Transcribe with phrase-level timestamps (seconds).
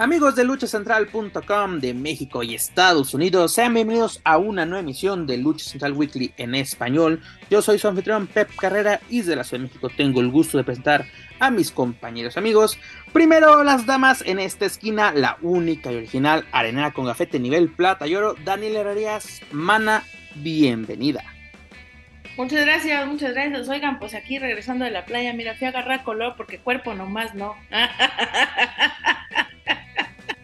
[0.00, 5.38] Amigos de luchacentral.com de México y Estados Unidos, sean bienvenidos a una nueva emisión de
[5.38, 7.20] Lucha Central Weekly en español.
[7.50, 10.56] Yo soy su anfitrión Pep Carrera y desde la Ciudad de México tengo el gusto
[10.56, 11.04] de presentar
[11.40, 12.78] a mis compañeros amigos.
[13.12, 18.06] Primero las damas en esta esquina, la única y original arenera con gafete nivel plata
[18.06, 20.04] y oro, Daniel Herrerías, Mana,
[20.36, 21.24] bienvenida.
[22.36, 23.68] Muchas gracias, muchas gracias.
[23.68, 27.34] Oigan, pues aquí regresando de la playa, mira, fui a agarrar color porque cuerpo nomás
[27.34, 27.56] no.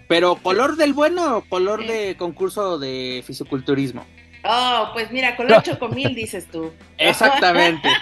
[0.09, 4.05] Pero color del bueno o color de concurso de fisiculturismo.
[4.45, 6.73] Oh, pues mira, color chocomil dices tú.
[6.99, 7.89] Exactamente.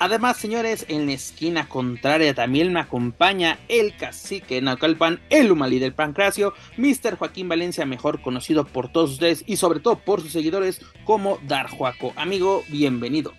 [0.00, 5.92] Además, señores, en la esquina contraria también me acompaña el cacique Naucalpan, el Humali del
[5.92, 7.16] Pancracio, Mr.
[7.16, 12.12] Joaquín Valencia, mejor conocido por todos ustedes y sobre todo por sus seguidores como Darjuaco.
[12.14, 13.32] Amigo, bienvenido.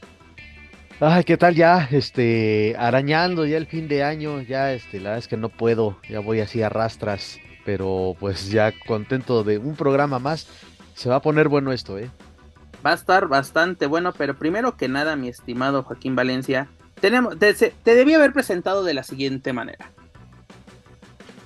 [1.02, 1.88] Ay, ¿qué tal ya?
[1.92, 5.97] Este, arañando ya el fin de año, ya este, la verdad es que no puedo,
[6.09, 10.47] ya voy así a rastras, pero pues ya contento de un programa más.
[10.95, 12.11] Se va a poner bueno esto, ¿eh?
[12.86, 16.67] Va a estar bastante bueno, pero primero que nada, mi estimado Joaquín Valencia,
[17.00, 19.92] tenemos, te, te debí haber presentado de la siguiente manera.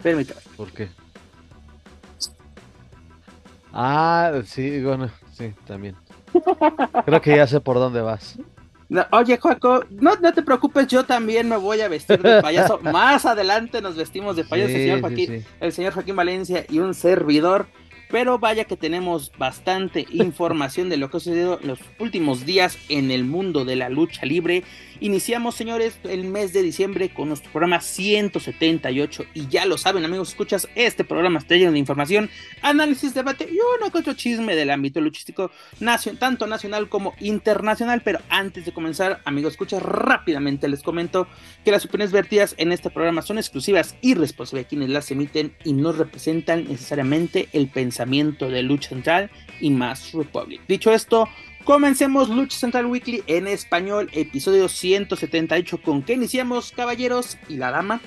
[0.02, 0.42] Permítame.
[0.58, 0.90] ¿Por qué?
[3.72, 5.96] Ah, sí, bueno, sí, también.
[7.06, 8.40] Creo que ya sé por dónde vas
[9.12, 12.80] oye, Joaco, no, no, te preocupes, yo también me voy a vestir de payaso.
[12.84, 16.94] Más adelante nos vestimos de payaso, el, señor Joaquín, el señor Joaquín Valencia y un
[16.94, 17.68] servidor.
[18.14, 22.78] Pero vaya que tenemos bastante información de lo que ha sucedido en los últimos días
[22.88, 24.64] en el mundo de la lucha libre.
[25.00, 29.26] Iniciamos, señores, el mes de diciembre con nuestro programa 178.
[29.34, 32.30] Y ya lo saben, amigos, escuchas, este programa está lleno de información,
[32.62, 35.50] análisis, debate y uno que otro chisme del ámbito luchístico,
[36.20, 38.04] tanto nacional como internacional.
[38.06, 41.28] Pero antes de comenzar, amigos, escuchas, rápidamente les comento
[41.66, 45.56] que las opiniones vertidas en este programa son exclusivas y responsables de quienes las emiten
[45.64, 50.62] y no representan necesariamente el pensamiento de Lucha Central y Más Republic.
[50.68, 51.28] Dicho esto,
[51.64, 55.82] Comencemos Lucha Central Weekly en español, episodio 178.
[55.82, 58.02] ¿Con qué iniciamos, caballeros y la dama?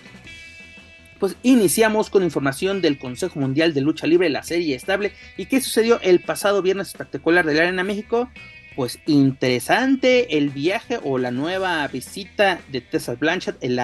[1.19, 5.12] Pues iniciamos con información del Consejo Mundial de Lucha Libre, la serie estable.
[5.39, 8.29] ¿Y qué sucedió el pasado viernes espectacular de la Arena México?
[8.75, 13.81] Pues interesante el viaje o la nueva visita de Tessa Blanchard, el,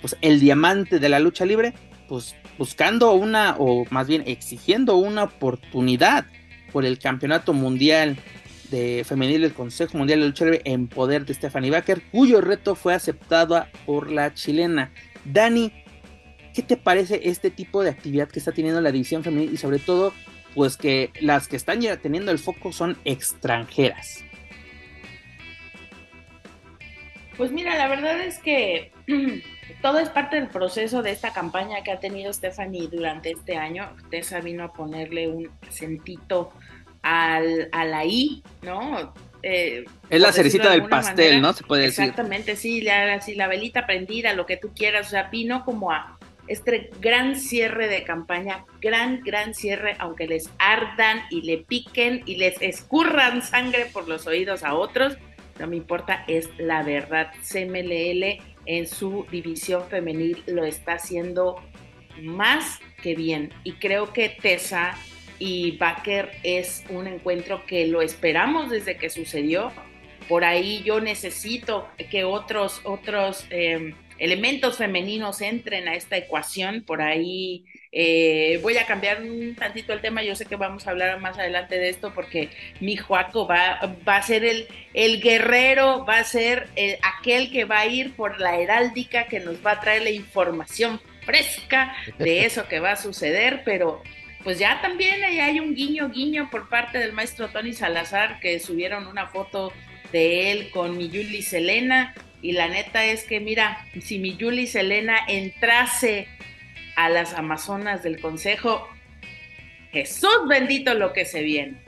[0.00, 1.74] pues el diamante de la lucha libre,
[2.08, 6.26] pues buscando una, o más bien exigiendo una oportunidad
[6.72, 8.16] por el campeonato mundial
[8.70, 12.74] de femenil del Consejo Mundial de Lucha Libre en poder de Stephanie Baker, cuyo reto
[12.74, 14.92] fue aceptado por la chilena.
[15.24, 15.72] Dani,
[16.54, 19.78] ¿qué te parece este tipo de actividad que está teniendo la división femenil y sobre
[19.78, 20.12] todo,
[20.54, 24.24] pues que las que están ya teniendo el foco son extranjeras?
[27.36, 28.92] Pues mira, la verdad es que
[29.82, 33.90] todo es parte del proceso de esta campaña que ha tenido Stephanie durante este año.
[34.10, 36.52] Tessa vino a ponerle un acentito
[37.02, 39.14] al, a la I, ¿no?
[39.42, 41.52] Eh, es la cerecita del pastel, ¿no?
[41.52, 42.04] Se puede decir.
[42.04, 46.18] Exactamente, sí, la, la velita prendida, lo que tú quieras, o sea, vino como a
[46.48, 52.36] este gran cierre de campaña, gran, gran cierre, aunque les ardan y le piquen y
[52.36, 55.18] les escurran sangre por los oídos a otros,
[55.58, 57.32] no me importa, es la verdad.
[57.42, 61.56] CMLL en su división femenil lo está haciendo
[62.22, 64.96] más que bien y creo que Tessa
[65.38, 69.72] y Baker es un encuentro que lo esperamos desde que sucedió.
[70.28, 76.82] Por ahí yo necesito que otros, otros em, elementos femeninos entren a esta ecuación.
[76.82, 80.22] Por ahí eh, voy a cambiar un tantito el tema.
[80.22, 82.50] Yo sé que vamos a hablar más adelante de esto porque
[82.80, 87.64] mi Juaco va, va a ser el, el guerrero, va a ser eh, aquel que
[87.64, 92.44] va a ir por la heráldica que nos va a traer la información fresca de
[92.44, 94.02] eso que va a suceder, pero
[94.44, 99.06] pues ya también hay un guiño, guiño por parte del maestro Tony Salazar, que subieron
[99.06, 99.72] una foto
[100.12, 102.14] de él con mi Yuli Selena.
[102.40, 106.28] Y la neta es que, mira, si mi Yuli Selena entrase
[106.98, 108.88] a las Amazonas del Consejo,
[109.92, 111.80] Jesús bendito lo que se viene.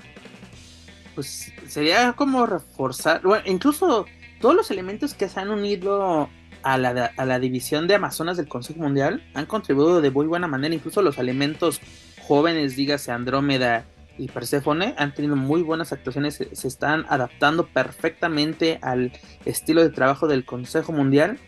[1.17, 4.07] Pues sería como reforzar, bueno, incluso
[4.41, 6.31] todos los elementos que se han unido
[6.62, 10.47] a la, a la división de Amazonas del Consejo Mundial han contribuido de muy buena
[10.47, 11.81] manera, incluso los elementos
[12.23, 13.87] jóvenes, dígase Andrómeda
[14.17, 19.11] y Persephone han tenido muy buenas actuaciones, se, están adaptando perfectamente al
[19.45, 21.41] estilo de trabajo del Consejo Mundial.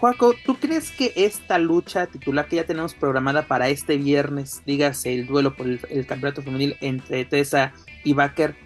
[0.00, 5.12] Juaco, ¿tú crees que esta lucha titular que ya tenemos programada para este viernes, dígase
[5.12, 8.56] el duelo por el, campeonato femenil entre Tessa y Baker,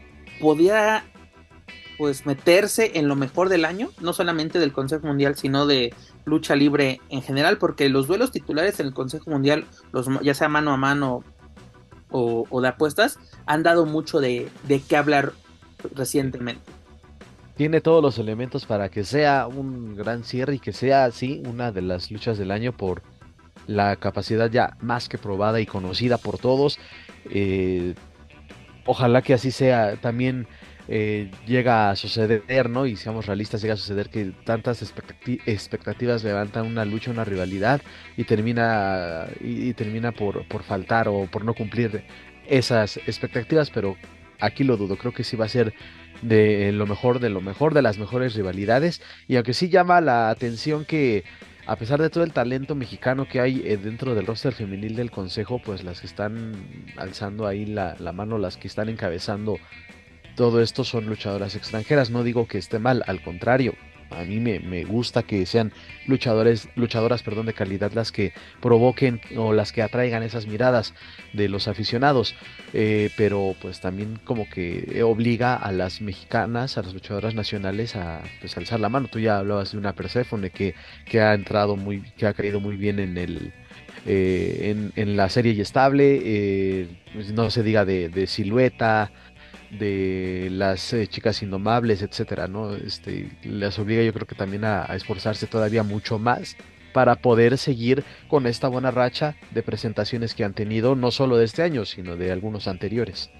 [0.41, 1.05] podría
[1.99, 5.93] pues meterse en lo mejor del año, no solamente del Consejo Mundial, sino de
[6.25, 10.49] lucha libre en general, porque los duelos titulares en el Consejo Mundial, los, ya sea
[10.49, 11.25] mano a mano
[12.13, 15.33] o, de apuestas, han dado mucho de, de qué hablar
[15.97, 16.74] recientemente.
[17.57, 21.71] Tiene todos los elementos para que sea un gran cierre y que sea así una
[21.71, 23.03] de las luchas del año por
[23.67, 26.79] la capacidad ya más que probada y conocida por todos.
[27.31, 27.95] Eh,
[28.87, 30.49] ojalá que así sea también
[30.89, 32.87] eh, llega a suceder, ¿no?
[32.87, 34.83] Y seamos realistas, llega a suceder que tantas
[35.47, 37.81] expectativas levantan una lucha, una rivalidad
[38.17, 42.05] y termina, y, termina por, por, faltar o por no cumplir
[42.47, 43.97] esas expectativas, pero
[44.41, 45.73] aquí lo dudo, creo que sí va a ser
[46.25, 50.31] de lo mejor, de lo mejor, de las mejores rivalidades y aunque sí llama la
[50.31, 51.25] atención que
[51.67, 55.11] a pesar de todo el talento mexicano que hay eh, dentro del roster femenil del
[55.11, 56.53] consejo, pues las que están
[56.97, 59.59] alzando ahí la, la mano, las que están encabezando
[60.37, 62.11] todo esto son luchadoras extranjeras.
[62.11, 63.75] No digo que esté mal, al contrario.
[64.11, 65.73] A mí me, gusta que sean
[66.07, 70.95] luchadores, luchadoras perdón, de calidad las que provoquen o las que atraigan esas miradas
[71.33, 72.35] de los aficionados.
[72.73, 78.23] Eh, pero pues también como que obliga a las mexicanas, a las luchadoras nacionales a
[78.41, 79.09] pues, alzar la mano.
[79.09, 80.75] Tú ya hablabas de una Persephone que,
[81.05, 83.53] que ha entrado muy, que ha caído muy bien en el,
[84.07, 89.11] eh, en, la serie y estable, eh, pues, no se diga de, de silueta,
[89.79, 92.75] de las eh, chicas indomables, etcétera, ¿no?
[92.75, 96.57] Este, les obliga yo creo que también a, esforzarse todavía mucho más
[96.93, 101.45] para poder seguir con esta buena racha de presentaciones que han tenido, no solo de
[101.45, 103.31] este año, sino de algunos anteriores.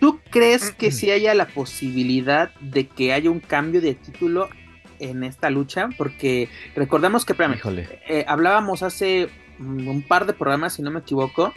[0.00, 4.48] ¿Tú crees que si haya la posibilidad de que haya un cambio de título
[4.98, 5.88] en esta lucha?
[5.96, 7.34] Porque recordamos que,
[8.08, 9.28] eh, hablábamos hace
[9.60, 11.52] un par de programas, si no me equivoco,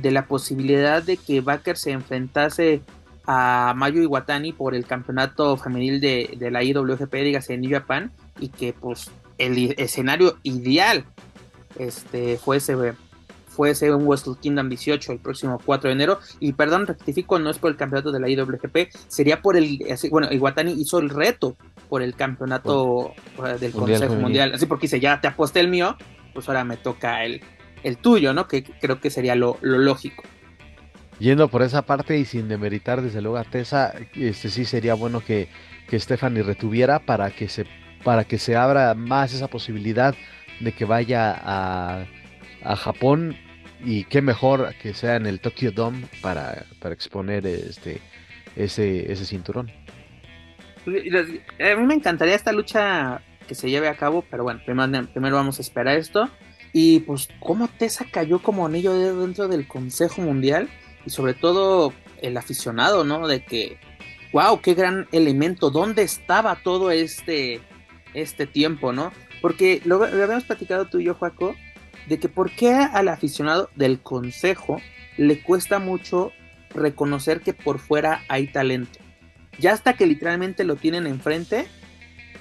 [0.00, 2.82] de la posibilidad de que Baker se enfrentase
[3.26, 8.48] a Mayu Iwatani por el campeonato femenil de, la IWGP, dígase en New Japan, y
[8.48, 11.04] que pues el escenario ideal
[11.78, 12.94] este, fuese,
[13.48, 17.58] fuese un Wrestle Kingdom 18 el próximo 4 de enero, y perdón, rectifico, no es
[17.58, 21.56] por el campeonato de la IWGP, sería por el, bueno, Iwatani hizo el reto
[21.88, 23.12] por el campeonato
[23.44, 25.96] eh, del Consejo Mundial, así porque dice, ya te aposté el mío,
[26.32, 27.40] pues ahora me toca el,
[27.86, 28.48] el tuyo, ¿no?
[28.48, 30.24] Que creo que sería lo, lógico.
[31.20, 35.20] Yendo por esa parte y sin demeritar desde luego a Tessa, este sí sería bueno
[35.20, 35.48] que,
[35.88, 37.64] que Stephanie retuviera para que se
[38.04, 40.14] para que se abra más esa posibilidad
[40.60, 42.06] de que vaya a,
[42.62, 43.36] a Japón
[43.84, 48.00] y qué mejor que sea en el Tokyo Dome para, para exponer este
[48.56, 49.70] ese, ese cinturón.
[50.86, 55.36] A mí me encantaría esta lucha que se lleve a cabo, pero bueno, primero, primero
[55.36, 56.28] vamos a esperar esto.
[56.78, 60.68] Y pues cómo Tessa cayó como anillo dentro del Consejo Mundial
[61.06, 63.26] y sobre todo el aficionado, ¿no?
[63.26, 63.78] De que,
[64.34, 67.62] wow, qué gran elemento, ¿dónde estaba todo este,
[68.12, 69.10] este tiempo, ¿no?
[69.40, 71.54] Porque lo, habíamos platicado tú y yo, Juaco,
[72.08, 74.78] de que por qué al aficionado del Consejo
[75.16, 76.30] le cuesta mucho
[76.74, 78.98] reconocer que por fuera hay talento.
[79.58, 81.68] Ya hasta que literalmente lo tienen enfrente,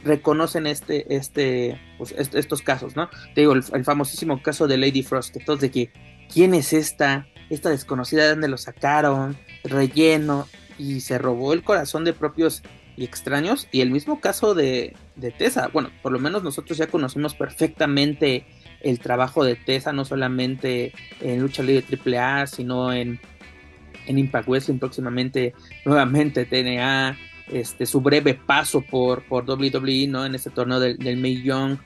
[0.05, 3.09] reconocen este, este, pues, estos casos, ¿no?
[3.33, 5.91] Te digo, el, famosísimo caso de Lady Frost, todos de que,
[6.31, 7.27] ¿quién es esta?
[7.49, 9.35] Esta desconocida, ¿de dónde lo sacaron?
[9.63, 10.47] Relleno,
[10.77, 12.61] y se robó el corazón de propios
[12.95, 13.67] y extraños.
[13.71, 18.45] Y el mismo caso de, de Tessa, bueno, por lo menos nosotros ya conocemos perfectamente
[18.81, 23.19] el trabajo de Tessa, no solamente en Lucha Libre AAA, sino en,
[24.05, 27.17] en Impact Wrestling próximamente, nuevamente TNA,
[27.47, 30.25] este, su breve paso por, por WWE, ¿no?
[30.25, 31.77] En este torneo del, del May Young.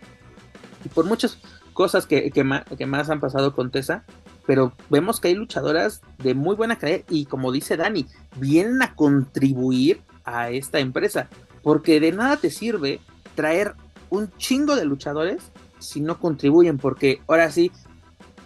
[0.86, 1.39] Y por muchas
[1.80, 4.04] cosas que, que, más, han pasado con Tessa.
[4.46, 8.96] Pero vemos que hay luchadoras de muy buena calidad y como dice Dani, vienen a
[8.96, 11.30] contribuir a esta empresa.
[11.63, 13.00] Porque de nada te sirve
[13.34, 13.75] traer
[14.10, 16.78] un chingo de luchadores si no contribuyen.
[16.80, 17.72] Porque ahora sí,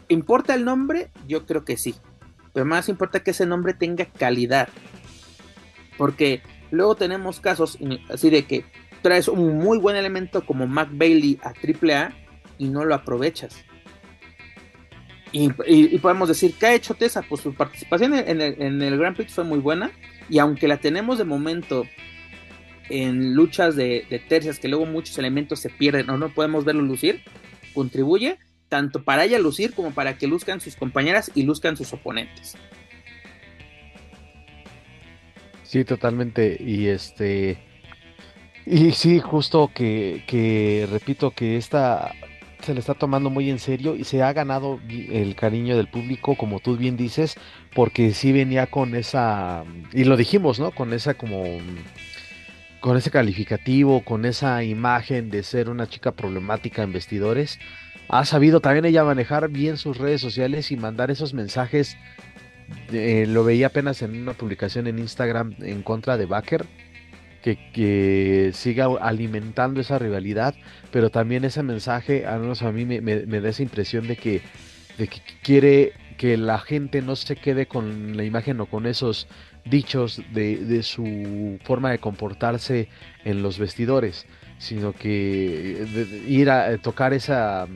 [0.10, 1.10] ¿importa el nombre?
[1.27, 1.96] Yo creo que sí.
[2.53, 4.70] Pero más importa que ese nombre tenga calidad.
[5.98, 7.77] Porque Luego tenemos casos
[8.09, 8.65] así de que
[9.03, 12.11] traes un muy buen elemento como Mac Bailey a AAA
[12.57, 13.63] y no lo aprovechas.
[15.31, 15.49] Y,
[15.99, 17.21] podemos decir, ¿qué ha hecho Tessa?
[17.21, 19.91] Pues su participación en el, Grand Prix fue muy buena.
[20.29, 21.85] Y aunque la tenemos de momento
[22.89, 26.81] en luchas de, de, tercias, que luego muchos elementos se pierden o no podemos verlo
[26.81, 27.21] lucir,
[27.75, 32.57] contribuye tanto para ella lucir como para que luzcan sus compañeras y luzcan sus oponentes.
[35.73, 36.55] Sí, totalmente.
[36.59, 37.57] Y este.
[38.63, 42.11] Y sí, justo que, que repito que esta
[42.61, 46.37] se le está tomando muy en serio y se ha ganado el cariño del público,
[46.37, 47.37] como tú bien dices,
[47.73, 50.69] porque sí venía con esa, y lo dijimos, ¿no?
[50.69, 51.43] Con esa como,
[52.79, 57.57] con ese calificativo, con esa imagen de ser una chica problemática en vestidores.
[58.09, 61.97] Ha sabido también ella manejar bien sus redes sociales y mandar esos mensajes.
[62.91, 66.65] Lo veía apenas en una publicación en Instagram en contra de Baker
[67.43, 70.55] que, siga alimentando esa rivalidad,
[70.91, 74.41] pero también ese mensaje, al menos a mí me, da esa impresión de que,
[74.98, 79.27] de que quiere que la gente no se quede con la imagen o con esos
[79.65, 82.88] dichos de, su forma de comportarse
[83.25, 84.25] en los vestidores,
[84.58, 87.67] sino que ir a tocar esa,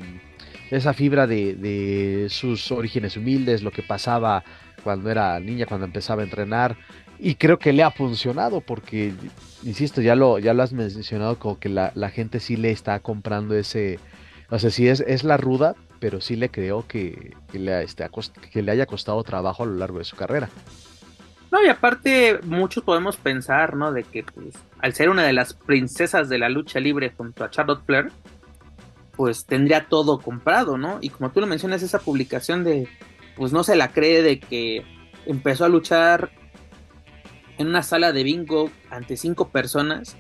[0.72, 4.44] esa fibra de, de, sus orígenes humildes, lo que pasaba
[4.84, 6.78] cuando era niña, cuando empezaba a entrenar,
[7.20, 9.14] y creo que le ha funcionado porque,
[9.64, 13.56] insisto, ya lo, ya lo has mencionado, como que la, gente sí le está comprando
[13.56, 14.00] ese,
[14.50, 18.08] o sea, sí es, es la ruda, pero sí le creo que, le, este,
[18.52, 20.50] que le haya costado trabajo a lo largo de su carrera.
[21.52, 23.94] No, y aparte muchos podemos pensar, ¿no?
[23.94, 27.50] De que pues, al ser una de las princesas de la lucha libre junto a
[27.50, 28.12] Charlotte Flair,
[29.16, 31.00] pues tendría todo comprado, ¿no?
[31.02, 32.88] Y como tú lo mencionas, esa publicación de,
[33.38, 34.84] pues no se la cree de que
[35.26, 36.32] empezó a luchar
[37.58, 40.18] en una sala de bingo ante cinco personas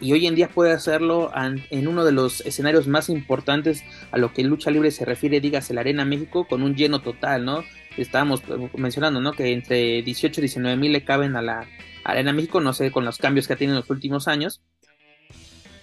[0.00, 4.32] y hoy en día puede hacerlo en uno de los escenarios más importantes a lo
[4.32, 7.64] que lucha libre se refiere, digas el Arena México, con un lleno total, ¿no?
[7.96, 8.42] Estábamos
[8.76, 9.32] mencionando, ¿no?
[9.32, 11.66] Que entre 18 y 19 mil le caben a la
[12.04, 14.62] Arena México, no sé, con los cambios que ha tenido en los últimos años.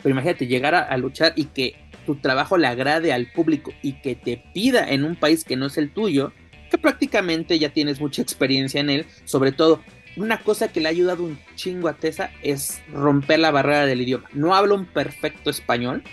[0.02, 4.16] Pero imagínate llegar a luchar y que tu trabajo le agrade al público y que
[4.16, 6.32] te pida en un país que no es el tuyo,
[6.77, 9.82] prácticamente ya tienes mucha experiencia en él, sobre todo
[10.15, 14.01] una cosa que le ha ayudado un chingo a Tessa es romper la barrera del
[14.01, 14.29] idioma.
[14.34, 16.03] No habla un perfecto español,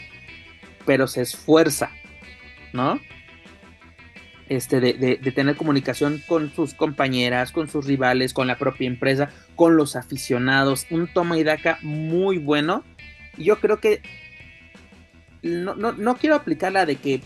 [0.85, 1.91] pero se esfuerza,
[2.73, 3.01] ¿no?
[4.49, 9.31] Este, de, de, tener comunicación con sus compañeras, con sus rivales, con la propia empresa,
[9.55, 10.87] con los aficionados.
[10.91, 12.85] Un toma y daca muy bueno.
[13.39, 14.03] Yo creo que
[15.43, 17.23] no, no, no quiero aplicar la de que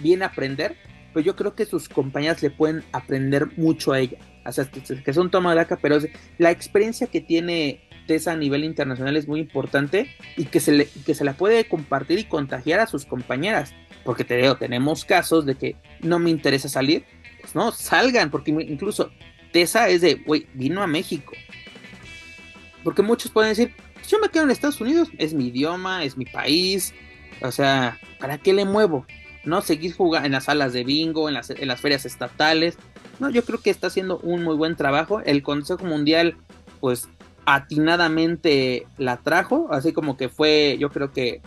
[0.00, 0.76] viene a aprender,
[1.14, 5.10] pero yo creo que sus compañeras le pueden aprender mucho a ella o sea, que,
[5.10, 5.98] es un toma de acá, pero
[6.38, 10.88] la experiencia que tiene Tessa a nivel internacional es muy importante y que se, le,
[11.06, 13.72] que se la puede compartir y contagiar a sus compañeras.
[14.04, 17.04] Porque te digo, tenemos casos de que no me interesa salir,
[17.40, 19.10] pues no, salgan, porque incluso
[19.52, 21.32] Tessa es de, güey, vino a México.
[22.82, 26.18] Porque muchos pueden decir, pues yo me quedo en Estados Unidos, es mi idioma, es
[26.18, 26.92] mi país,
[27.40, 29.06] o sea, ¿para qué le muevo?
[29.44, 29.60] ¿No?
[29.60, 32.78] Seguir jugando en las salas de bingo, en las, en las ferias estatales,
[33.20, 35.20] no, yo creo que está haciendo un muy buen trabajo.
[35.20, 36.36] El Consejo Mundial,
[36.80, 37.08] pues
[37.46, 41.42] atinadamente la trajo, así como que fue, yo creo que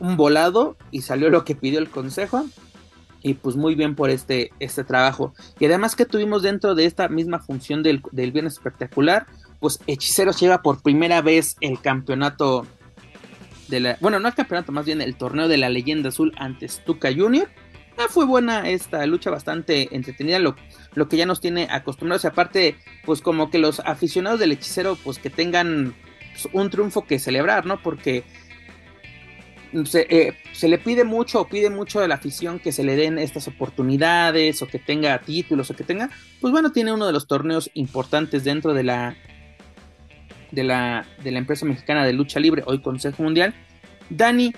[0.00, 2.44] un volado y salió lo que pidió el Consejo.
[3.22, 5.32] Y pues muy bien por este, este trabajo.
[5.58, 9.26] Y además que tuvimos dentro de esta misma función del, del Espectacular,
[9.60, 12.66] pues Hechiceros lleva por primera vez el campeonato
[14.00, 17.48] bueno, no el campeonato, más bien el torneo de la leyenda azul ante Stuka Junior
[17.96, 20.56] Ah, fue buena esta lucha, bastante entretenida, lo,
[20.94, 22.24] lo que ya nos tiene acostumbrados.
[22.24, 25.94] Y aparte, pues como que los aficionados del hechicero, pues que tengan
[26.32, 27.80] pues, un triunfo que celebrar, ¿no?
[27.80, 28.24] Porque
[29.84, 32.96] se, eh, se, le pide mucho o pide mucho de la afición que se le
[32.96, 37.12] den estas oportunidades o que tenga títulos o que tenga, pues bueno, tiene uno de
[37.12, 39.16] los torneos importantes dentro de la
[40.54, 43.54] de la, de la empresa mexicana de lucha libre, hoy Consejo Mundial.
[44.10, 44.52] Dani,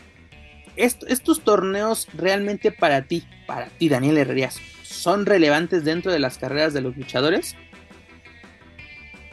[0.77, 6.73] estos torneos realmente para ti, para ti, Daniel Herrerías, son relevantes dentro de las carreras
[6.75, 7.57] de los luchadores?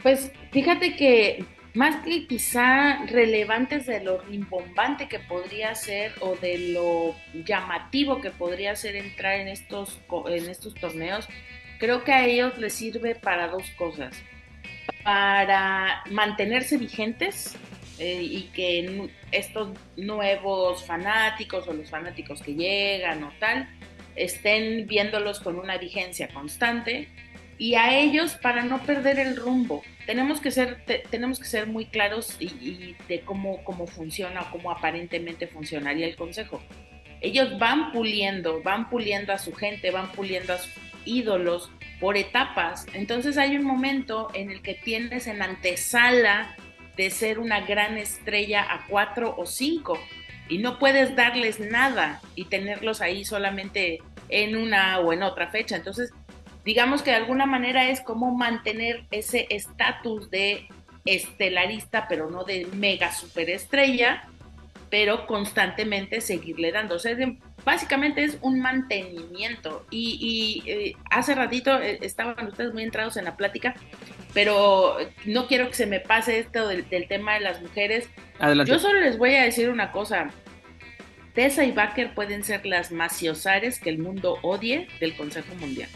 [0.02, 1.44] Pues fíjate que
[1.74, 8.30] más que quizá relevantes de lo rimbombante que podría ser o de lo llamativo que
[8.30, 11.28] podría ser entrar en estos, en estos torneos,
[11.78, 14.14] creo que a ellos les sirve para dos cosas.
[15.02, 17.56] Para mantenerse vigentes,
[17.98, 23.68] eh, y que estos nuevos fanáticos o los fanáticos que llegan o tal
[24.16, 27.08] estén viéndolos con una vigencia constante
[27.56, 29.84] y a ellos para no perder el rumbo.
[30.06, 34.72] Tenemos que ser, tenemos que ser muy claros y, de cómo, cómo funciona o cómo
[34.72, 36.60] aparentemente funcionaría el consejo.
[37.20, 40.72] Ellos van puliendo, van puliendo a su gente, van puliendo a sus
[41.04, 41.70] ídolos
[42.04, 42.84] por etapas.
[42.92, 46.54] Entonces hay un momento en el que tienes en antesala
[46.98, 49.98] de ser una gran estrella a cuatro o cinco
[50.50, 55.76] y no puedes darles nada y tenerlos ahí solamente en una o en otra fecha.
[55.76, 56.12] Entonces,
[56.62, 60.68] digamos que de alguna manera es como mantener ese estatus de
[61.06, 64.24] estelarista, pero no de mega superestrella,
[64.90, 66.96] pero constantemente seguirle dando.
[66.96, 67.16] O sea,
[67.64, 69.86] básicamente es un mantenimiento.
[69.90, 73.74] Y, eh, hace ratito eh, estaban ustedes muy entrados en la plática,
[74.32, 78.08] pero no quiero que se me pase esto del, tema de las mujeres.
[78.66, 80.30] Yo solo les voy a decir una cosa.
[81.34, 85.88] Tessa y Baker pueden ser las maciosares que el mundo odie del Consejo Mundial.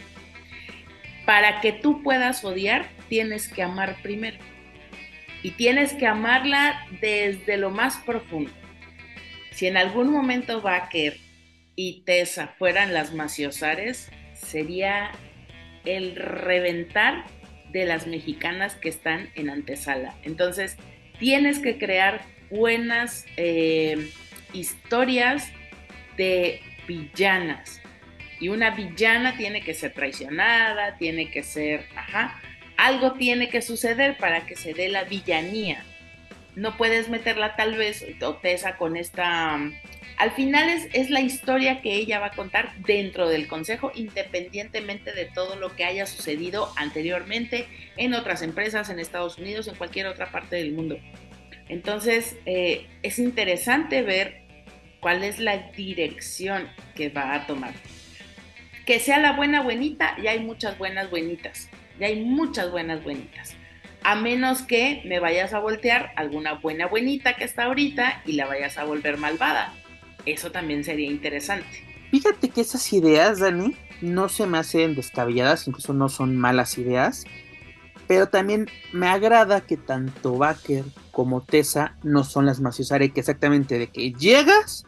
[1.25, 4.37] Para que tú puedas odiar, tienes que amar primero.
[5.41, 8.51] Y tienes que amarla desde lo más profundo.
[9.51, 11.17] Si en algún momento Baker
[11.81, 15.11] y Tessa fueran las maciosares, sería
[15.85, 17.23] el reventar
[17.71, 20.13] de las mexicanas que están en antesala.
[20.23, 20.75] Entonces,
[21.19, 22.19] tienes que crear
[22.51, 24.11] buenas eh,
[24.51, 25.53] historias
[26.17, 27.81] de villanas.
[28.41, 32.41] Y una villana tiene que ser traicionada, tiene que ser, ajá,
[32.75, 35.85] algo tiene que suceder para que se dé la villanía.
[36.55, 39.59] No puedes meterla tal vez, o Tessa, con esta...
[40.17, 45.13] Al final es, es la historia que ella va a contar dentro del consejo, independientemente
[45.13, 50.07] de todo lo que haya sucedido anteriormente en otras empresas, en Estados Unidos, en cualquier
[50.07, 50.97] otra parte del mundo.
[51.69, 54.41] Entonces, eh, es interesante ver
[54.99, 57.73] cuál es la dirección que va a tomar.
[58.85, 63.55] Que sea la buena buenita, ya hay muchas buenas buenitas, ya hay muchas buenas buenitas.
[64.03, 68.47] A menos que me vayas a voltear alguna buena buenita que está ahorita y la
[68.47, 69.73] vayas a volver malvada.
[70.25, 71.83] Eso también sería interesante.
[72.11, 77.25] Fíjate que esas ideas, Dani, no se me hacen descabelladas, incluso no son malas ideas.
[78.07, 83.77] Pero también me agrada que tanto Baker como Tessa no son las maciosare que exactamente
[83.77, 84.85] de que llegas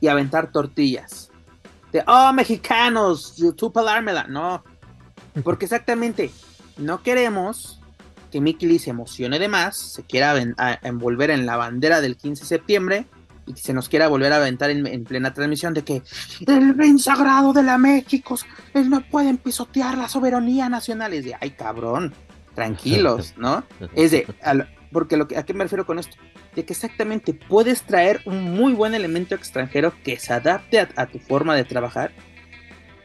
[0.00, 1.30] y aventar tortillas.
[1.92, 4.24] De, oh, mexicanos, tú pelármela.
[4.24, 4.62] No,
[5.44, 6.30] porque exactamente
[6.76, 7.79] no queremos
[8.30, 10.34] que Mickey Lee se emocione de más, se quiera
[10.82, 13.06] envolver en la bandera del 15 de septiembre
[13.46, 16.02] y que se nos quiera volver a aventar en, plena transmisión de que
[16.46, 18.38] el bien sagrado de la México,
[18.74, 21.12] él no pueden pisotear la soberanía nacional.
[21.14, 22.14] Es de, ay cabrón,
[22.54, 23.64] tranquilos, ¿no?
[23.94, 24.26] Es de,
[24.92, 26.16] porque lo que, ¿a qué me refiero con esto?
[26.54, 31.18] De que exactamente puedes traer un muy buen elemento extranjero que se adapte a, tu
[31.18, 32.12] forma de trabajar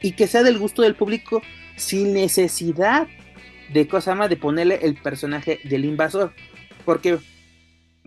[0.02, 1.41] y que sea del gusto del público
[1.76, 3.08] sin necesidad
[3.73, 6.34] de cosa más de ponerle el personaje del invasor.
[6.84, 7.17] Porque,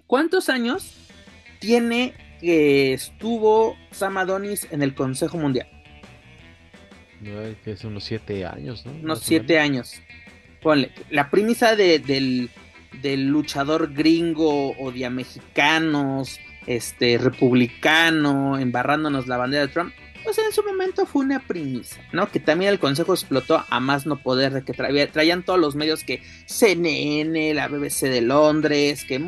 [0.06, 0.94] ¿cuántos años
[1.58, 5.68] tiene que estuvo Sam Adonis en el Consejo Mundial?
[7.64, 8.92] que es unos siete años, ¿no?
[8.92, 10.00] Unos siete años.
[10.62, 12.50] Ponle, la premisa del,
[13.02, 19.92] del luchador gringo odia mexicanos, este, republicano, embarrándonos la bandera de Trump,
[20.24, 22.30] pues en su momento fue una primicia, ¿no?
[22.30, 26.04] Que también el consejo explotó a más no poder, de que traían todos los medios
[26.04, 29.20] que CNN, la BBC de Londres, que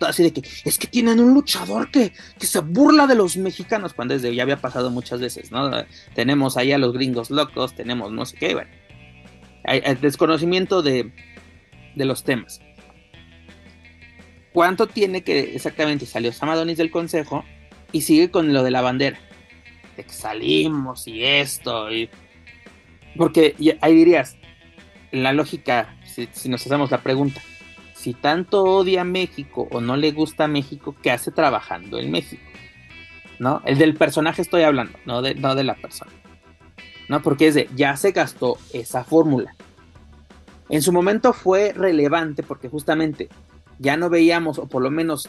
[0.00, 3.92] así de que es que tienen un luchador que, que se burla de los mexicanos,
[3.94, 5.70] cuando desde ya había pasado muchas veces, ¿no?
[6.14, 8.70] Tenemos ahí a los gringos locos, tenemos no sé qué, bueno,
[9.64, 11.12] hay, desconocimiento de,
[11.94, 12.60] de los temas.
[14.52, 17.44] ¿Cuánto tiene que exactamente salió Samadonis del consejo
[17.90, 19.18] y sigue con lo de la bandera?
[19.96, 21.92] De que salimos y esto.
[21.92, 22.08] Y...
[23.16, 24.36] Porque ahí dirías,
[25.12, 27.40] la lógica, si, nos hacemos la pregunta,
[27.94, 32.42] si tanto odia México o no le gusta México, ¿qué hace trabajando en México?
[33.38, 33.62] ¿No?
[33.64, 36.12] El del personaje estoy hablando, no de, no de la persona.
[37.08, 37.20] ¿No?
[37.22, 39.54] Porque es de, ya se gastó esa fórmula.
[40.68, 43.28] En su momento fue relevante porque justamente
[43.78, 45.28] ya no veíamos, o por lo menos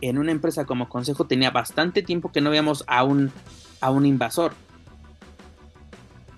[0.00, 3.32] en una empresa como Consejo tenía bastante tiempo que no veíamos a un,
[3.80, 4.52] a un invasor.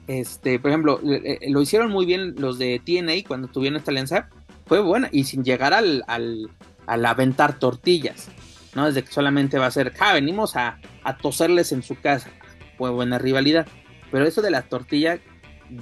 [0.07, 4.29] Este, por ejemplo, lo hicieron muy bien los de TNA cuando tuvieron esta alianza.
[4.67, 6.51] Fue buena y sin llegar al, al,
[6.87, 8.29] al aventar tortillas.
[8.75, 8.87] ¿no?
[8.87, 12.31] Desde que solamente va a ser, ja, venimos a, a toserles en su casa.
[12.79, 13.67] Fue buena rivalidad.
[14.11, 15.19] Pero eso de la tortilla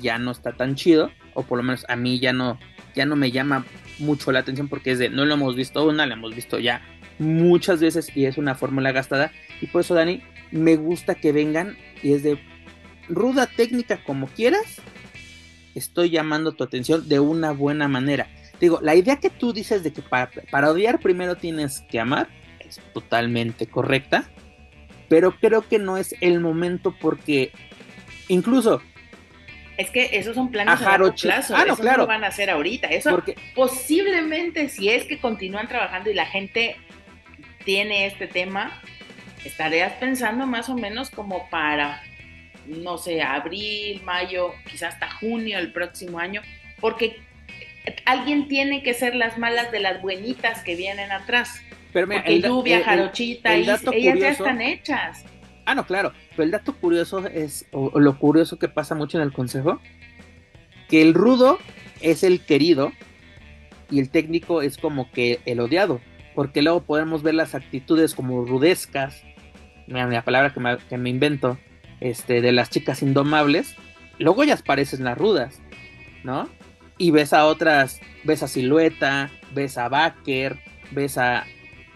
[0.01, 1.11] ya no está tan chido.
[1.35, 2.59] O por lo menos a mí ya no,
[2.95, 3.65] ya no me llama
[3.99, 6.83] mucho la atención porque es de no lo hemos visto una, lo hemos visto ya
[7.18, 9.33] muchas veces y es una fórmula gastada.
[9.61, 12.38] Y por eso, Dani, me gusta que vengan y es de
[13.09, 14.81] ruda técnica como quieras,
[15.74, 18.29] estoy llamando tu atención de una buena manera.
[18.61, 22.29] Digo, la idea que tú dices de que para, para odiar primero tienes que amar
[22.61, 24.31] es totalmente correcta,
[25.09, 27.53] pero creo que no es el momento porque
[28.29, 28.81] incluso
[29.77, 31.55] es que esos son planes a largo plazo.
[31.57, 32.03] Ah, no, claro.
[32.03, 32.87] no van a hacer ahorita.
[32.88, 33.37] Eso Porque...
[33.55, 36.77] posiblemente si es que continúan trabajando y la gente
[37.64, 38.81] tiene este tema,
[39.44, 42.03] estarías pensando más o menos como para,
[42.66, 46.42] no sé, abril, mayo, quizás hasta junio del próximo año,
[46.81, 47.18] porque
[48.05, 51.61] alguien tiene que ser las malas de las buenitas que vienen atrás.
[51.92, 55.24] Pero mira, Porque lluvia, jarochita, ellas ya están hechas.
[55.66, 56.12] Ah, no, claro.
[56.31, 59.81] Pero el dato curioso es, o, lo curioso que pasa mucho en el consejo,
[60.88, 61.59] que el rudo
[62.00, 62.92] es el querido
[63.90, 66.00] y el técnico es como que el odiado.
[66.35, 69.23] Porque luego podemos ver las actitudes como rudescas,
[69.87, 70.53] la palabra
[70.88, 71.59] que me, invento,
[72.01, 73.75] este, de las chicas indomables.
[74.18, 75.61] Luego ellas parecen las rudas,
[76.23, 76.49] ¿no?
[76.99, 80.59] Y ves a otras, ves a Silueta, ves a Baker,
[80.92, 81.44] ves a,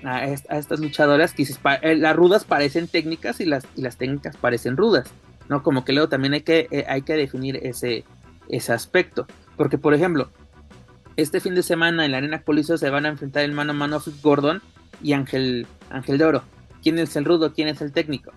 [0.05, 4.77] a, estas luchadoras que eh, las rudas parecen técnicas y las, y las técnicas parecen
[4.77, 5.11] rudas,
[5.49, 5.63] ¿no?
[5.63, 8.05] Como que luego también hay que, eh, hay que definir ese,
[8.49, 9.27] ese aspecto.
[9.57, 10.31] Porque, por ejemplo,
[11.19, 13.75] este fin de semana en la Arena Coliseo se van a enfrentar el mano a
[13.75, 14.63] mano Gordon
[15.03, 16.43] y Ángel, Ángel de Oro.
[16.83, 17.53] ¿Quién es el rudo?
[17.53, 18.33] ¿Quién es el técnico?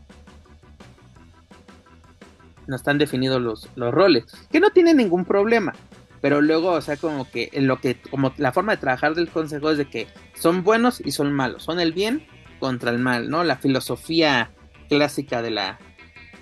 [2.65, 5.73] No están definidos los, los roles, que no tienen ningún problema
[6.21, 9.71] pero luego, o sea, como que lo que, como la forma de trabajar del consejo
[9.71, 12.25] es de que son buenos y son malos, son el bien
[12.59, 13.43] contra el mal, ¿no?
[13.43, 14.51] La filosofía
[14.87, 15.79] clásica de la,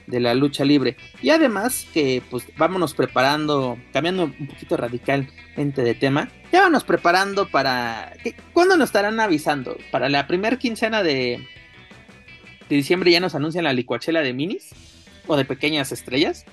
[0.10, 0.98] de la lucha libre.
[1.22, 7.48] Y además que pues vámonos preparando, cambiando un poquito radicalmente de tema, ya vámonos preparando
[7.48, 8.14] para...
[8.54, 9.78] ¿Cuándo nos estarán avisando?
[9.92, 11.48] Para la primera quincena de,
[12.68, 14.72] de diciembre ya nos anuncian la licuachela de minis
[15.28, 16.46] o de pequeñas estrellas.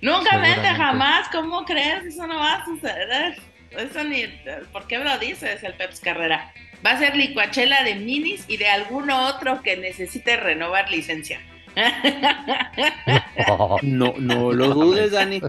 [0.00, 2.04] Nunca vete jamás, ¿cómo crees?
[2.04, 3.36] Eso no va a suceder.
[3.70, 4.24] Eso ni,
[4.72, 6.52] ¿por qué me lo dices el Peps Carrera?
[6.84, 11.40] Va a ser licuachela de minis y de alguno otro que necesite renovar licencia.
[13.82, 15.40] No, no lo dudes, Dani.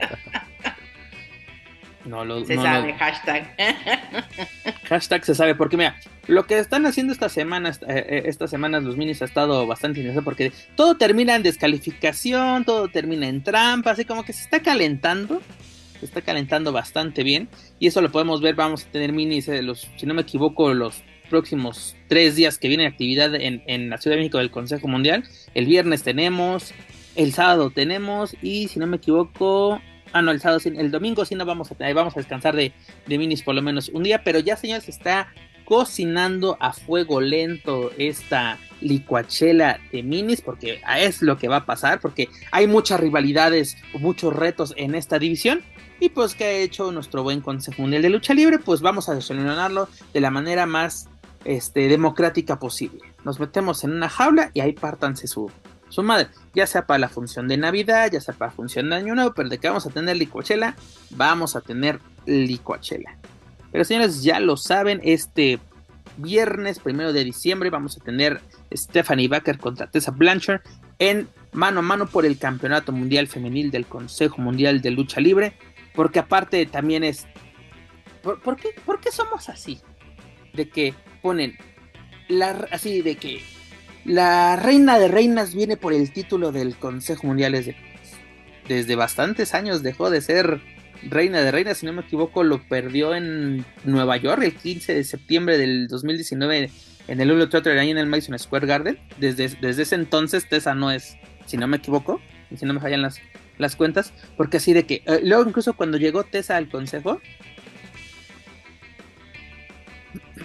[2.06, 3.56] No lo Se sabe, hashtag.
[4.88, 5.96] Hashtag se sabe, porque mira,
[6.28, 10.00] lo que están haciendo esta semana, eh, eh, estas semanas los minis ha estado bastante
[10.00, 14.62] interesante porque todo termina en descalificación, todo termina en trampa, así como que se está
[14.62, 15.42] calentando,
[16.00, 19.62] se está calentando bastante bien y eso lo podemos ver, vamos a tener minis, eh,
[19.62, 23.98] los, si no me equivoco, los próximos tres días que viene actividad en, en la
[24.00, 26.74] Ciudad de México del Consejo Mundial, el viernes tenemos,
[27.16, 29.82] el sábado tenemos y si no me equivoco,
[30.12, 32.74] Ah, no, el sábado, el domingo sí no vamos a, vamos a descansar de,
[33.06, 35.28] de, minis por lo menos un día, pero ya señores, está
[35.66, 42.00] cocinando a fuego lento esta licuachela de minis, porque es lo que va a pasar,
[42.00, 45.62] porque hay muchas rivalidades, muchos retos en esta división.
[46.02, 49.16] Y pues que ha hecho nuestro buen Consejo Mundial de Lucha Libre, pues vamos a
[49.16, 51.10] desarrollarlo de la manera más
[51.45, 53.02] este, democrática posible.
[53.23, 55.52] Nos metemos en una jaula y ahí pártanse su,
[55.89, 58.95] su madre, ya sea para la función de Navidad, ya sea para la función de
[58.95, 60.75] Año Nuevo, pero de que vamos a tener licuachela,
[61.12, 63.17] vamos a tener licuachela.
[63.71, 65.60] Pero señores, ya lo saben, este
[66.17, 68.41] viernes primero de diciembre vamos a tener
[68.73, 70.62] Stephanie Baker contra Tessa Blanchard
[70.99, 75.54] en mano a mano por el Campeonato Mundial Femenil del Consejo Mundial de Lucha Libre.
[75.95, 77.25] Porque aparte también es...
[78.21, 79.80] ¿Por, qué, ¿Por, qué, somos así?
[80.54, 81.58] De que ponen...
[82.28, 83.42] La, así de que
[84.06, 87.76] la reina de reinas viene por el título del Consejo Mundial desde,
[88.68, 90.62] desde bastantes años dejó de ser
[91.04, 95.04] Reina de Reinas, si no me equivoco, lo perdió en Nueva York el 15 de
[95.04, 96.70] septiembre del 2019
[97.08, 99.00] en el Ultra Theater ahí en el Madison Square Garden.
[99.18, 102.22] Desde, desde ese entonces Tessa no es, si no me equivoco,
[102.56, 103.20] si no me fallan las,
[103.58, 107.22] las cuentas, porque así de que, eh, luego incluso cuando llegó Tessa al consejo,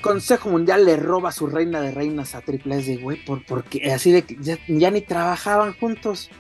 [0.05, 3.43] Consejo Mundial le roba a su reina de reinas a Triple S de güey, por,
[3.47, 6.31] porque así de que ya, ni trabajaban juntos.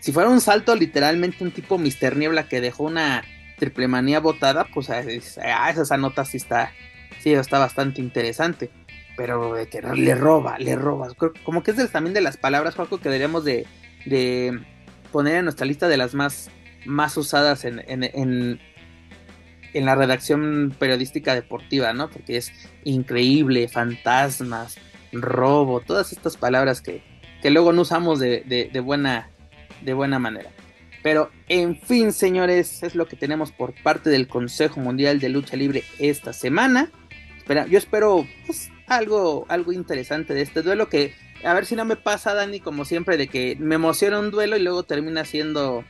[0.00, 3.24] Si fuera un salto, literalmente un tipo Mister Niebla que dejó una
[3.58, 6.70] triple manía votada, pues a, esa nota sí está,
[7.18, 8.70] sí está bastante interesante.
[9.16, 11.08] Pero de que le roba, le roba.
[11.44, 13.66] Como que es también de las palabras, algo que deberíamos de,
[14.04, 14.60] de,
[15.12, 16.50] poner en nuestra lista de las más,
[16.84, 18.60] más usadas en, en, en,
[19.72, 22.10] en, la redacción periodística deportiva, ¿no?
[22.10, 22.52] Porque es
[22.84, 24.76] increíble, fantasmas,
[25.12, 27.02] robo, todas estas palabras que,
[27.42, 28.40] que luego no usamos de,
[28.72, 29.30] de, buena,
[29.82, 30.50] de buena manera.
[31.02, 35.56] Pero en fin, señores, es lo que tenemos por parte del Consejo Mundial de Lucha
[35.56, 36.90] Libre esta semana.
[37.36, 41.84] Espera, yo espero pues, algo, algo interesante de este duelo que a ver si no
[41.84, 45.84] me pasa, Dani, como siempre, de que me emociona un duelo y luego termina siendo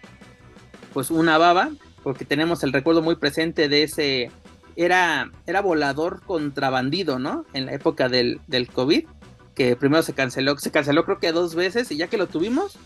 [0.93, 1.71] pues una baba,
[2.09, 4.31] porque tenemos el recuerdo muy presente de ese
[4.77, 7.45] era, era volador contra bandido, ¿no?
[7.53, 9.07] En la época del, del COVID,
[9.55, 12.79] que primero se canceló, se canceló creo que dos veces y ya que lo tuvimos,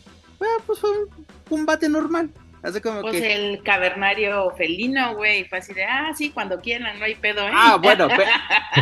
[0.66, 2.30] pues fue un combate normal.
[2.64, 7.04] Hace como pues el cavernario felino, güey, fue así de, ah, sí, cuando quieran, no
[7.04, 7.52] hay pedo, ¿eh?
[7.54, 8.08] Ah, bueno,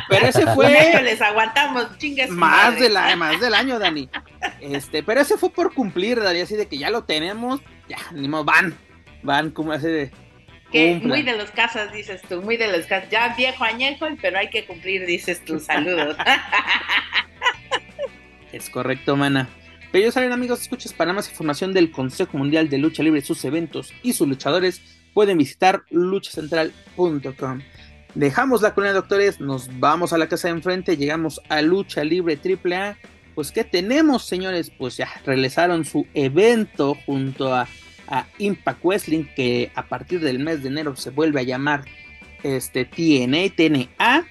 [0.09, 1.03] pero, ese fue...
[1.03, 2.31] les aguantamos, chingues.
[2.31, 4.09] Más, de la, más del año, Dani.
[4.63, 8.27] Este, pero ese fue por cumplir, Dani, así de que ya lo tenemos, ya, ni
[8.27, 8.75] modo, van,
[9.23, 10.11] van como así de...
[10.73, 13.11] Que muy de los casas, dices tú, muy de los casas.
[13.11, 15.59] Ya viejo añejo, pero hay que cumplir, dices tú.
[15.59, 16.17] Saludos.
[18.53, 19.49] es correcto, mana.
[19.91, 23.45] Pero ya saben, amigos, escuchas para más información del Consejo Mundial de Lucha Libre, sus
[23.45, 24.81] eventos y sus luchadores,
[25.13, 27.61] pueden visitar luchacentral.com.
[28.15, 32.05] Dejamos la colonia de doctores, nos vamos a la casa de enfrente, llegamos a Lucha
[32.05, 32.97] Libre AAA.
[33.35, 34.71] Pues, ¿qué tenemos, señores?
[34.77, 37.67] Pues ya realizaron su evento junto a,
[38.39, 41.85] Impact Wrestling, que a partir del mes de enero se vuelve a llamar
[42.43, 44.27] este, TNA, TNA.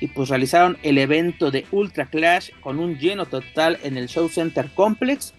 [0.00, 4.28] Y pues realizaron el evento de Ultra Clash con un lleno total en el Show
[4.28, 5.34] Center Complex.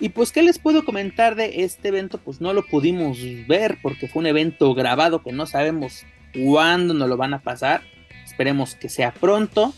[0.00, 2.18] Y pues, ¿qué les puedo comentar de este evento?
[2.18, 7.08] Pues no lo pudimos ver porque fue un evento grabado que no sabemos cuándo nos
[7.08, 7.82] lo van a pasar.
[8.24, 9.74] Esperemos que sea pronto.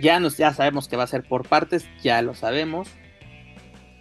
[0.00, 2.88] Ya, nos, ya sabemos que va a ser por partes, ya lo sabemos.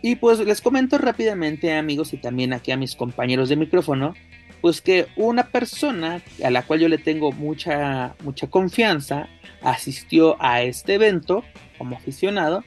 [0.06, 4.14] Y pues les comento rápidamente amigos y también aquí a mis compañeros de micrófono,
[4.62, 9.28] pues que una persona a la cual yo le tengo mucha, mucha confianza
[9.64, 11.44] asistió a este evento
[11.80, 12.64] como aficionado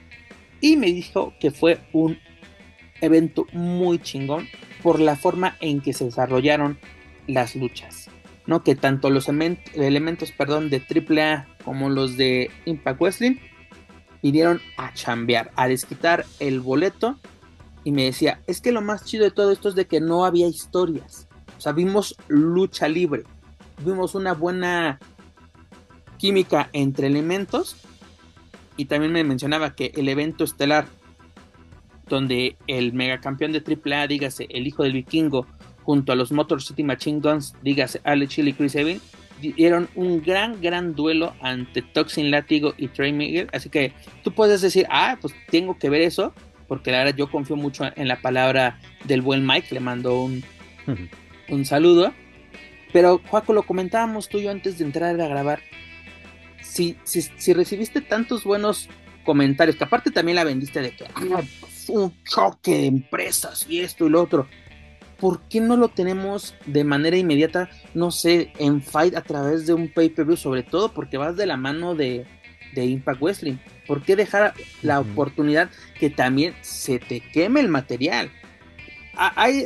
[0.59, 2.19] y me dijo que fue un
[2.99, 4.49] evento muy chingón
[4.83, 6.77] por la forma en que se desarrollaron
[7.25, 8.09] las luchas.
[8.47, 8.65] ¿no?
[8.65, 13.37] Que tanto los elementos perdón, de AAA como los de Impact Wrestling
[14.21, 17.17] vinieron a chambear, a desquitar el boleto.
[17.83, 20.25] Y me decía, es que lo más chido de todo esto es de que no
[20.25, 21.27] había historias.
[21.57, 23.23] O sea, vimos lucha libre.
[23.83, 24.99] Vimos una buena
[26.17, 27.77] química entre elementos.
[28.77, 30.87] Y también me mencionaba que el evento estelar,
[32.07, 35.45] donde el megacampeón de AAA, dígase el hijo del vikingo,
[35.83, 39.01] junto a los Motor City Machine Guns, dígase Alex Chile y Chris Evans,
[39.39, 43.49] dieron un gran, gran duelo ante Toxin Látigo y Trey Miguel.
[43.53, 46.33] Así que tú puedes decir, ah, pues tengo que ver eso,
[46.67, 50.43] porque la verdad yo confío mucho en la palabra del buen Mike, le mando un,
[51.49, 52.13] un saludo.
[52.91, 55.61] Pero, Juaco, lo comentábamos tú y yo antes de entrar a grabar.
[56.61, 58.89] Si, si, si recibiste tantos buenos
[59.23, 61.41] comentarios, que aparte también la vendiste de que ah,
[61.89, 64.47] un choque de empresas y esto y lo otro.
[65.19, 69.73] ¿Por qué no lo tenemos de manera inmediata, no sé, en Fight a través de
[69.73, 70.37] un pay-per-view?
[70.37, 72.25] Sobre todo porque vas de la mano de,
[72.75, 73.57] Impact Wrestling.
[73.87, 78.31] ¿Por qué dejar la oportunidad que también se te queme el material?
[79.21, 79.65] hay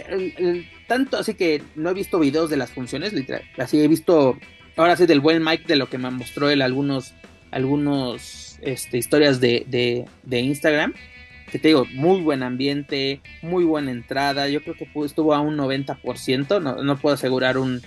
[0.87, 4.39] tanto, así que no he visto videos de las funciones, literal, así he visto,
[4.75, 7.13] ahora sí, del buen Mike, de lo que me mostró él algunos,
[7.51, 10.95] algunos, este, historias de, de Instagram
[11.53, 15.55] que te digo, muy buen ambiente, muy buena entrada, yo creo que estuvo a un
[15.55, 17.79] 90%, no, no puedo asegurar un,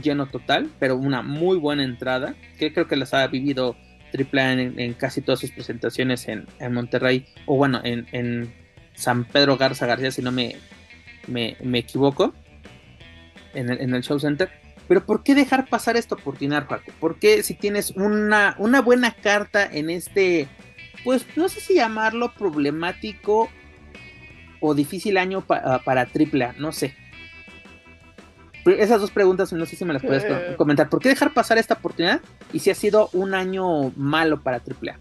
[0.00, 3.74] lleno total, pero una muy buena entrada, que creo que las ha vivido
[4.16, 8.54] AAA en, en casi todas sus presentaciones en, Monterrey, o bueno, en,
[8.94, 10.54] San Pedro Garza García, si no me,
[11.26, 12.32] me, equivoco,
[13.54, 14.50] en el, en el Show Center.
[14.86, 16.92] Pero ¿por qué dejar pasar esta oportunidad, Paco?
[17.00, 20.46] ¿Por qué si tienes una, una buena carta en este
[21.04, 23.48] pues no sé si llamarlo problemático
[24.60, 26.96] o difícil año ah, para AAA, no sé.
[28.64, 30.54] Esas dos preguntas no sé si me las puedes eh.
[30.56, 30.88] comentar.
[30.88, 32.22] ¿Por qué dejar pasar esta oportunidad?
[32.52, 34.98] Y si ha sido un año malo para AAA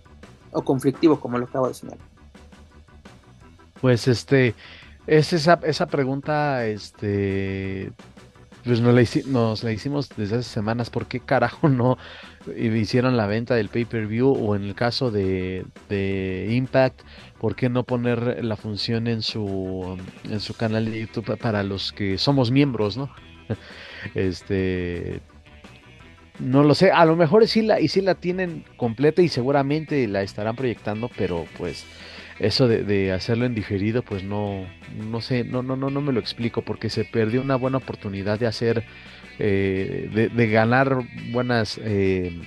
[0.52, 2.06] o conflictivo, como lo acabo de señalar.
[3.80, 4.54] Pues este,
[5.08, 7.94] es esa, esa pregunta, este,
[8.66, 10.90] pues nos la, nos la hicimos desde hace semanas.
[10.90, 11.98] ¿Por qué carajo no
[12.58, 15.66] hicieron la venta del pay-per-view o en el caso de,
[16.50, 17.02] Impact,
[17.40, 19.98] ¿por qué no poner la función en su,
[20.30, 23.10] en su canal de YouTube para los que somos miembros, ¿no?
[24.16, 25.22] Este,
[26.40, 30.08] no lo sé, a lo mejor sí la, y sí la tienen completa y seguramente
[30.08, 31.86] la estarán proyectando, pero pues
[32.44, 34.66] eso de, hacerlo en diferido, pues no,
[35.10, 38.40] no sé, no, no, no, no me lo explico, porque se perdió una buena oportunidad
[38.40, 38.84] de hacer
[39.40, 41.00] eh, de, ganar
[41.32, 42.40] buenas eh,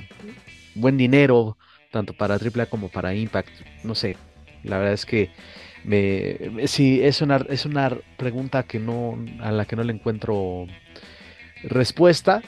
[0.74, 1.56] buen dinero
[1.90, 3.48] tanto para AAA como para Impact.
[3.84, 4.16] No sé,
[4.62, 5.30] la verdad es que
[5.84, 10.66] me, sí es una es una pregunta que no a la que no le encuentro
[11.62, 12.42] respuesta.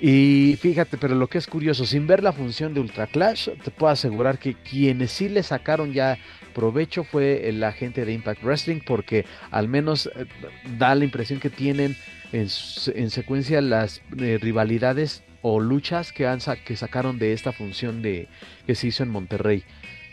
[0.00, 3.70] Y fíjate, pero lo que es curioso, sin ver la función de Ultra Clash, te
[3.72, 6.18] puedo asegurar que quienes sí le sacaron ya
[6.58, 10.26] provecho fue la gente de Impact Wrestling, porque al menos eh,
[10.76, 11.96] da la impresión que tienen
[12.32, 18.26] en, secuencia las eh, rivalidades o luchas que, han que sacaron de esta función de
[18.66, 19.62] que se hizo en Monterrey.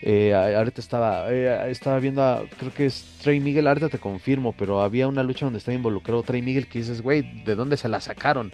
[0.03, 5.08] Eh, ahorita estaba, estaba viendo, creo que es Trey Miguel, ahorita te confirmo, pero había
[5.08, 8.51] una lucha donde estaba involucrado Trey Miguel que dices, güey, ¿de dónde se la sacaron?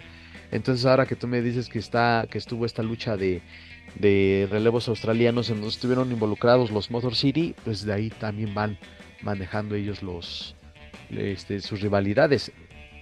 [0.50, 3.42] Entonces ahora que tú me dices que está, que estuvo esta lucha de,
[3.94, 8.78] de relevos australianos en donde estuvieron involucrados los Motor City, pues de ahí también van
[9.22, 10.56] manejando ellos los
[11.10, 12.52] este, sus rivalidades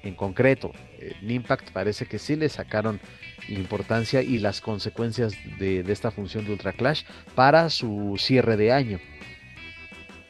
[0.03, 0.73] en concreto.
[0.99, 3.01] En Impact parece que sí le sacaron
[3.49, 9.01] importancia y las consecuencias de, esta función de Ultra Clash para su cierre de año.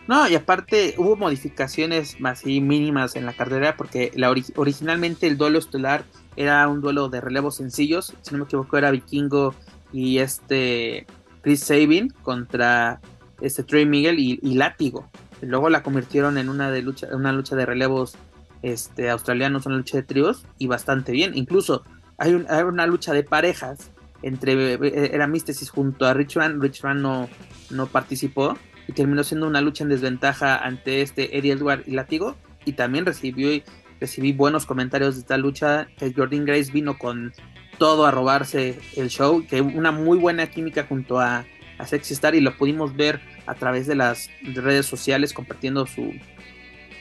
[0.07, 5.59] No, y aparte hubo modificaciones más mínimas en la carrera porque la originalmente el duelo
[5.59, 6.05] estelar
[6.37, 9.55] era un duelo de relevos sencillos, si no me equivoco era Vikingo
[9.93, 11.07] y este
[11.43, 13.01] Chris Sabin contra
[13.41, 15.09] este Trey Miguel y, Látigo.
[15.41, 18.17] luego la convirtieron en una de lucha, una lucha de relevos
[18.63, 21.33] este, australianos, una lucha de tríos y bastante bien.
[21.35, 21.85] Incluso
[22.19, 23.91] hay, una lucha de parejas
[24.23, 26.61] entre eh, era Místesis junto a Richard.
[26.61, 27.29] Richard no,
[27.71, 32.37] no participó y terminó siendo una lucha en desventaja ante este Eddie Edward y Látigo
[32.65, 33.63] y también recibió
[34.01, 37.33] recibí buenos comentarios de esta lucha Jordan Grace vino con
[37.81, 41.47] todo a robarse el show que una muy buena química junto a,
[41.79, 46.13] a Sexy Star y lo pudimos ver a través de las redes sociales compartiendo su,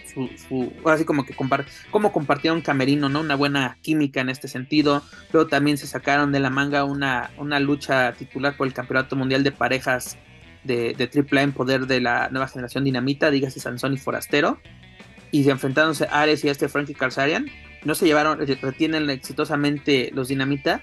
[0.07, 3.19] su, así como que compar, como compartieron Camerino, ¿no?
[3.19, 5.03] Una buena química en este sentido.
[5.33, 9.43] Luego también se sacaron de la manga una, una lucha titular por el Campeonato Mundial
[9.43, 10.17] de Parejas
[10.63, 14.61] de, de AAA en poder de la nueva generación Dinamita, dígase Sansón y Forastero.
[15.29, 17.47] Y se enfrentándose a Ares y a este Frankie Karsarian.
[17.83, 20.81] No se llevaron, retienen exitosamente los Dinamita,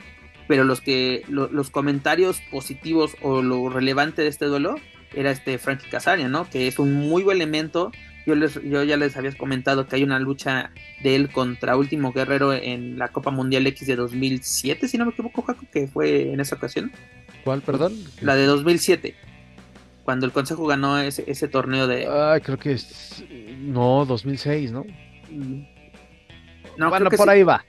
[0.48, 4.76] pero los que los comentarios positivos o lo relevante de este duelo
[5.14, 6.48] era este Frankie Kazarian, ¿no?
[6.48, 7.90] Que es un muy buen elemento
[8.26, 12.12] yo, les, yo ya les había comentado que hay una lucha de él contra Último
[12.12, 16.32] Guerrero en la Copa Mundial X de 2007, si no me equivoco, Jaco, que fue
[16.32, 16.90] en esa ocasión.
[17.44, 17.94] ¿Cuál, perdón?
[18.20, 19.14] La de 2007,
[20.02, 22.08] cuando el Consejo ganó ese, ese torneo de...
[22.08, 23.24] Ay, creo que es...
[23.60, 24.84] No, 2006, ¿no?
[26.76, 27.64] No, bueno, por ahí va.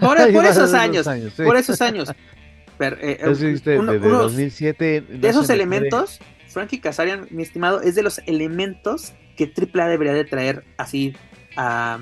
[0.00, 2.12] Por, esos años, por esos años.
[2.78, 3.18] Pero, eh,
[3.64, 5.00] de, 2007.
[5.00, 10.24] De esos elementos, Frankie Kazarian, mi estimado, es de los elementos que AAA debería de
[10.24, 11.14] traer así
[11.56, 11.98] a,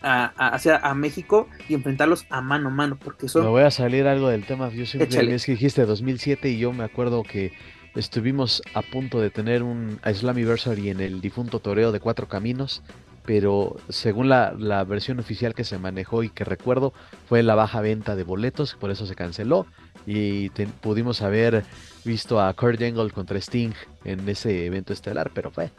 [0.00, 3.44] hacia a México y enfrentarlos a mano a mano, porque son...
[3.44, 6.72] Me voy a salir algo del tema, yo siempre es que dijiste 2007 y yo
[6.72, 7.52] me acuerdo que
[7.94, 12.82] estuvimos a punto de tener un Islamiversary en el difunto toreo de Cuatro Caminos,
[13.28, 16.94] pero según la, versión oficial que se manejó y que recuerdo
[17.28, 19.66] fue la baja venta de boletos, por eso se canceló
[20.06, 20.48] y
[20.80, 21.62] pudimos haber
[22.06, 23.74] visto a Kurt Angle contra Sting
[24.06, 25.70] en ese evento estelar, pero fue.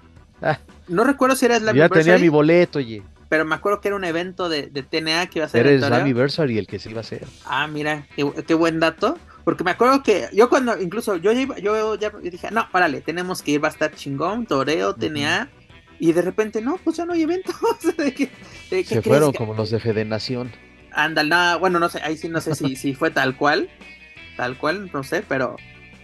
[0.44, 0.60] Ah.
[0.88, 2.00] no recuerdo si era Slammiversary.
[2.00, 3.02] Ya tenía mi boleto, oye.
[3.30, 5.66] Pero me acuerdo que era un evento de, TNA que iba a ser.
[5.66, 7.26] Era el Slammiversary el que se iba a hacer.
[7.46, 9.18] Ah, mira, qué, buen dato.
[9.44, 13.54] Porque me acuerdo que yo cuando, incluso yo, yo ya dije, no, párale, tenemos que
[13.54, 15.50] ir, va a estar chingón, toreo, TNA.
[16.00, 17.52] Y de repente, no, pues ya no hay evento.
[18.86, 20.52] Se fueron como los de Fede Nación.
[20.92, 23.70] Ándale, bueno, no sé, ahí sí no sé si, si fue tal cual,
[24.38, 25.56] tal cual, no sé, pero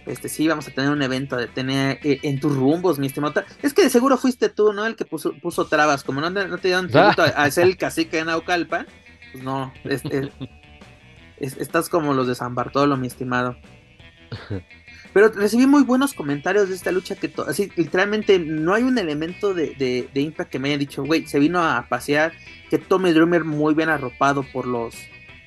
[0.06, 3.42] este sí vamos a tener un evento de tener eh, en tus rumbos, mi estimado.
[3.62, 4.86] Es que de seguro fuiste tú, ¿no?
[4.86, 8.18] El que puso, puso trabas, como no, no te dieron tributo a, ser el cacique
[8.18, 8.86] de Naucalpan,
[9.32, 9.72] pues no,
[11.40, 13.56] estás como los de San Bartolo, mi estimado.
[15.16, 19.54] Pero recibí muy buenos comentarios de esta lucha que así literalmente no hay un elemento
[19.54, 19.70] de,
[20.12, 22.34] de, Impact que me haya dicho, güey, se vino a pasear,
[22.68, 24.94] que Tommy Drummer muy bien arropado por los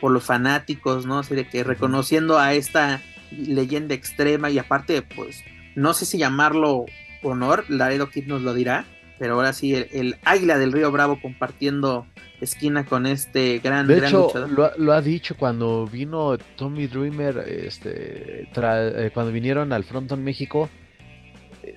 [0.01, 1.19] por los fanáticos, ¿no?
[1.19, 5.43] Así de que reconociendo a esta leyenda extrema y aparte, pues,
[5.75, 6.87] no sé si llamarlo
[7.21, 8.87] honor, Laredo Kid nos lo dirá,
[9.19, 12.07] pero ahora sí, el, águila del río Bravo compartiendo
[12.39, 14.31] esquina con este gran, de hecho,
[14.77, 20.69] Lo, ha dicho cuando vino Tommy Dreamer, este, eh, cuando vinieron al Fronton México,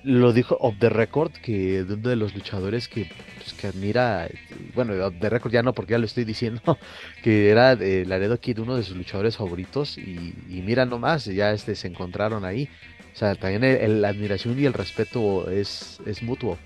[0.03, 4.29] lo dijo off the record que uno de los luchadores que, pues, que admira,
[4.73, 6.61] bueno, off the record ya no porque ya lo estoy diciendo,
[7.23, 11.75] que era eh, Laredo Kid uno de sus luchadores favoritos y, mira nomás, ya este
[11.75, 12.69] se encontraron ahí.
[13.13, 16.57] O sea, también la admiración y el respeto es, es mutuo.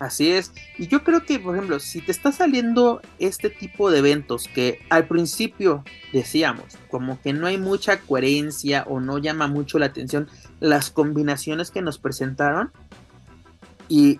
[0.00, 0.52] Así es.
[0.78, 4.80] Y yo creo que, por ejemplo, si te está saliendo este tipo de eventos que
[4.88, 10.26] al principio decíamos, como que no hay mucha coherencia o no llama mucho la atención
[10.58, 12.72] las combinaciones que nos presentaron,
[13.88, 14.18] y,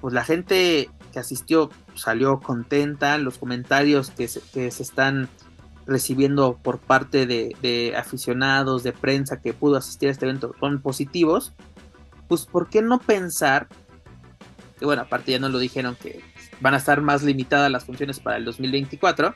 [0.00, 5.28] pues la gente que asistió salió contenta, los comentarios que se, que se están
[5.86, 10.82] recibiendo por parte de, de aficionados, de prensa que pudo asistir a este evento son
[10.82, 11.54] positivos,
[12.28, 13.68] pues ¿por qué no pensar
[14.78, 16.20] que bueno, aparte ya nos lo dijeron que
[16.60, 19.34] van a estar más limitadas las funciones para el 2024,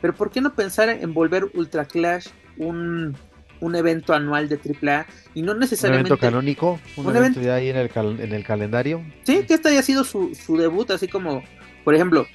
[0.00, 2.28] pero ¿por qué no pensar en volver Ultra Clash
[2.58, 3.16] un,
[3.60, 6.12] un evento anual de AAA y no necesariamente...
[6.12, 9.04] Un evento canónico, un, evento, ya ahí en el, en el calendario.
[9.22, 11.42] Sí, que este haya sido su, su debut, así como,
[11.84, 12.26] por ejemplo,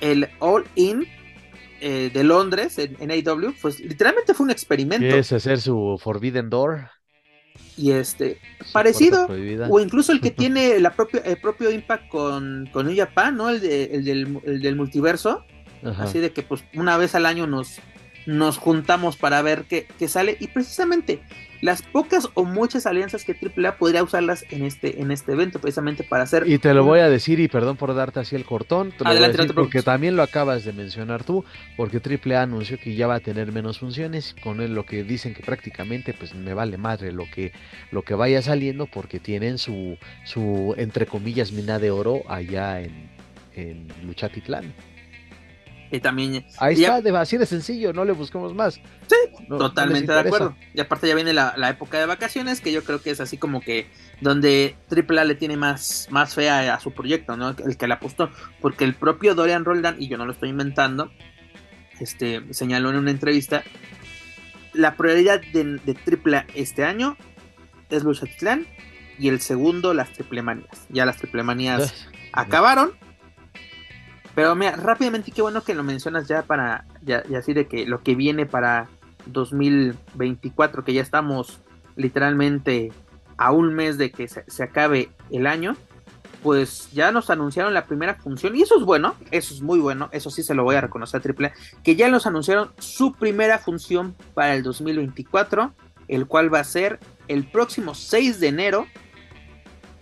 [0.00, 1.06] el All In
[1.80, 5.06] eh, de Londres en, en AW, pues literalmente fue un experimento.
[5.06, 6.88] ¿Quieres hacer su Forbidden Door?
[7.76, 8.38] Y este
[8.72, 9.26] parecido
[9.68, 13.48] o incluso el que tiene la propia, el propio Impact con, con New Japan, ¿no?
[13.50, 15.44] El, de, el, del, el del multiverso.
[15.98, 17.78] Así de que pues una vez al año nos,
[18.24, 20.38] nos juntamos para ver qué, qué, sale.
[20.40, 21.20] Y precisamente
[21.64, 26.04] las pocas o muchas alianzas que AAA podría usarlas en este, en este evento, precisamente
[26.04, 26.46] para hacer.
[26.46, 28.92] Y te lo voy a decir, y perdón por darte así el cortón,
[29.54, 31.42] porque también lo acabas de mencionar tú,
[31.78, 35.32] porque AAA anunció que ya va a tener menos funciones, con él lo que dicen
[35.32, 37.52] que prácticamente pues me vale madre lo que,
[37.90, 39.96] lo que vaya saliendo, porque tienen su,
[40.26, 43.08] su entre comillas mina de oro allá en,
[43.54, 44.74] en Luchatitlán
[46.00, 46.44] también.
[46.58, 48.74] Ahí está, así de sencillo, no le buscamos más.
[48.74, 50.56] Sí, totalmente de acuerdo.
[50.72, 53.60] Y aparte ya viene la, época de vacaciones, que yo creo que es así como
[53.60, 53.86] que
[54.20, 57.50] donde AAA le tiene más, más fe a, su proyecto, ¿no?
[57.50, 58.30] El que le apostó.
[58.60, 61.10] Porque el propio Dorian Roldan, y yo no lo estoy inventando,
[62.00, 63.62] este, señaló en una entrevista,
[64.72, 67.16] la prioridad de, de AAA este año
[67.90, 68.66] es Luchatitlán
[69.18, 70.86] y el segundo las triple manías.
[70.88, 72.92] Ya las triple manías acabaron
[74.34, 78.02] pero mira, rápidamente, qué bueno que lo mencionas ya para, ya, así de que lo
[78.02, 78.88] que viene para
[79.26, 81.60] 2024, que ya estamos
[81.96, 82.92] literalmente
[83.36, 85.76] a un mes de que se, acabe el año,
[86.42, 90.08] pues ya nos anunciaron la primera función, y eso es bueno, eso es muy bueno,
[90.12, 93.58] eso sí se lo voy a reconocer a Triple que ya nos anunciaron su primera
[93.58, 95.72] función para el 2024,
[96.08, 98.86] el cual va a ser el próximo 6 de enero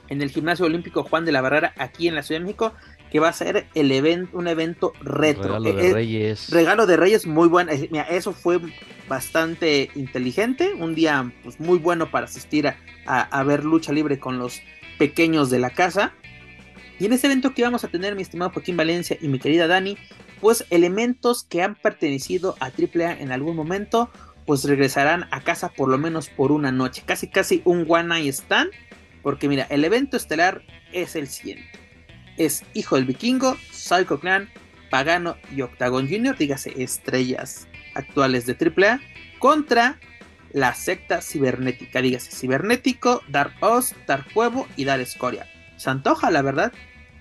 [0.08, 2.72] en el Gimnasio Olímpico Juan de la Barrera, aquí en la Ciudad de México
[3.12, 5.58] que va a ser el evento, un evento retro.
[5.58, 6.50] Regalo de eh, eh, Reyes.
[6.50, 7.70] Regalo de Reyes muy bueno.
[7.70, 8.58] Eh, mira, eso fue
[9.06, 10.72] bastante inteligente.
[10.72, 12.72] Un día pues, muy bueno para asistir
[13.04, 14.62] a, ver lucha libre con los
[14.96, 16.14] pequeños de la casa.
[16.98, 19.66] Y en este evento que vamos a tener, mi estimado Joaquín Valencia y mi querida
[19.66, 19.98] Dani,
[20.40, 24.08] pues elementos que han pertenecido a AAA en algún momento,
[24.46, 27.02] pues regresarán a casa por lo menos por una noche.
[27.04, 28.70] Casi, casi un one night stand.
[29.22, 30.62] Porque mira, el evento estelar
[30.94, 31.81] es el siguiente
[32.36, 34.48] es Hijo del Vikingo, Psycho Clan,
[34.90, 39.00] Pagano y Octagon Jr., dígase estrellas actuales de AAA,
[39.38, 39.98] contra
[40.52, 45.46] la secta cibernética, dígase cibernético, Dark Oz, Dark Huevo y Dark Escoria.
[45.76, 46.72] Se antoja, la verdad,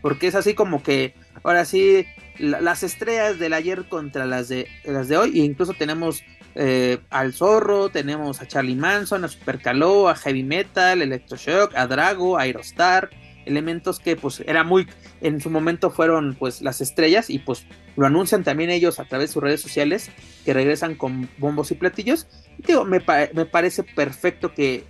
[0.01, 2.05] porque es así como que ahora sí
[2.37, 6.23] las estrellas del ayer contra las de, las de hoy, e incluso tenemos
[6.55, 12.37] eh, al Zorro, tenemos a Charlie Manson, a Supercalo, a Heavy Metal, Electroshock, a Drago,
[12.37, 13.09] a Aerostar,
[13.45, 14.87] elementos que pues era muy
[15.21, 17.65] en su momento fueron pues las estrellas y pues
[17.95, 20.09] lo anuncian también ellos a través de sus redes sociales
[20.45, 22.27] que regresan con bombos y platillos.
[22.57, 23.01] Y digo me,
[23.33, 24.85] me parece perfecto que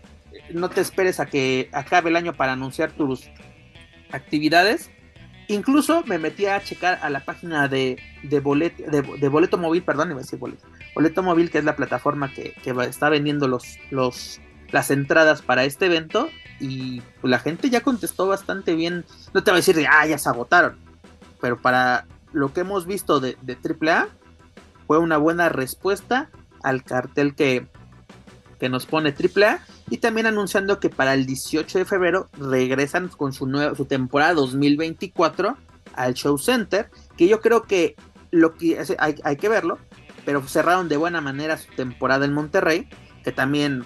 [0.54, 3.30] no te esperes a que acabe el año para anunciar tus
[4.12, 4.92] actividades.
[5.48, 10.12] Incluso me metí a checar a la página de, de, boleto, de, boleto móvil perdón
[10.12, 13.78] iba a decir boleto boleto móvil que es la plataforma que, que está vendiendo los
[13.90, 14.40] los
[14.72, 16.30] las entradas para este evento
[16.62, 19.04] y la gente ya contestó bastante bien.
[19.34, 20.78] No te voy a decir de, ah, ya se agotaron,
[21.40, 24.08] pero para lo que hemos visto de, de AAA,
[24.88, 26.30] fue una buena respuesta
[26.64, 27.68] al cartel que,
[28.60, 29.60] que nos pone AAA
[29.90, 34.34] y también anunciando que para el 18 de febrero regresan con su, nueva, su temporada
[34.36, 35.58] 2024
[35.96, 37.96] al Show Center, que yo creo que
[38.32, 39.80] lo que hay, hay que verlo,
[40.26, 42.88] pero cerraron de buena manera su temporada en Monterrey,
[43.24, 43.86] que también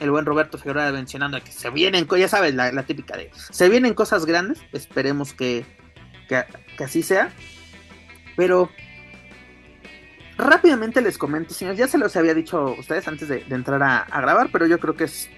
[0.00, 3.94] el buen Roberto Figueroa mencionando que se vienen, ya sabes, la, típica de se vienen
[3.94, 5.64] cosas grandes, esperemos que,
[6.28, 6.44] que,
[6.82, 7.32] así sea.
[8.36, 8.70] Pero
[10.36, 14.20] rápidamente les comento, señores, ya se los había dicho a ustedes antes de, entrar a,
[14.20, 15.30] grabar, pero yo creo que es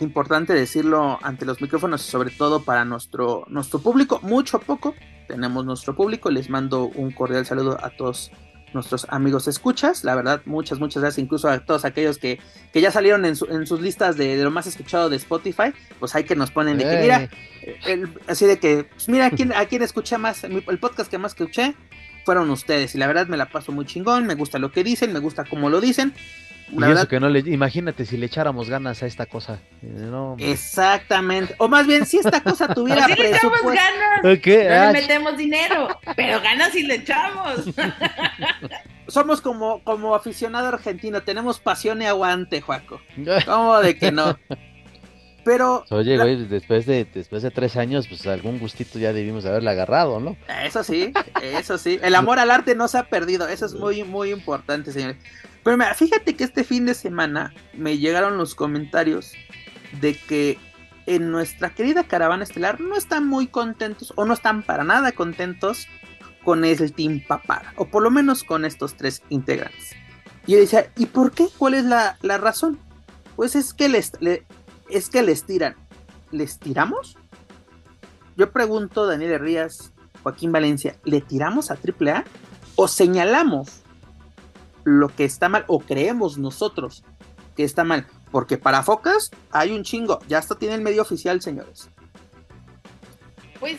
[0.00, 4.94] importante decirlo ante los micrófonos sobre todo para nuestro, nuestro público, mucho a poco
[5.28, 8.30] tenemos nuestro público, les mando un cordial saludo a todos
[8.74, 10.04] nuestros amigos escuchas.
[10.04, 11.22] La verdad, muchas, muchas gracias.
[11.22, 12.40] Incluso a todos aquellos que,
[12.72, 15.72] que ya salieron en, sus listas de, lo más escuchado de Spotify.
[15.98, 17.28] Pues hay que nos ponen de que, mira,
[18.26, 21.32] así de que, pues mira, a quién, a quién escuché más, el podcast que más
[21.32, 21.74] escuché
[22.24, 22.94] fueron ustedes.
[22.94, 25.44] Y la verdad me la paso muy chingón, me gusta lo que dicen, me gusta
[25.44, 26.14] cómo lo dicen.
[26.70, 29.60] y eso que no le, imagínate si le echáramos ganas a esta cosa.
[29.82, 31.54] Eh, Exactamente.
[31.58, 35.36] O más bien, si esta cosa tuviera si le echamos ganas, no le ah, metemos
[35.36, 37.64] dinero, pero ganas y le echamos.
[39.06, 43.00] Somos como, como aficionado argentino, tenemos pasión y aguante, Juaco.
[43.46, 44.38] ¿Cómo de que no?
[45.44, 45.84] Pero.
[45.90, 50.20] Oye, güey, después de, después de tres años, pues algún gustito ya debimos haberle agarrado,
[50.20, 50.36] ¿no?
[50.62, 51.98] Eso sí, eso sí.
[52.02, 53.48] El amor al arte no se ha perdido.
[53.48, 55.16] Eso es muy, muy importante, señores.
[55.62, 59.32] Pero mira, fíjate que este fin de semana me llegaron los comentarios
[60.00, 60.58] de que
[61.06, 65.88] en nuestra querida caravana estelar no están muy contentos o no están para nada contentos
[66.44, 69.92] con el Team Papar, o por lo menos con estos tres integrantes.
[70.46, 71.48] Y yo decía, ¿y por qué?
[71.56, 72.78] ¿Cuál es la, razón?
[73.34, 74.12] Pues es que les,
[74.88, 75.76] es que les tiran.
[76.30, 77.16] ¿Les tiramos?
[78.36, 82.24] Yo pregunto, Daniel Rías, Joaquín Valencia, ¿le tiramos a AAA
[82.76, 83.82] o señalamos
[84.82, 87.04] lo que está mal o creemos nosotros
[87.56, 88.06] que está mal?
[88.32, 91.88] Porque para Focas hay un chingo, ya hasta tiene el medio oficial, señores.
[93.60, 93.78] Pues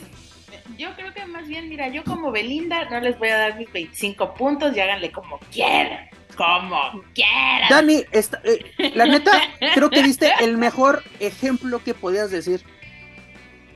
[0.77, 3.71] yo creo que más bien, mira, yo como Belinda no les voy a dar mis
[3.71, 6.79] 25 puntos y háganle como quieran, como
[7.13, 7.69] quieran.
[7.69, 9.31] Dani, eh, la neta,
[9.73, 12.63] creo que diste el mejor ejemplo que podías decir.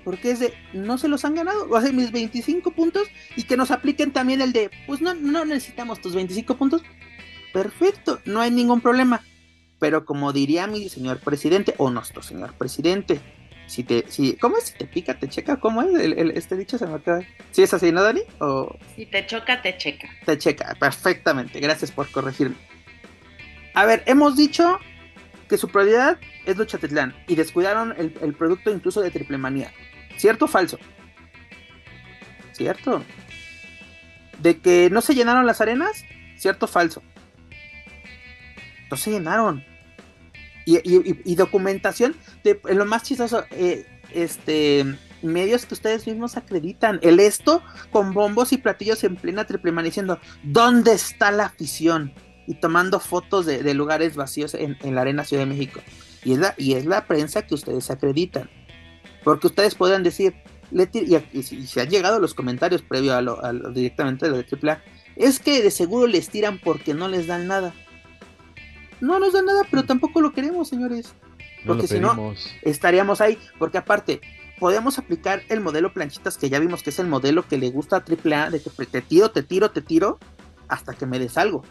[0.04, 3.58] Porque es de, no se los han ganado, o sea, mis 25 puntos y que
[3.58, 6.82] nos apliquen también el de, pues no, no necesitamos tus 25 puntos.
[7.54, 9.22] Perfecto, no hay ningún problema.
[9.78, 13.20] Pero como diría mi señor presidente, o nuestro señor presidente,
[13.70, 14.65] si te, si, ¿cómo es?
[14.65, 15.93] Si te pica, te checa, ¿cómo es?
[15.93, 17.22] El, este dicho se me acaba.
[17.51, 18.22] ¿Sí es así, no, Dani?
[18.39, 18.76] O...
[18.95, 20.09] Si te choca, te checa.
[20.26, 22.55] Te checa, perfectamente, gracias por corregirme.
[23.76, 24.80] A ver, hemos dicho
[25.47, 29.72] que su prioridad es Luchatitlán y descuidaron el, el producto incluso de Triple Manía.
[30.17, 30.80] ¿Cierto o falso?
[32.53, 33.03] ¿Cierto?
[34.39, 36.05] De que no se llenaron las arenas,
[36.38, 37.03] ¿cierto o falso?
[38.89, 39.63] No se llenaron
[40.78, 44.86] y, documentación de lo más chistoso, eh, este
[45.22, 46.99] medios que ustedes mismos acreditan.
[47.01, 47.61] El esto
[47.91, 52.13] con bombos y platillos en plena triple diciendo ¿dónde está la afición?
[52.47, 55.82] Y tomando fotos de, lugares vacíos en, la Arena Ciudad de México.
[56.24, 58.49] Y es, la, y es la prensa que ustedes acreditan.
[59.24, 60.34] Porque ustedes podrían decir,
[60.72, 63.39] y, si, se han llegado los comentarios previo a lo,
[63.72, 64.82] directamente de lo de AAA,
[65.15, 67.76] es que de seguro les tiran porque no les dan nada
[69.02, 71.14] no nos da nada, pero tampoco lo queremos, señores.
[71.66, 73.38] Porque si no, estaríamos ahí.
[73.58, 74.22] Porque aparte,
[74.60, 77.97] podemos aplicar el modelo planchitas que ya vimos que es el modelo que le gusta
[77.97, 80.20] a AAA, de que te tiro, te tiro, te tiro,
[80.68, 81.64] hasta que me des algo.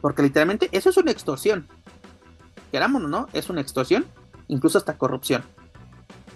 [0.00, 1.68] Porque literalmente eso es una extorsión.
[2.72, 3.26] Querámonos, ¿no?
[3.32, 4.06] Es una extorsión,
[4.48, 5.44] incluso hasta corrupción.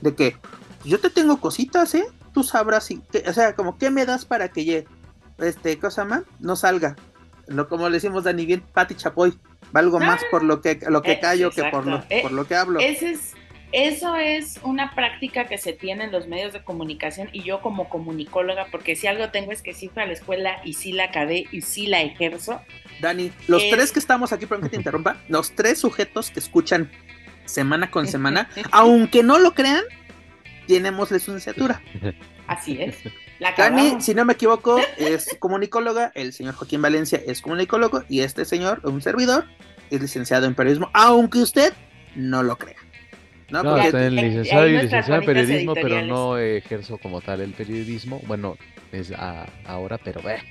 [0.00, 0.36] De que
[0.84, 2.04] yo te tengo cositas, ¿eh?
[2.32, 4.86] Tú sabrás si, o sea, como qué me das para que
[5.38, 6.96] este cosa más no salga.
[7.46, 9.38] No como le decimos Dani bien, Pati Chapoy.
[9.72, 12.46] Valgo más ah, por lo que, lo que callo que por lo, eh, por lo
[12.46, 12.80] que hablo.
[12.80, 13.34] es,
[13.74, 17.88] eso es una práctica que se tiene en los medios de comunicación y yo como
[17.88, 21.06] comunicóloga, porque si algo tengo es que sí fui a la escuela y sí la
[21.06, 22.60] acabé y sí la ejerzo.
[23.00, 26.88] Dani, los tres que estamos aquí, perdón que te interrumpa, los tres sujetos que escuchan
[27.46, 29.82] semana con semana, aunque no lo crean,
[30.68, 31.82] tenemos licenciatura.
[32.46, 32.96] Así es.
[33.56, 38.44] Dani, si no me equivoco, es comunicóloga, el señor Joaquín Valencia es comunicólogo y este
[38.44, 39.44] señor, un servidor,
[39.90, 41.72] es licenciado en periodismo, aunque usted
[42.14, 42.76] no lo crea.
[43.50, 44.10] No, Porque...
[44.10, 48.20] licenciado y licenciado en periodismo, pero no ejerzo como tal el periodismo.
[48.26, 48.56] Bueno,
[48.92, 49.12] es
[49.66, 50.42] ahora, pero eh,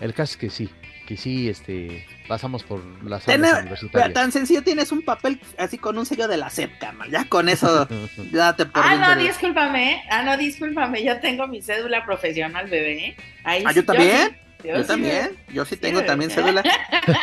[0.00, 0.70] el caso es que sí,
[1.06, 4.12] que sí, este, pasamos por las aulas universitarias.
[4.12, 6.70] Tan sencillo, tienes un papel así con un sello de la SEP,
[7.10, 7.88] ya con eso,
[8.32, 13.16] ya te Ah, no, discúlpame, ah, no, discúlpame, yo tengo mi cédula profesional, bebé.
[13.44, 14.38] Ahí, ah, yo también.
[14.64, 16.62] Yo, también, yo sí tengo también cédula.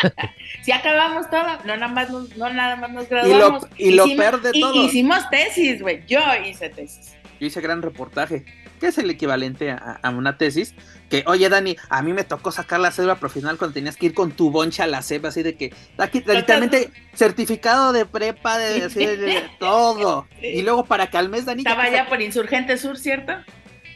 [0.62, 3.66] si acabamos todo, no nada más nos, no nada más nos graduamos.
[3.78, 4.86] Y lo, y lo todo.
[4.86, 6.06] Hicimos tesis, güey.
[6.06, 7.16] Yo hice tesis.
[7.40, 8.46] Yo hice gran reportaje,
[8.80, 10.76] que es el equivalente a, una tesis.
[11.10, 14.14] Que, oye, Dani, a mí me tocó sacar la cédula profesional cuando tenías que ir
[14.14, 18.90] con tu boncha a la CEP, así de que, aquí, literalmente, certificado de prepa, de,
[18.90, 20.28] de, todo.
[20.42, 21.62] Y luego para que al mes, Dani.
[21.62, 23.34] Estaba ya por Insurgente Sur, ¿cierto?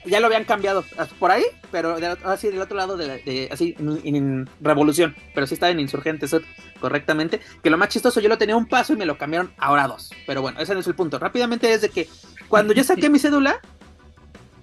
[0.05, 0.83] Ya lo habían cambiado
[1.19, 5.79] por ahí, pero así del otro lado de, así en, Revolución, pero sí estaba en
[5.79, 6.35] Insurgentes
[6.79, 7.39] correctamente.
[7.61, 10.11] Que lo más chistoso, yo lo tenía un paso y me lo cambiaron ahora dos.
[10.25, 11.19] Pero bueno, ese no es el punto.
[11.19, 12.07] Rápidamente es de que
[12.47, 13.59] cuando yo saqué mi cédula,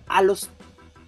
[0.06, 0.50] a los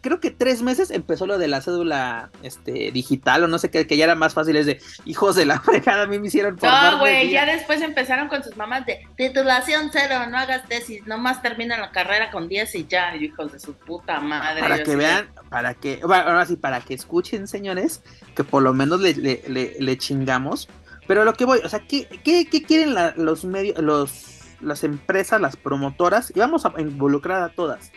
[0.03, 3.87] creo que tres meses empezó lo de la cédula este, digital o no sé qué,
[3.87, 4.57] que ya era más fácil.
[4.57, 8.29] Es de hijos de la fregada, a mí me hicieron No, güey, ya después empezaron
[8.29, 12.75] con sus mamás de titulación cero, no hagas tesis, nomás termina la carrera con 10
[12.75, 14.61] y ya, hijos de su puta madre.
[14.61, 18.03] Para que vean, para que, bueno, ahora sí, para que escuchen, señores,
[18.35, 20.69] que por lo menos le, le, le, chingamos.
[21.07, 25.41] Pero lo que voy, o sea, ¿qué, qué, qué quieren los medios, los, las empresas,
[25.41, 26.33] las promotoras?
[26.35, 27.93] Y vamos a involucrar a todas,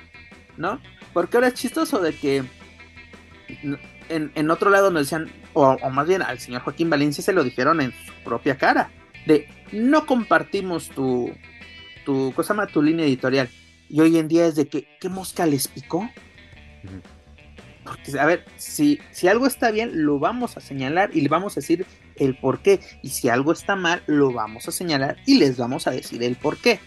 [0.58, 0.80] ¿no?
[1.16, 2.44] Porque ahora es chistoso de que
[4.10, 7.80] en, otro lado nos decían, o, más bien al señor Joaquín Valencia se lo dijeron
[7.80, 8.92] en su propia cara,
[9.26, 11.32] de no compartimos tu,
[12.04, 13.48] tu cosa más, tu línea editorial.
[13.88, 16.10] Y hoy en día es de que, ¿qué mosca les picó?
[17.86, 21.56] Porque, a ver, si, si algo está bien, lo vamos a señalar y le vamos
[21.56, 21.86] a decir
[22.18, 22.82] el por qué.
[23.04, 26.36] Y si algo está mal, lo vamos a señalar y les vamos a decir el
[26.36, 26.82] por qué.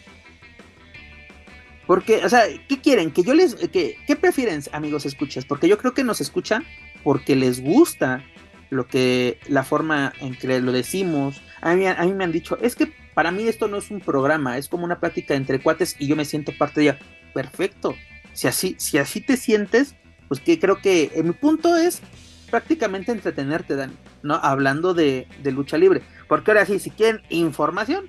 [1.89, 3.11] Porque, o sea, ¿qué quieren?
[3.11, 3.55] Que yo les.
[3.55, 5.47] Que, ¿Qué prefieren, amigos escuchas?
[5.47, 6.65] Porque yo creo que nos escuchan
[7.03, 8.23] porque les gusta
[8.69, 9.39] lo que.
[9.49, 11.41] la forma en que lo decimos.
[11.63, 14.01] A mí, a mí me han dicho, es que para mí esto no es un
[14.01, 16.99] programa, es como una plática entre cuates y yo me siento parte de ella.
[17.33, 17.97] Perfecto.
[18.35, 19.95] Si así, si así te sientes,
[20.29, 22.03] pues que creo que en mi punto es
[22.51, 24.35] prácticamente entretenerte, Dani, ¿no?
[24.35, 26.03] Hablando de, lucha libre.
[26.29, 28.09] Porque ahora sí, si quieren información,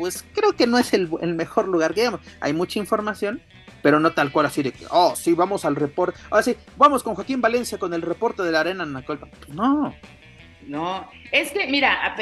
[0.00, 2.22] pues creo que no es el, mejor lugar que digamos.
[2.40, 3.42] Hay mucha información,
[3.82, 6.18] pero no tal cual así de que, oh, sí, vamos al reporte.
[6.30, 9.26] Ahora sí, vamos con Joaquín Valencia con el reporte de la arena en Nacolpa.
[9.26, 9.94] Pues no.
[10.66, 12.16] No, es que, mira,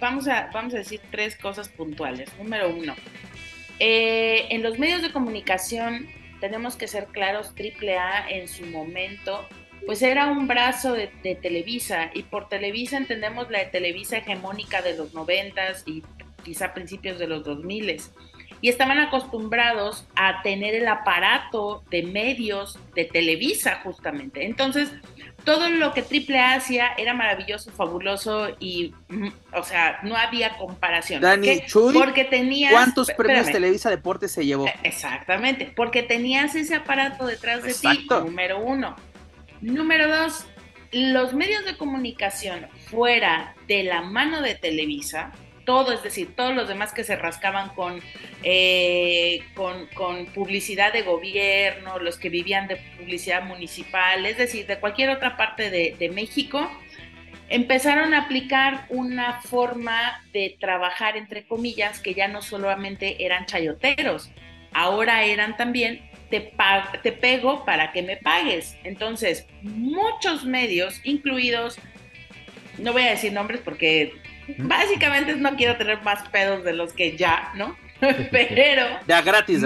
[0.00, 2.28] vamos, a, vamos a decir tres cosas puntuales.
[2.36, 2.96] Número uno,
[3.78, 6.08] eh, en los medios de comunicación
[6.40, 9.46] tenemos que ser claros, AAA en su momento
[9.86, 11.08] pues era un brazo de,
[11.40, 16.02] Televisa y por Televisa entendemos la Televisa hegemónica de los noventas y
[16.40, 18.12] quizá principios de los dos miles
[18.62, 24.44] y estaban acostumbrados a tener el aparato de medios de Televisa justamente.
[24.44, 24.90] Entonces,
[25.44, 31.22] todo lo que Triple hacía era maravilloso, fabuloso y, mm, o sea, no había comparación.
[31.22, 32.72] Dani Chuy, porque tenías...
[32.72, 34.66] ¿Cuántos premios Televisa Deportes se llevó?
[34.82, 38.94] Exactamente, porque tenías ese aparato detrás de ti, número uno.
[39.62, 40.46] Número dos,
[40.92, 45.32] los medios de comunicación fuera de la mano de Televisa,
[45.70, 48.00] todo, es decir, todos los demás que se rascaban con,
[48.42, 55.10] eh, con, publicidad de gobierno, los que vivían de publicidad municipal, es decir, de cualquier
[55.10, 56.68] otra parte de, de México,
[57.48, 64.32] empezaron a aplicar una forma de trabajar, entre comillas, que ya no solamente eran chayoteros,
[64.72, 66.52] ahora eran también te,
[67.04, 68.76] te pego para que me pagues.
[68.82, 71.78] Entonces, muchos medios, incluidos,
[72.76, 74.20] no voy a decir nombres porque
[74.58, 77.76] básicamente no quiero tener más pedos de los que ya, ¿no?
[78.30, 78.86] pero...
[79.06, 79.62] Ya gratis.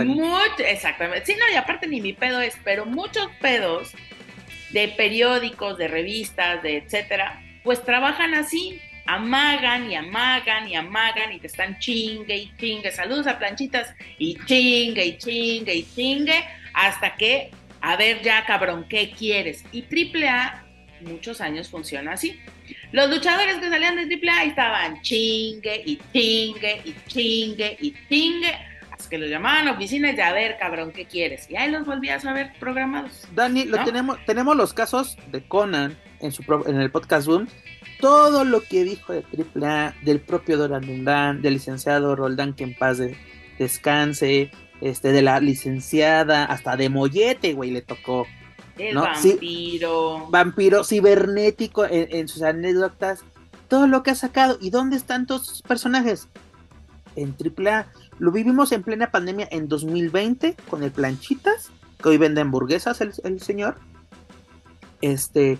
[0.58, 1.26] exactamente.
[1.26, 3.92] Sí, no, y aparte ni mi pedo es, pero muchos pedos
[4.70, 11.38] de periódicos, de revistas, de etcétera, pues trabajan así amagan y amagan y amagan y
[11.38, 12.90] te están chingue y chingue.
[12.90, 18.86] Saludos a planchitas y chingue y chingue y chingue hasta que, a ver ya cabrón,
[18.88, 19.64] ¿qué quieres?
[19.72, 20.64] Y AAA
[21.02, 22.40] muchos años funciona así.
[22.92, 28.54] Los luchadores que salían de AAA estaban chingue y chingue y chingue y chingue
[28.90, 31.50] hasta que los llamaban a oficinas de a ver cabrón, ¿qué quieres?
[31.50, 33.26] Y ahí los volvías a ver programados.
[33.34, 37.48] Dani, lo tenemos, tenemos los casos de Conan en, su, en el podcast Boom
[38.00, 42.74] todo lo que dijo de AAA, del propio Doran Dundan, del licenciado Roldán, que en
[42.74, 42.98] paz
[43.58, 44.50] descanse,
[44.80, 48.26] este, de la licenciada, hasta de Mollete, güey, le tocó.
[48.78, 50.26] El vampiro.
[50.30, 53.20] vampiro cibernético en, sus anécdotas.
[53.68, 54.58] Todo lo que ha sacado.
[54.60, 56.28] ¿Y dónde están todos sus personajes?
[57.16, 57.86] En AAA.
[58.18, 61.70] Lo vivimos en plena pandemia en 2020 con el Planchitas,
[62.02, 63.76] que hoy vende hamburguesas el, el señor.
[65.00, 65.58] Este,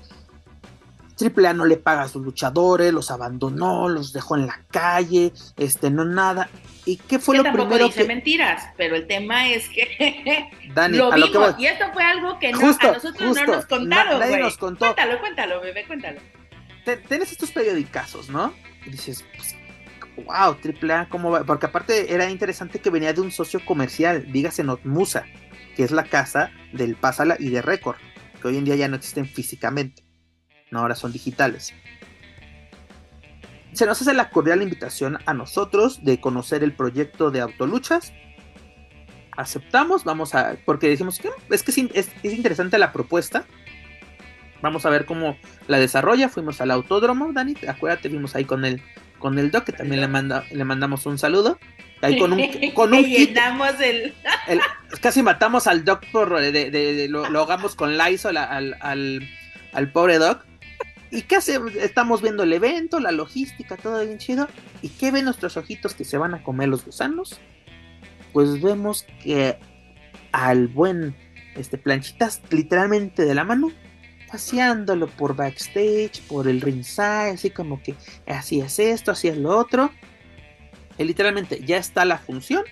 [1.17, 5.33] Triple A no le paga a sus luchadores, los abandonó, los dejó en la calle,
[5.57, 6.49] este, no nada.
[6.85, 11.55] ¿Y qué fue lo primero dice mentiras, pero el tema es que Dani, lo vimos,
[11.59, 14.87] y esto fue algo que a nosotros no nos contaron, nadie nos contó.
[14.87, 16.21] Cuéntalo, cuéntalo, bebé, cuéntalo.
[17.09, 18.53] Tienes estos periodicazos, ¿no?
[18.85, 19.57] Y dices, pues,
[20.27, 21.45] wow, Triple A, ¿cómo va?
[21.45, 25.25] Porque aparte era interesante que venía de un socio comercial, dígase Notmusa,
[25.77, 27.97] que es la casa del Pásala y de Récord,
[28.43, 30.04] que hoy en día ya no existen físicamente
[30.81, 31.75] ahora son digitales.
[33.75, 38.13] Se nos hace la cordial invitación a nosotros de conocer el proyecto de Autoluchas.
[39.37, 43.45] Aceptamos, vamos a, porque decimos que es que es, interesante la propuesta.
[44.63, 46.29] Vamos a ver cómo la desarrolla.
[46.29, 48.81] Fuimos al autódromo, Dani, acuérdate, fuimos ahí con el,
[49.19, 51.59] con el Doc, que también le, manda, le mandamos un saludo.
[52.01, 52.41] Ahí con un,
[52.75, 53.05] con un
[53.81, 54.15] el...
[55.01, 59.29] Casi matamos al Doc por de, lo, hagamos con Lysol al, al,
[59.73, 60.45] al pobre Doc.
[61.15, 61.61] ¿Y qué hace?
[61.81, 64.49] Estamos viendo el evento, la logística, todo bien chido.
[64.83, 67.39] ¿Y qué ven nuestros ojitos que se van a comer los gusanos?
[68.33, 69.57] Pues vemos que
[70.33, 71.15] al buen
[71.55, 73.71] este planchitas literalmente de la mano
[74.29, 77.95] paseándolo por backstage, por el ringside, así como que
[78.27, 79.93] así es esto, así es lo otro.
[80.99, 82.65] Y literalmente ya está la función.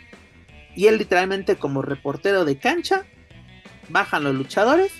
[0.74, 3.04] Y él literalmente como reportero de cancha,
[3.88, 4.90] bajan los luchadores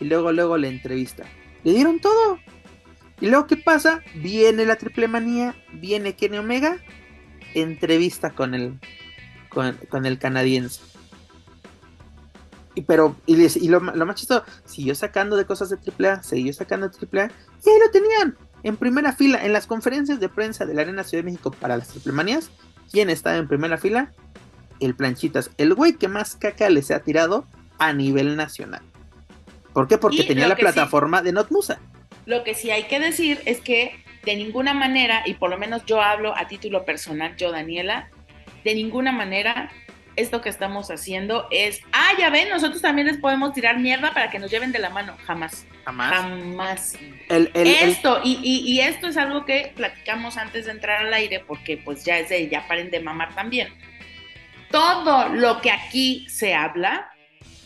[0.00, 1.24] y luego luego la entrevista.
[1.64, 2.38] Le dieron todo.
[3.20, 4.02] Y luego, ¿qué pasa?
[4.14, 6.78] Viene la triple manía, viene Kenny Omega,
[7.54, 8.78] entrevista con el,
[9.50, 10.80] con, el canadiense.
[12.74, 16.96] Y, pero, y, lo, más chistoso, siguió sacando de cosas de AAA, siguió sacando de
[16.96, 17.26] AAA,
[17.64, 21.04] y ahí lo tenían, en primera fila, en las conferencias de prensa de la Arena
[21.04, 22.50] Ciudad de México para las triple manías.
[22.90, 24.12] ¿Quién estaba en primera fila?
[24.80, 27.44] El Planchitas, el güey que más caca les ha tirado
[27.78, 28.82] a nivel nacional.
[29.72, 29.98] ¿Por qué?
[29.98, 31.78] Porque tenía la plataforma de Notmusa.
[32.30, 35.84] Lo que sí hay que decir es que de ninguna manera, y por lo menos
[35.84, 38.08] yo hablo a título personal, yo Daniela,
[38.62, 39.72] de ninguna manera
[40.14, 44.30] esto que estamos haciendo es, ah, ya ven, nosotros también les podemos tirar mierda para
[44.30, 45.16] que nos lleven de la mano.
[45.24, 45.66] Jamás.
[45.84, 46.10] Jamás.
[46.12, 46.98] Jamás.
[47.28, 52.20] esto, Y, esto es algo que platicamos antes de entrar al aire, porque pues ya
[52.20, 53.74] es de, ya paren de mamar también.
[54.70, 57.10] Todo lo que aquí se habla,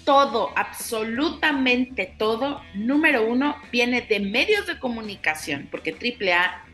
[0.05, 6.65] todo, absolutamente todo, número uno, viene de medios de comunicación, porque AAA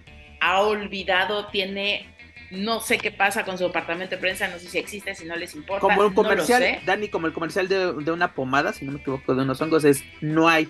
[0.41, 2.07] ha olvidado, tiene
[2.51, 5.37] no sé qué pasa con su departamento de prensa, no sé si existe, si no
[5.37, 5.81] les importa.
[5.81, 9.43] Como un comercial, Dani, como el comercial de, una pomada, si no me equivoco, de
[9.43, 10.68] unos hongos, es no hay,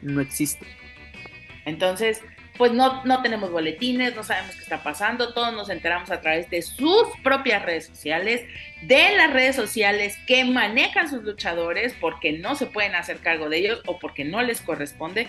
[0.00, 0.66] no existe.
[1.64, 2.20] Entonces,
[2.58, 6.50] pues no, no tenemos boletines, no sabemos qué está pasando, todos nos enteramos a través
[6.50, 8.42] de sus propias redes sociales,
[8.82, 13.58] de las redes sociales que manejan sus luchadores porque no se pueden hacer cargo de
[13.58, 15.28] ellos o porque no les corresponde.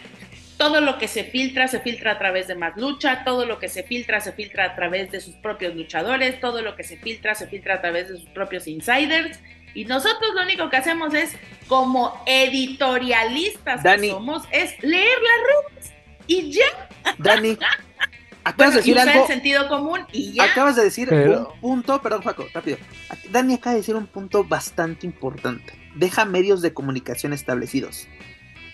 [0.58, 3.70] Todo lo que se filtra se filtra a través de más lucha, todo lo que
[3.70, 7.36] se filtra se filtra a través de sus propios luchadores, todo lo que se filtra
[7.36, 9.40] se filtra a través de sus propios insiders.
[9.74, 11.36] Y nosotros lo único que hacemos es,
[11.68, 15.93] como editorialistas que somos, es leer las redes
[16.28, 16.90] y ya.
[17.18, 17.58] Dani,
[18.44, 19.28] acabas de decir algo.
[19.28, 20.44] sentido común y ya.
[20.44, 22.78] Acabas de decir un punto, perdón, Juaco, rápido.
[23.32, 25.74] Dani acaba de decir un punto bastante importante.
[25.96, 28.08] Deja medios de comunicación establecidos.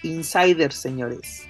[0.04, 1.50] Insiders, señores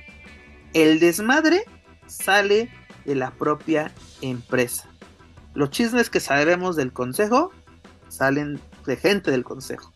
[0.74, 1.64] el desmadre
[2.06, 2.70] sale
[3.06, 3.92] de la propia
[4.22, 4.90] empresa.
[5.54, 7.52] Los chismes que sabemos del consejo
[8.08, 9.92] salen de gente del consejo.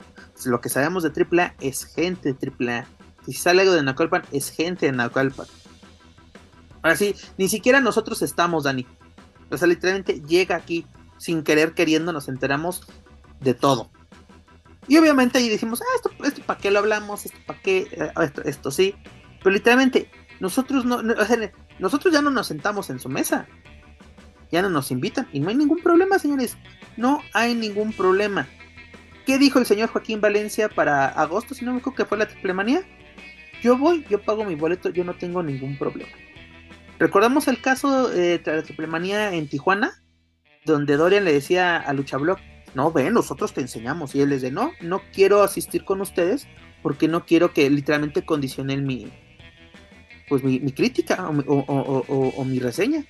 [0.46, 2.88] Lo que sabemos de AAA es gente de AAA.
[3.26, 5.48] Si sale algo de Naucalpan, es gente de Naucalpan.
[6.84, 8.86] Ahora sí, ni siquiera nosotros estamos, Dani.
[9.50, 10.86] O sea, literalmente llega aquí
[11.18, 12.84] sin querer, queriendo, nos enteramos
[13.40, 13.90] de todo.
[14.88, 18.12] Y obviamente ahí decimos, ah, esto, esto para qué lo hablamos, esto para qué, eh,
[18.22, 18.96] esto, esto sí.
[19.42, 21.02] Pero literalmente nosotros no,
[21.80, 23.48] nosotros ya no nos sentamos en su mesa.
[24.52, 25.28] Ya no nos invitan.
[25.32, 26.58] Y no hay ningún problema, señores.
[26.98, 28.48] No hay ningún problema.
[29.26, 31.56] ¿Qué dijo el señor Joaquín Valencia para agosto?
[31.56, 32.84] Si no me acuerdo que fue la triple manía.
[33.62, 36.12] Yo voy, yo pago mi boleto, yo no tengo ningún problema.
[37.00, 40.04] Recordamos el caso eh, de la triple manía en Tijuana,
[40.66, 42.38] donde Dorian le decía a Lucha Blog,
[42.76, 44.16] no, ven, nosotros te enseñamos.
[44.16, 46.48] Y él les de, no, no quiero asistir con ustedes
[46.82, 49.12] porque no quiero que literalmente condicionen mi,
[50.28, 53.06] pues mi, crítica o, mi reseña.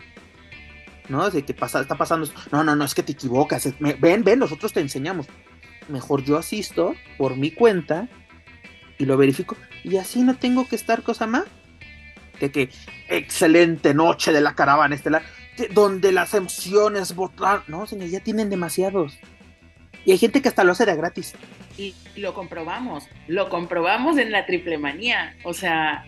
[1.10, 1.30] ¿No?
[1.30, 2.28] De que pasa, está pasando.
[2.52, 3.74] No, no, no, es que te equivocas.
[3.80, 5.28] ven, ven, nosotros te enseñamos.
[5.90, 8.08] Mejor yo asisto por mi cuenta
[8.98, 9.58] y lo verifico.
[9.84, 11.46] Y así no tengo que estar cosa más.
[12.40, 12.70] De que
[13.10, 15.24] excelente noche de la caravana estelar.
[15.72, 17.64] donde las emociones votar.
[17.68, 19.18] No, señor, ya tienen demasiados.
[20.06, 21.36] Y hay gente que hasta lo hace de gratis.
[21.78, 23.08] Y lo comprobamos.
[23.28, 25.36] Lo comprobamos en la triple manía.
[25.44, 26.06] O sea,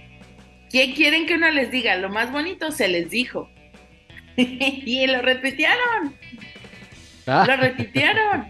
[0.76, 1.96] ¿Qué quieren que uno les diga?
[1.96, 3.50] Lo más bonito se les dijo.
[4.36, 6.14] y lo repitieron.
[7.28, 7.46] Ah.
[7.48, 8.50] Lo repitieron.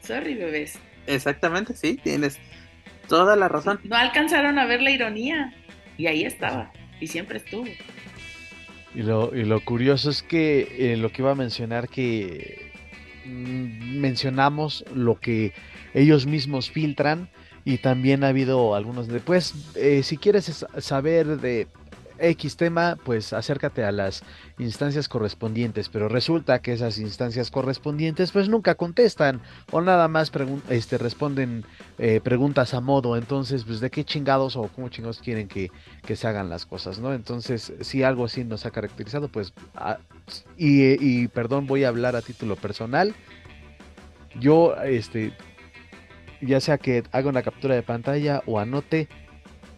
[0.00, 0.78] Sorry, bebés.
[1.08, 2.38] Exactamente, sí, tienes
[3.08, 3.80] toda la razón.
[3.82, 5.52] No alcanzaron a ver la ironía.
[6.00, 6.72] Y ahí estaba.
[6.98, 7.66] Y siempre estuvo.
[8.94, 12.72] Y lo, y lo curioso es que eh, lo que iba a mencionar que
[13.26, 15.52] mm, mencionamos lo que
[15.92, 17.28] ellos mismos filtran
[17.66, 21.68] y también ha habido algunos después eh, si quieres saber de
[22.20, 24.22] X tema, pues acércate a las
[24.58, 29.40] instancias correspondientes, pero resulta que esas instancias correspondientes pues nunca contestan
[29.70, 30.30] o nada más
[30.68, 31.64] este, responden
[31.98, 35.70] eh, preguntas a modo, entonces pues de qué chingados o cómo chingados quieren que,
[36.06, 37.12] que, se hagan las cosas, ¿no?
[37.14, 39.52] Entonces si algo así nos ha caracterizado, pues
[40.56, 43.14] y, y perdón, voy a hablar a título personal,
[44.38, 45.32] yo este
[46.40, 49.08] ya sea que haga una captura de pantalla o anote,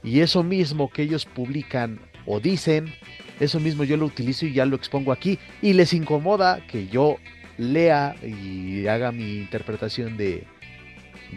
[0.02, 2.92] y eso mismo que ellos publican o dicen,
[3.40, 7.16] eso mismo yo lo utilizo y ya lo expongo aquí, y les incomoda que yo
[7.58, 10.44] lea y haga mi interpretación de,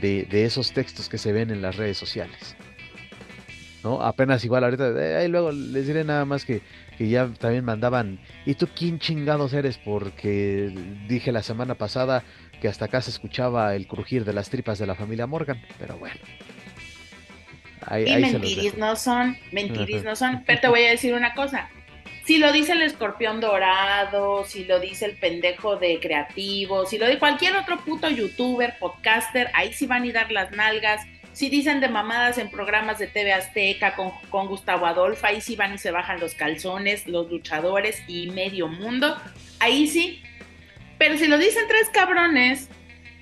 [0.01, 2.55] de, esos textos que se ven en las redes sociales.
[3.83, 4.01] ¿No?
[4.01, 6.61] Apenas igual ahorita, eh, ahí luego les diré nada más que,
[6.97, 9.77] que ya también mandaban, ¿y tú quién chingados eres?
[9.77, 10.73] Porque
[11.07, 12.23] dije la semana pasada
[12.61, 15.97] que hasta acá se escuchaba el crujir de las tripas de la familia Morgan, pero
[15.97, 16.19] bueno.
[17.87, 21.69] Ahí, y mentiris no son, mentiris no son, pero te voy a decir una cosa.
[22.25, 27.05] Si lo dice el escorpión dorado, si lo dice el pendejo de creativo, si lo
[27.05, 31.05] dice cualquier otro puto youtuber, podcaster, ahí sí van a dar las nalgas.
[31.33, 35.55] Si dicen de mamadas en programas de TV Azteca con, con Gustavo Adolfo, ahí sí
[35.55, 39.15] van y se bajan los calzones, los luchadores y medio mundo.
[39.59, 40.23] Ahí sí
[40.97, 42.69] pero si lo dicen tres cabrones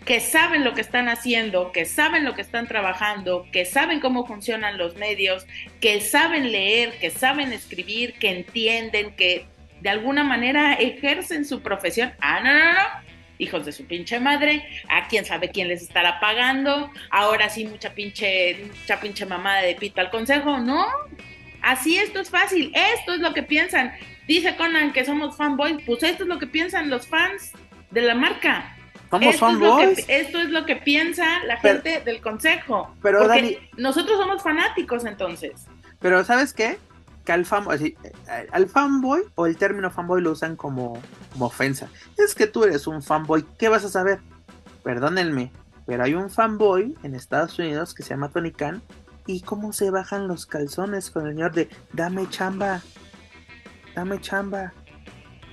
[0.05, 4.25] que saben lo que están haciendo, que saben lo que están trabajando, que saben cómo
[4.25, 5.45] funcionan los medios,
[5.79, 9.45] que saben leer, que saben escribir, que entienden, que
[9.81, 12.13] de alguna manera ejercen su profesión.
[12.19, 12.79] Ah, no, no, no.
[13.37, 17.93] hijos de su pinche madre, a quién sabe quién les estará pagando, ahora sí mucha
[17.93, 20.85] pinche, mucha pinche mamada de pito al consejo, ¿no?
[21.61, 23.93] Así esto es fácil, esto es lo que piensan.
[24.27, 27.53] Dice Conan que somos fanboys, pues esto es lo que piensan los fans
[27.91, 28.72] de la marca.
[29.19, 30.05] ¿Somos fanboys?
[30.07, 32.95] esto es lo que piensa la gente del consejo.
[33.01, 35.67] Pero Dani, nosotros somos fanáticos entonces.
[35.99, 36.79] Pero ¿sabes qué?
[37.23, 37.95] que al fanboy,
[38.51, 41.01] al fanboy o el término fanboy lo usan como,
[41.31, 41.87] como ofensa.
[42.17, 44.19] Es que tú eres un fanboy, ¿qué vas a saber?
[44.83, 45.51] Perdónenme,
[45.85, 48.81] pero hay un fanboy en Estados Unidos que se llama Tony Khan.
[49.25, 52.81] ¿Y cómo se bajan los calzones con el señor de dame chamba?
[53.95, 54.73] Dame chamba.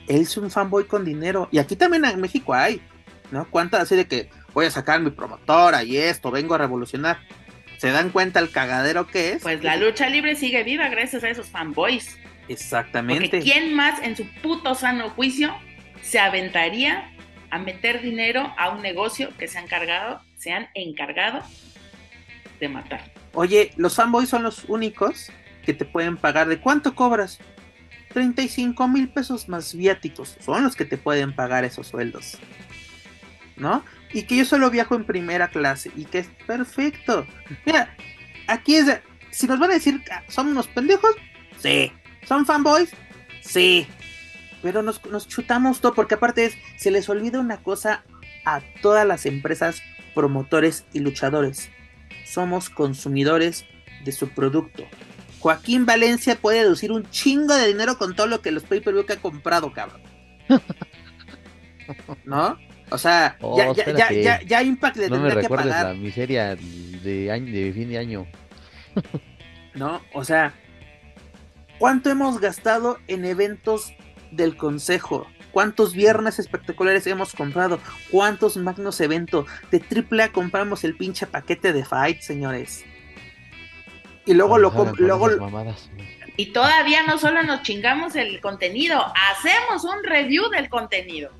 [0.08, 1.48] Él es un fanboy con dinero.
[1.52, 2.82] Y aquí también en México hay,
[3.30, 3.48] ¿no?
[3.50, 7.18] ¿Cuántas así de que voy a sacar mi promotora y esto, vengo a revolucionar?
[7.80, 9.42] se dan cuenta el cagadero que es.
[9.42, 12.18] Pues la lucha libre sigue viva gracias a esos fanboys.
[12.46, 13.30] Exactamente.
[13.30, 15.56] Porque ¿quién más en su puto sano juicio
[16.02, 17.10] se aventaría
[17.48, 21.42] a meter dinero a un negocio que se han encargado, se han encargado
[22.60, 23.10] de matar?
[23.32, 25.32] Oye, los fanboys son los únicos
[25.64, 26.48] que te pueden pagar.
[26.48, 27.38] ¿De cuánto cobras?
[28.12, 30.36] 35 mil pesos más viáticos.
[30.40, 32.36] Son los que te pueden pagar esos sueldos.
[33.60, 33.84] ¿No?
[34.12, 37.26] y que yo solo viajo en primera clase y que es perfecto.
[37.64, 37.94] Mira,
[38.46, 39.00] aquí es,
[39.30, 41.14] si nos van a decir, ¿son unos pendejos?
[41.58, 41.92] Sí.
[42.26, 42.90] ¿Son fanboys?
[43.40, 43.86] Sí.
[44.62, 48.04] Pero nos, nos chutamos todo porque aparte es, se les olvida una cosa
[48.44, 49.82] a todas las empresas,
[50.14, 51.70] promotores y luchadores.
[52.26, 53.64] Somos consumidores
[54.04, 54.84] de su producto.
[55.38, 59.14] Joaquín Valencia puede deducir un chingo de dinero con todo lo que los pay-per-view que
[59.14, 60.02] ha comprado, cabrón.
[62.24, 62.58] ¿No?
[62.90, 65.86] O sea, oh, ya, ya, ya, ya, ya, Impact le no tendrá que pagar.
[65.86, 68.26] la miseria de, año, de fin de año.
[69.74, 70.54] no, o sea,
[71.78, 73.94] ¿cuánto hemos gastado en eventos
[74.32, 75.26] del consejo?
[75.52, 77.80] ¿Cuántos viernes espectaculares hemos comprado?
[78.10, 79.46] ¿Cuántos magnos eventos?
[79.70, 82.84] De AAA compramos el pinche paquete de Fight, señores.
[84.26, 85.28] Y luego lo luego
[86.36, 91.30] Y todavía no solo nos chingamos el contenido, hacemos un review del contenido.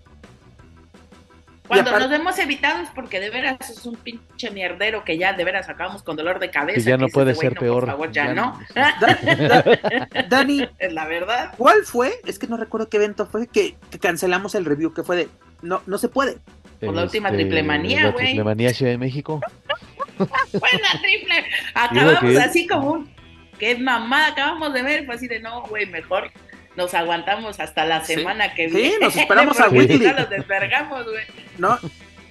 [1.71, 5.69] Cuando nos vemos evitados porque de veras es un pinche mierdero que ya de veras
[5.69, 6.75] acabamos con dolor de cabeza.
[6.75, 7.85] Que ya no puede ser peor.
[7.85, 8.59] Por favor, ya, no.
[10.29, 11.55] Dani, la verdad.
[11.57, 12.15] ¿Cuál fue?
[12.27, 15.29] Es que no recuerdo qué evento fue que, cancelamos el review, que fue de
[15.63, 16.39] no, no se puede.
[16.81, 18.27] Por la última este, triple manía, güey.
[18.27, 19.41] Triple manía Ciudad de México.
[20.19, 21.45] Buena triple.
[21.75, 23.15] Acabamos así como un.
[23.61, 25.07] Qué mamada acabamos de ver.
[25.07, 26.33] Fue así de no, güey, mejor
[26.77, 28.91] nos aguantamos hasta la semana que viene.
[28.91, 29.99] Sí, nos esperamos a Weekly.
[29.99, 31.25] Nos desvergamos, güey.
[31.59, 31.79] No,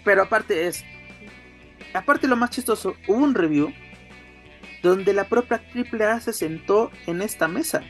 [0.04, 0.84] pero aparte es.
[1.94, 3.74] Aparte, lo más chistoso, hubo un review
[4.82, 7.84] donde la propia AAA se sentó en esta mesa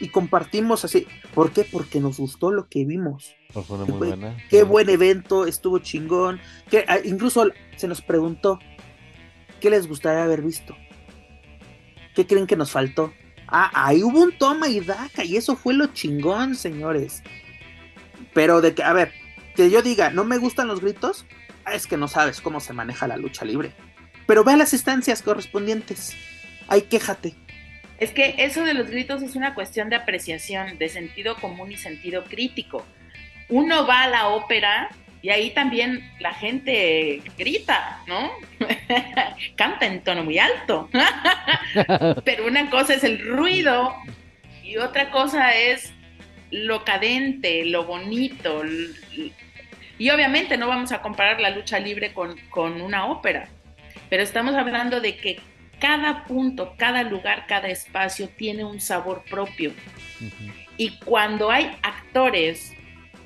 [0.00, 1.06] y compartimos así.
[1.34, 1.64] ¿Por qué?
[1.64, 3.34] Porque nos gustó lo que vimos.
[3.52, 4.36] Pues fue muy buena.
[4.50, 6.40] Qué buen evento, estuvo chingón.
[6.70, 8.58] Que, ah, incluso se nos preguntó
[9.60, 10.76] qué les gustaría haber visto.
[12.14, 13.12] ¿Qué creen que nos faltó?
[13.48, 17.22] Ah, ahí hubo un toma y daca, y eso fue lo chingón, señores.
[18.34, 19.12] Pero de que, a ver,
[19.54, 21.26] que yo diga, no me gustan los gritos,
[21.64, 23.72] ah, es que no sabes cómo se maneja la lucha libre.
[24.26, 26.14] Pero ve a las instancias correspondientes.
[26.68, 27.34] Ahí quéjate.
[27.98, 31.76] Es que eso de los gritos es una cuestión de apreciación, de sentido común y
[31.76, 32.84] sentido crítico.
[33.48, 34.90] Uno va a la ópera
[35.26, 38.30] y ahí también la gente grita, ¿no?
[39.56, 40.88] Canta en tono muy alto.
[42.24, 43.92] Pero una cosa es el ruido
[44.62, 45.92] y otra cosa es
[46.52, 48.62] lo cadente, lo bonito.
[49.98, 53.48] Y obviamente no vamos a comparar la lucha libre con, con una ópera,
[54.08, 55.40] pero estamos hablando de que
[55.80, 59.72] cada punto, cada lugar, cada espacio tiene un sabor propio.
[60.76, 62.75] Y cuando hay actores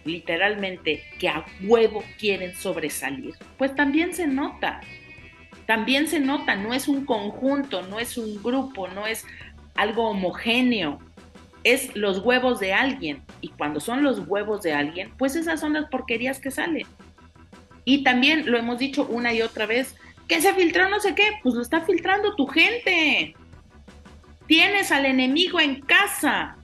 [0.05, 4.81] literalmente que a huevo quieren sobresalir, pues también se nota.
[5.67, 9.25] También se nota, no es un conjunto, no es un grupo, no es
[9.75, 10.99] algo homogéneo,
[11.63, 13.23] es los huevos de alguien.
[13.41, 16.87] Y cuando son los huevos de alguien, pues esas son las porquerías que salen.
[17.85, 19.97] Y también lo hemos dicho una y otra vez,
[20.27, 23.35] que se filtró no sé qué, pues lo está filtrando tu gente.
[24.47, 26.57] Tienes al enemigo en casa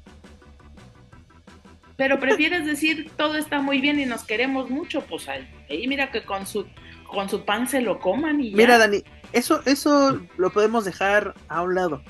[1.97, 6.24] pero prefieres decir todo está muy bien y nos queremos mucho, pues ahí, mira que
[6.24, 6.66] con su
[7.09, 11.62] con su pan se lo coman y Mira, Dani, eso eso lo podemos dejar a
[11.62, 12.03] un lado.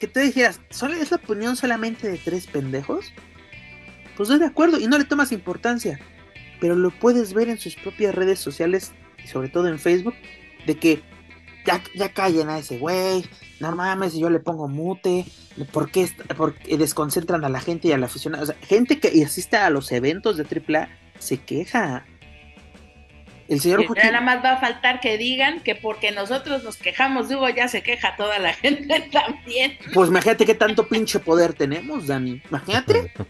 [0.00, 3.12] Que te dijeras, ¿solo es la opinión solamente de tres pendejos?
[4.16, 5.98] Pues estoy de acuerdo y no le tomas importancia,
[6.60, 10.14] pero lo puedes ver en sus propias redes sociales y sobre todo en Facebook
[10.66, 11.02] de que
[11.64, 13.24] ya, ya callen a ese güey,
[13.60, 15.26] no mames, yo le pongo mute,
[15.72, 16.08] ¿por qué,
[16.76, 18.42] desconcentran a la gente y a la aficionada?
[18.42, 20.88] O sea, gente que asiste a los eventos de AAA
[21.18, 22.04] se queja.
[23.48, 24.10] El señor Joaquín...
[24.10, 27.68] Nada más va a faltar que digan que porque nosotros nos quejamos de Hugo ya
[27.68, 29.76] se queja toda la gente también.
[29.92, 32.42] Pues imagínate qué tanto pinche poder tenemos, Dani.
[32.48, 33.12] Imagínate.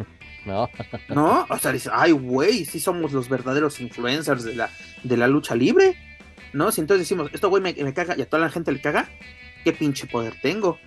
[0.44, 0.68] No.
[1.08, 4.68] No, o sea, dice, ay, güey, sí somos los verdaderos influencers de la,
[5.02, 5.96] de la lucha libre.
[6.52, 6.70] ¿No?
[6.70, 9.08] Si entonces decimos, esto güey me, me caga y a toda la gente le caga,
[9.64, 10.78] ¿qué pinche poder tengo?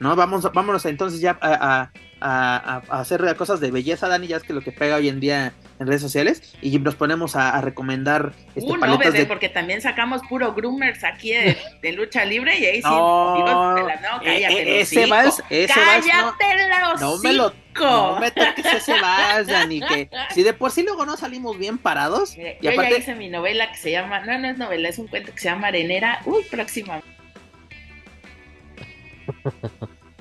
[0.00, 0.16] ¿No?
[0.16, 1.90] Vamos, vámonos entonces ya a,
[2.20, 5.20] a, a, hacer cosas de belleza, Dani, ya es que lo que pega hoy en
[5.20, 9.26] día en redes sociales, y nos ponemos a, recomendar este, uh, no, bebé, de...
[9.26, 13.88] porque también sacamos puro groomers aquí de, de lucha libre y ahí sí, no, digo,
[13.88, 18.66] la, no, cállate, ese vals, ese cállate vals, no, no me lo no me toques
[18.66, 22.36] ese vals, Dani, que si de por sí luego no salimos bien parados.
[22.36, 22.92] Mira, y yo aparte...
[22.92, 25.40] ya hice mi novela que se llama, no, no es novela, es un cuento que
[25.40, 27.00] se llama Arenera, uy, próxima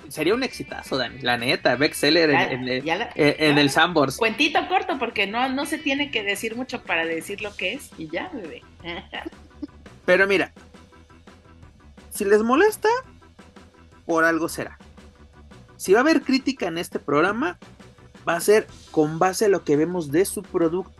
[0.09, 2.83] sería un exitazo, Dani, la neta, bestseller en, en,
[3.15, 4.17] en, el Sambors.
[4.17, 7.89] Cuentito corto, porque no, no se tiene que decir mucho para decir lo que es,
[7.97, 8.61] y ya, bebé.
[10.05, 10.51] Pero mira,
[12.09, 12.89] si les molesta,
[14.05, 14.77] por algo será.
[15.77, 17.57] Si va a haber crítica en este programa,
[18.27, 20.93] va a ser con base a lo que vemos de su producto.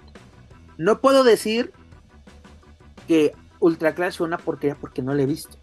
[0.77, 1.71] No puedo decir
[3.07, 5.60] que Ultra Clash fue una porquería porque no la he visto.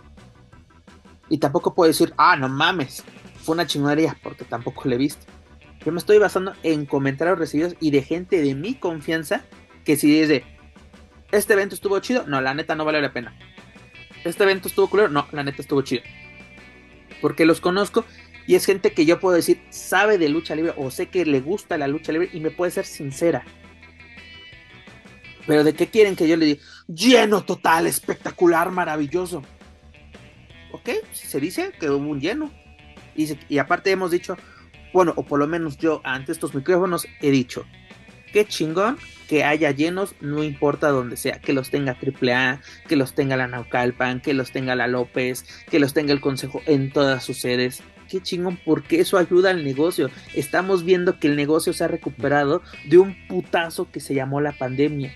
[1.28, 3.04] Y tampoco puedo decir, ah, no mames,
[3.42, 5.26] fue una chingonería porque tampoco la he visto.
[5.84, 9.44] Yo me estoy basando en comentarios recibidos y de gente de mi confianza
[9.84, 10.44] que si dice,
[11.30, 13.34] este evento estuvo chido, no, la neta no vale la pena.
[14.24, 16.02] Este evento estuvo culero, no, la neta estuvo chido.
[17.20, 18.04] Porque los conozco
[18.46, 21.40] y es gente que yo puedo decir sabe de lucha libre o sé que le
[21.40, 23.44] gusta la lucha libre y me puede ser sincera.
[25.46, 29.42] Pero de qué quieren que yo le diga, lleno total, espectacular, maravilloso.
[30.72, 32.50] Ok, se dice que hubo un lleno.
[33.16, 34.36] Y, aparte hemos dicho,
[34.92, 37.66] bueno, o por lo menos yo ante estos micrófonos he dicho,
[38.32, 38.96] qué chingón
[39.28, 43.48] que haya llenos, no importa donde sea, que los tenga AAA, que los tenga la
[43.48, 47.82] Naucalpan, que los tenga la López, que los tenga el Consejo en todas sus sedes.
[48.08, 50.10] Qué chingón, porque eso ayuda al negocio.
[50.34, 54.52] Estamos viendo que el negocio se ha recuperado de un putazo que se llamó la
[54.52, 55.12] pandemia.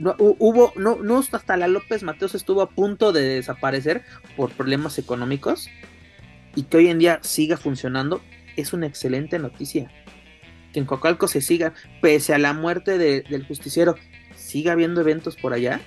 [0.00, 4.02] No, hubo, no, no hasta la López Mateos estuvo a punto de desaparecer
[4.34, 5.68] por problemas económicos
[6.54, 8.22] y que hoy en día siga funcionando,
[8.56, 9.90] es una excelente noticia.
[10.72, 13.96] Que en Coacalco se siga, pese a la muerte del justiciero,
[14.34, 15.80] siga habiendo eventos por allá.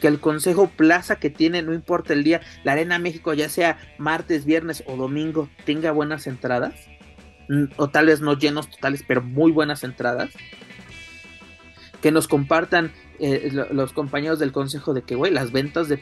[0.00, 3.78] Que el Consejo Plaza que tiene, no importa el día, la Arena México, ya sea
[3.98, 6.74] martes, viernes o domingo, tenga buenas entradas.
[7.48, 10.30] Mm, o tal vez no llenos totales, pero muy buenas entradas.
[12.02, 12.92] Que nos compartan
[13.24, 15.98] eh, los compañeros del consejo de que, güey, las ventas de,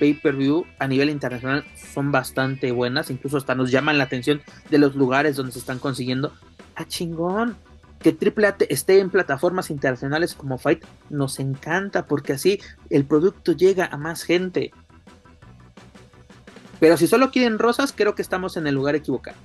[0.00, 4.96] pay-per-view a nivel internacional son bastante buenas, incluso hasta nos llaman la atención de los
[4.96, 6.32] lugares donde se están consiguiendo.
[6.74, 7.56] ¡Ah, chingón!
[8.00, 12.60] Que AAA esté en plataformas internacionales como Fight nos encanta porque así
[12.90, 14.72] el producto llega a más gente.
[16.80, 19.36] Pero si solo quieren rosas, creo que estamos en el lugar equivocado.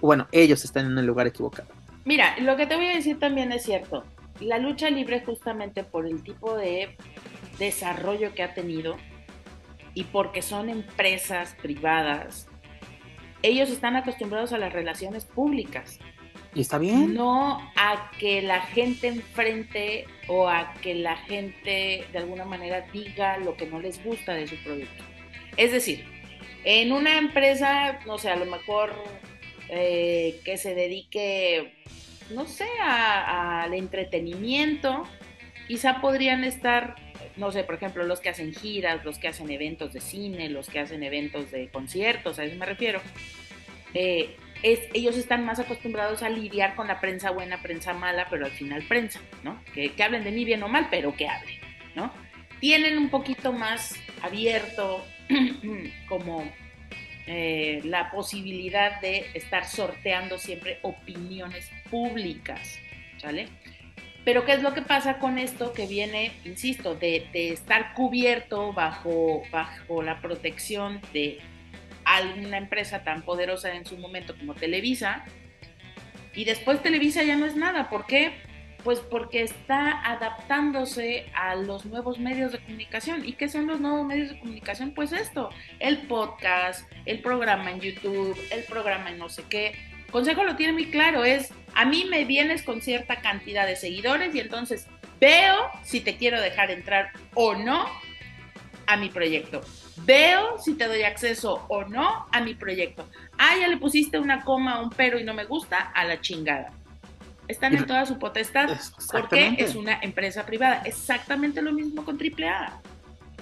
[0.00, 1.68] Bueno, ellos están en el lugar equivocado.
[2.04, 4.04] Mira, lo que te voy a decir también es cierto
[4.40, 6.96] la lucha libre justamente por el tipo de
[7.58, 8.96] desarrollo que ha tenido
[9.94, 12.48] y porque son empresas privadas,
[13.42, 15.98] ellos están acostumbrados a las relaciones públicas.
[16.54, 17.14] ¿Y está bien?
[17.14, 23.38] No a que la gente enfrente o a que la gente de alguna manera diga
[23.38, 25.04] lo que no les gusta de su producto.
[25.56, 26.04] Es decir,
[26.64, 28.92] en una empresa, no sé, a lo mejor
[29.68, 31.74] eh, que se dedique
[32.30, 35.04] no sé, al entretenimiento.
[35.66, 36.96] Quizá podrían estar,
[37.36, 40.68] no sé, por ejemplo, los que hacen giras, los que hacen eventos de cine, los
[40.68, 43.00] que hacen eventos de conciertos, a eso me refiero.
[43.94, 48.50] Eh, ellos están más acostumbrados a lidiar con la prensa buena, prensa mala, pero al
[48.50, 49.62] final prensa, ¿no?
[49.72, 51.58] Que, que hablen de mí bien o mal, pero que hablen,
[51.94, 52.12] ¿no?
[52.60, 55.04] Tienen un poquito más abierto
[56.08, 56.50] como
[57.30, 62.78] eh, la posibilidad de estar sorteando siempre opiniones públicas,
[63.18, 63.48] ¿sale?
[64.24, 69.42] Pero ¿qué es lo que pasa con esto que viene, insisto, de, estar cubierto bajo,
[69.52, 71.38] bajo la protección de
[72.06, 75.26] alguna empresa tan poderosa en su momento como Televisa?
[76.34, 77.90] Y después Televisa ya no es nada.
[77.90, 78.32] ¿Por qué?
[78.88, 83.22] Pues porque está adaptándose a los nuevos medios de comunicación.
[83.28, 84.92] ¿Y qué son los nuevos medios de comunicación?
[84.92, 89.74] Pues esto, el podcast, el programa en YouTube, el programa en no sé qué.
[90.10, 94.34] Consejo lo tiene muy claro, es a mí me vienes con cierta cantidad de seguidores
[94.34, 94.86] y entonces
[95.20, 97.84] veo si te quiero dejar entrar o no
[98.86, 99.60] a mi proyecto.
[100.06, 103.06] Veo si te doy acceso o no a mi proyecto.
[103.36, 106.72] Ah, ya le pusiste una coma, un pero y no me gusta, a la chingada.
[107.48, 108.68] Están en toda su potestad,
[109.10, 110.82] porque es una empresa privada.
[110.84, 112.80] Exactamente lo mismo con AAA.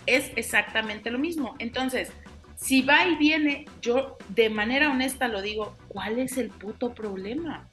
[0.06, 1.56] Es exactamente lo mismo.
[1.58, 2.12] Entonces,
[2.54, 7.68] si va y viene, yo de manera honesta lo digo, ¿cuál es el puto problema?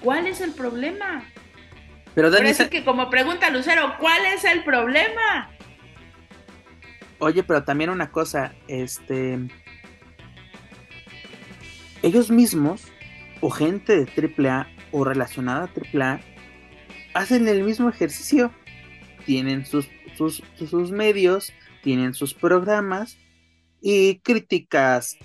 [0.00, 1.24] ¿Cuál es el problema?
[2.14, 5.50] Pero Dani, que como pregunta Lucero, ¿cuál es el problema?
[7.18, 9.38] Oye, pero también una cosa, este
[12.02, 12.84] ellos mismos
[13.40, 16.20] o gente de AAA o relacionada a AAA
[17.14, 18.52] hacen el mismo ejercicio.
[19.26, 23.18] Tienen sus, sus, sus medios, tienen sus programas
[23.80, 25.16] y críticas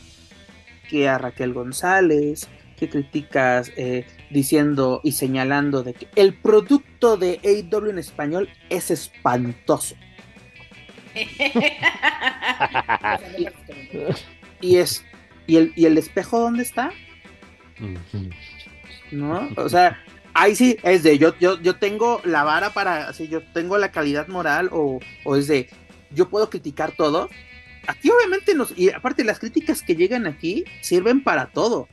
[0.89, 2.47] que a Raquel González,
[2.77, 8.91] que criticas eh, diciendo y señalando de que el producto de AW en español es
[8.91, 9.95] espantoso.
[14.61, 15.05] y, es
[15.45, 16.91] ¿y el, ¿y el espejo dónde está?
[19.13, 19.49] ¿No?
[19.57, 19.99] O sea,
[20.33, 23.91] ahí sí es de yo, yo, yo tengo la vara para, así, yo tengo la
[23.91, 25.69] calidad moral o, o es de
[26.11, 27.29] yo puedo criticar todo.
[27.87, 31.87] Aquí obviamente nos, y aparte las críticas que llegan aquí sirven para todo,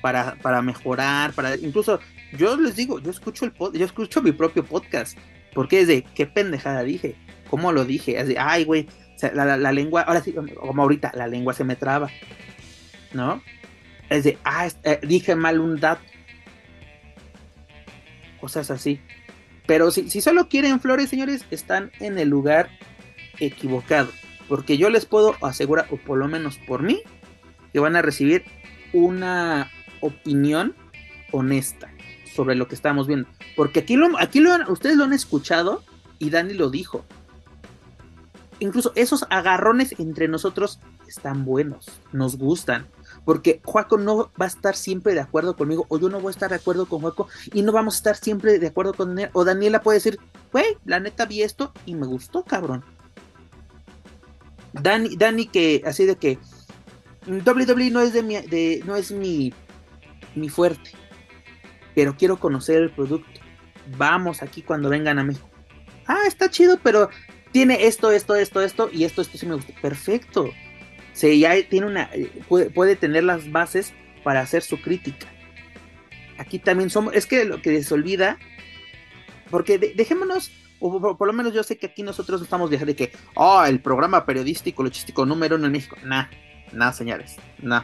[0.00, 2.00] para, para mejorar, para incluso
[2.32, 5.18] yo les digo, yo escucho el pod, yo escucho mi propio podcast,
[5.54, 7.14] porque es de qué pendejada dije,
[7.50, 8.88] cómo lo dije, es de ay güey,
[9.34, 12.08] la, lengua, ahora sí, como ahorita, la lengua se me traba,
[13.12, 13.42] ¿no?
[14.08, 16.02] Es de, ah, eh, dije mal un dato.
[18.40, 19.00] Cosas así.
[19.66, 22.70] Pero si, solo quieren flores, señores, están en el lugar
[23.38, 24.10] equivocado.
[24.48, 27.02] Porque yo les puedo asegurar, o por lo menos por mí,
[27.72, 28.44] que van a recibir
[28.94, 29.70] una
[30.00, 30.74] opinión
[31.32, 31.90] honesta
[32.34, 33.28] sobre lo que estamos viendo.
[33.56, 35.82] Porque aquí, lo, aquí lo, ustedes lo han escuchado
[36.18, 37.04] y Dani lo dijo.
[38.60, 42.86] Incluso esos agarrones entre nosotros están buenos, nos gustan
[43.28, 46.30] porque Juaco no va a estar siempre de acuerdo conmigo, o yo no voy a
[46.30, 49.28] estar de acuerdo con Juaco, y no vamos a estar siempre de acuerdo con Daniel,
[49.34, 50.18] o Daniela puede decir,
[50.50, 52.86] güey, la neta vi esto y me gustó, cabrón.
[54.72, 56.38] Dani, Dani que, así de que,
[57.26, 58.36] WWE no es de mi,
[58.86, 59.52] no es mi,
[60.34, 60.92] mi fuerte,
[61.94, 63.40] pero quiero conocer el producto.
[63.98, 65.50] Vamos aquí cuando vengan a México.
[66.06, 67.10] Ah, está chido, pero
[67.52, 69.74] tiene esto, esto, esto, esto, y esto, esto sí me gusta.
[69.82, 70.48] Perfecto
[71.18, 73.92] se ya tiene una eh, puede, tener las bases
[74.22, 75.26] para hacer su crítica.
[76.38, 78.38] Aquí también somos, es que lo que se olvida,
[79.50, 83.64] porque dejémonos, o por, lo menos yo sé que aquí nosotros estamos de que, oh,
[83.64, 85.96] el programa periodístico, logístico número uno en México.
[86.04, 86.26] Nah,
[86.72, 87.82] nah, señores, nah.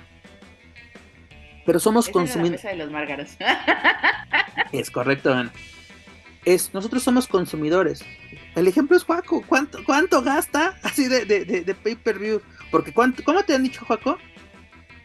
[1.66, 2.64] Pero somos consumidores.
[4.72, 5.34] es correcto,
[6.44, 8.04] Es, nosotros somos consumidores.
[8.54, 9.42] El ejemplo es Juaco.
[9.44, 12.40] ¿Cuánto, cuánto gasta así de, de, de pay-per-view?
[12.74, 14.18] Porque ¿cuánto, ¿cómo te han dicho, Jaco?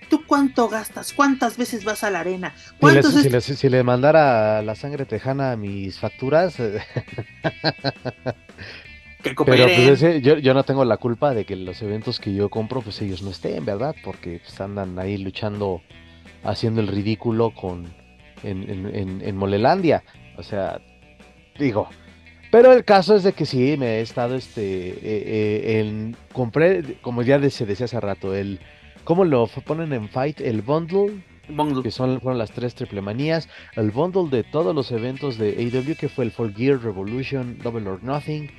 [0.10, 1.14] ¿Tú cuánto gastas?
[1.14, 2.56] ¿Cuántas veces vas a la arena?
[3.42, 6.60] Si, le mandara la sangre tejana a mis facturas...
[6.60, 6.80] Eh,
[9.22, 12.82] que Pero pues yo, no tengo la culpa de que los eventos que yo compro,
[12.82, 13.96] pues ellos no estén, ¿verdad?
[14.04, 15.84] Porque pues, andan ahí luchando,
[16.44, 17.86] haciendo el ridículo con
[18.42, 20.04] en, en Molelandia.
[20.38, 20.82] O sea,
[21.60, 21.88] digo,
[22.52, 26.98] pero el caso es de que sí, me he estado, este, eh, eh, en, compré,
[27.02, 28.60] como ya se decía hace rato, el,
[29.04, 30.42] ¿cómo lo ponen en Fight?
[30.42, 31.22] El bundle,
[31.84, 35.96] que son, fueron las tres triple manías, el bundle de todos los eventos de AW,
[35.96, 38.50] que fue el Full Gear, Revolution, Double or Nothing,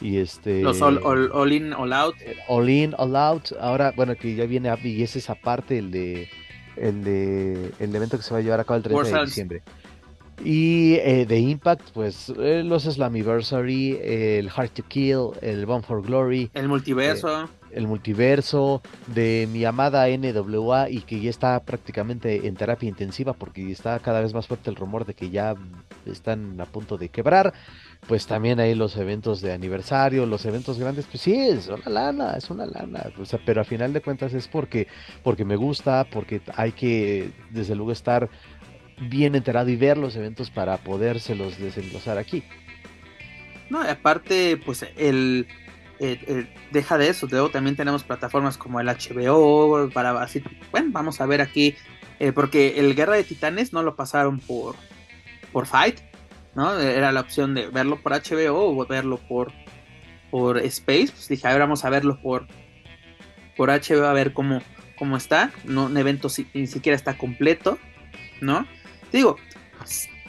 [0.00, 0.62] y este...
[0.62, 2.16] Los all, In, All Out.
[2.48, 6.30] All In, All Out, ahora, bueno, que ya viene, y es esa parte, el de,
[6.76, 9.62] el de, el evento que se va a llevar a cabo el 30 de diciembre.
[10.42, 16.02] Y eh, de Impact, pues eh, los Slammiversary, el Hard to Kill, el Bomb for
[16.02, 16.50] Glory.
[16.54, 17.44] El multiverso.
[17.44, 23.32] Eh, el multiverso de mi amada NWA y que ya está prácticamente en terapia intensiva
[23.32, 25.54] porque está cada vez más fuerte el rumor de que ya
[26.06, 27.52] están a punto de quebrar.
[28.06, 32.34] Pues también hay los eventos de aniversario, los eventos grandes, pues sí, es una lana,
[32.36, 33.10] es una lana.
[33.18, 34.86] O sea, pero a final de cuentas es porque,
[35.22, 38.28] porque me gusta, porque hay que desde luego estar
[39.00, 42.42] bien enterado y ver los eventos para podérselos desenglosar aquí.
[43.70, 45.46] No, aparte, pues el,
[46.70, 51.26] deja de eso, luego también tenemos plataformas como el HBO para así, bueno, vamos a
[51.26, 51.74] ver aquí,
[52.18, 54.76] eh, porque el Guerra de Titanes no lo pasaron por,
[55.52, 56.00] por Fight,
[56.54, 56.78] ¿no?
[56.78, 59.52] Era la opción de verlo por HBO o verlo por,
[60.30, 62.46] por Space, pues dije, a ver, vamos a verlo por,
[63.56, 64.60] por HBO a ver cómo,
[64.98, 67.78] cómo está, no, un evento ni siquiera está completo,
[68.40, 68.66] ¿no?
[69.18, 69.36] Digo,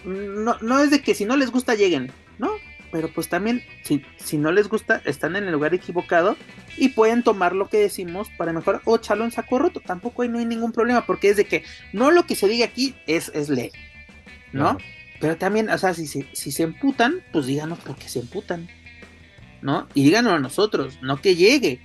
[0.06, 2.52] no, no es de que si no les gusta lleguen, ¿no?
[2.92, 6.38] Pero pues también, si, si no les gusta, están en el lugar equivocado
[6.78, 9.82] y pueden tomar lo que decimos para mejorar o echarlo en saco roto.
[9.82, 12.66] Tampoco hay, no hay ningún problema porque es de que no lo que se diga
[12.66, 13.72] aquí es, es ley,
[14.54, 14.78] ¿no?
[15.20, 18.70] Pero también, o sea, si, si, si se emputan, pues díganos por qué se emputan.
[19.62, 19.88] ¿No?
[19.96, 21.82] Y díganos a nosotros, no que llegue.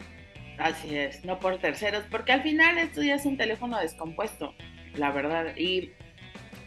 [0.58, 4.54] Así es, no por terceros, porque al final esto ya es un teléfono descompuesto,
[4.94, 5.56] la verdad.
[5.56, 5.92] Y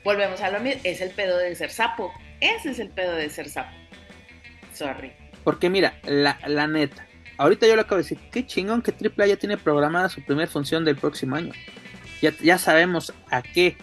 [0.03, 2.13] volvemos a lo mismo, es el pedo de ser sapo.
[2.39, 3.71] Ese es el pedo de ser sapo.
[4.73, 5.13] Sorry.
[5.43, 7.05] Porque mira, la, la neta,
[7.37, 10.49] ahorita yo lo acabo de decir, qué chingón que AAA ya tiene programada su primera
[10.49, 11.53] función del próximo año.
[12.21, 13.75] Ya, ya sabemos a qué.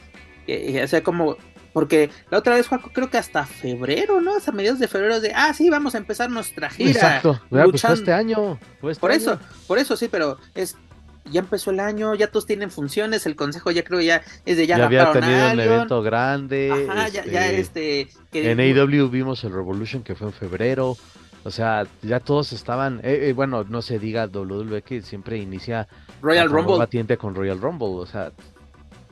[0.82, 1.36] o sea, como
[1.72, 4.36] porque la otra vez, Juaco, creo que hasta febrero, ¿no?
[4.36, 6.90] Hasta mediados de febrero de, ah, sí, vamos a empezar nuestra gira.
[6.90, 8.58] Exacto, pues fue este año.
[8.82, 10.76] Este por eso, por eso sí, pero es,
[11.24, 14.66] ya empezó el año, ya todos tienen funciones, el consejo ya creo ya es de
[14.66, 16.86] ya, ya había tenido un evento grande.
[16.88, 18.02] Ajá, ya, ya este.
[18.02, 20.96] este que, en AEW vimos el Revolution que fue en febrero.
[21.42, 25.88] O sea, ya todos estaban, eh, eh, bueno, no se diga WWE que siempre inicia
[26.20, 26.76] Royal Rumble.
[26.76, 28.32] Batiente con Royal Rumble, o sea,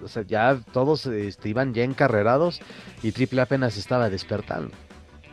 [0.02, 2.60] o sea, ya todos este, iban ya encarrerados
[3.02, 4.72] y Triple apenas estaba despertando.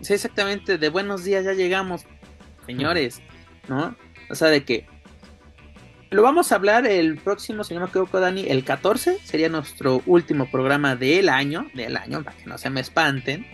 [0.01, 2.03] Sí, exactamente, de buenos días ya llegamos,
[2.65, 3.21] señores,
[3.67, 3.95] ¿no?
[4.29, 4.87] O sea, de que
[6.15, 10.01] lo vamos a hablar el próximo, si no me equivoco, Dani, el 14 sería nuestro
[10.05, 13.45] último programa del año, del año, para que no se me espanten.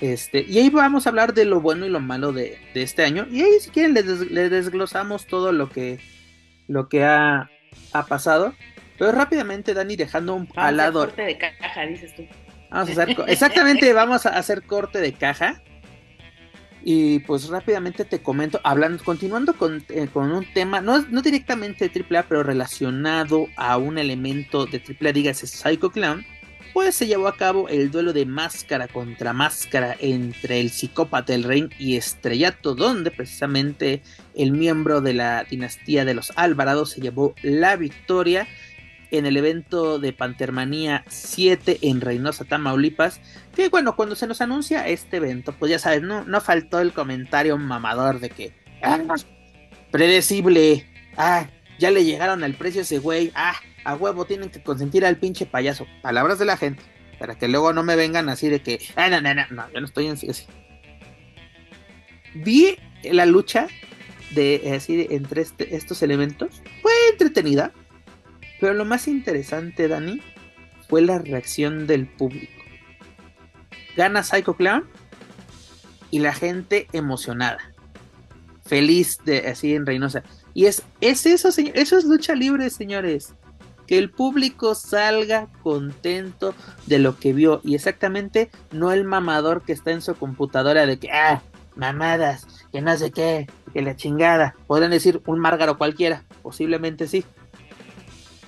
[0.00, 3.26] Este, y ahí vamos a hablar de lo bueno y lo malo de, este año.
[3.28, 5.98] Y ahí, si quieren, les, desglosamos todo lo que,
[6.68, 7.50] lo que ha,
[7.92, 8.54] ha pasado.
[8.96, 11.00] Pero rápidamente, Dani, dejando un al lado.
[11.00, 12.24] corte de caja, dices tú.
[12.70, 15.60] Vamos a hacer, exactamente, vamos a hacer corte de caja.
[16.82, 21.88] Y pues rápidamente te comento, hablando, continuando con, eh, con un tema, no, no directamente
[21.88, 26.24] de AAA, pero relacionado a un elemento de AAA, dígase Psycho Clown,
[26.72, 31.44] pues se llevó a cabo el duelo de máscara contra máscara entre el psicópata del
[31.44, 34.02] rey y Estrellato, donde precisamente
[34.34, 38.46] el miembro de la dinastía de los Alvarados se llevó la victoria
[39.10, 43.20] en el evento de Pantermanía 7 en Reynosa, Tamaulipas.
[43.54, 46.92] Que bueno, cuando se nos anuncia este evento, pues ya sabes, no, no faltó el
[46.92, 48.98] comentario mamador de que, ah,
[49.90, 51.46] predecible, ah,
[51.78, 53.54] ya le llegaron al precio ese güey, ah,
[53.84, 55.86] a huevo tienen que consentir al pinche payaso.
[56.02, 56.82] Palabras de la gente,
[57.18, 59.80] para que luego no me vengan así de que, ah, no, no, no, no yo
[59.80, 60.46] no estoy en así.
[62.34, 63.66] Vi la lucha
[64.30, 67.72] de así entre este, estos elementos, fue entretenida
[68.60, 70.20] pero lo más interesante, Dani,
[70.88, 72.52] fue la reacción del público.
[73.96, 74.84] Gana Psycho Clown
[76.10, 77.58] y la gente emocionada.
[78.64, 80.22] Feliz de así en Reynosa.
[80.54, 83.34] Y es, es eso, señor, eso es lucha libre, señores.
[83.86, 86.54] Que el público salga contento
[86.86, 87.60] de lo que vio.
[87.64, 91.42] Y exactamente no el mamador que está en su computadora de que, ah,
[91.74, 94.54] mamadas, que no sé qué, que la chingada.
[94.66, 97.24] Podrían decir un márgaro cualquiera, posiblemente sí.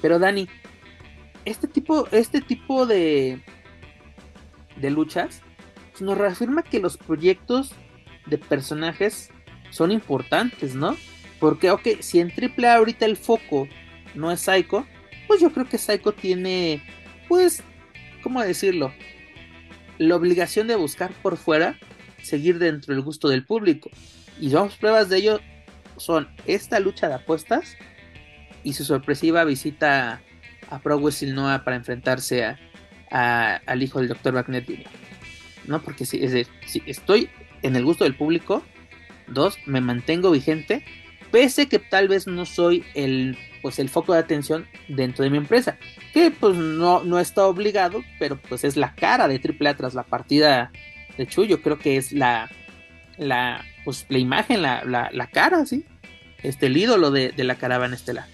[0.02, 0.48] Pero Dani,
[1.44, 3.40] este tipo, este tipo de,
[4.76, 5.40] de luchas
[6.00, 7.72] nos reafirma que los proyectos
[8.26, 9.30] de personajes
[9.70, 10.96] son importantes, ¿no?
[11.38, 13.68] Porque, ok, si en AAA ahorita el foco
[14.14, 14.86] no es Psycho,
[15.26, 16.82] pues yo creo que Psycho tiene,
[17.28, 17.62] pues,
[18.22, 18.92] ¿cómo decirlo?
[19.98, 21.78] La obligación de buscar por fuera,
[22.22, 23.90] seguir dentro del gusto del público.
[24.40, 25.40] Y dos pruebas de ello
[25.96, 27.76] son esta lucha de apuestas
[28.64, 30.20] y su sorpresiva visita
[30.70, 32.44] a Pro Wrestling Noah para enfrentarse
[33.10, 34.34] a, al hijo del Dr.
[34.34, 34.64] Wagner
[35.66, 35.82] ¿No?
[35.82, 37.28] Porque si, es si estoy
[37.62, 38.62] en el gusto del público,
[39.28, 40.84] dos, me mantengo vigente,
[41.30, 45.38] pese que tal vez no soy el pues el foco de atención dentro de mi
[45.38, 45.78] empresa,
[46.12, 50.02] que pues no, no está obligado, pero pues es la cara de AAA tras la
[50.02, 50.72] partida
[51.16, 52.50] de Chuyo, creo que es la,
[53.18, 55.84] la, pues, la imagen, la, la, cara, ¿sí?
[56.42, 58.26] Este, el ídolo de, de la caravana estelar.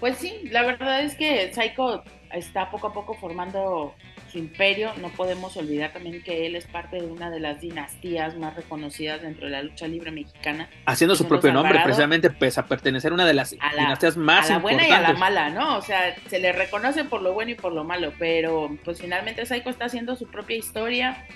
[0.00, 3.94] Pues sí, la verdad es que Psycho está poco a poco formando
[4.30, 4.92] su imperio.
[5.00, 9.22] No podemos olvidar también que él es parte de una de las dinastías más reconocidas
[9.22, 10.68] dentro de la lucha libre mexicana.
[10.84, 14.54] Haciendo su propio nombre, precisamente, pese a pertenecer a una de las dinastías más A
[14.54, 15.78] la buena y a la mala, ¿no?
[15.78, 19.46] O sea, se le reconoce por lo bueno y por lo malo, pero pues finalmente
[19.46, 21.26] Psycho está haciendo su propia historia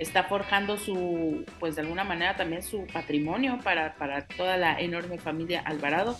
[0.00, 5.18] está forjando su, pues de alguna manera también su patrimonio para, para toda la enorme
[5.18, 6.18] familia Alvarado.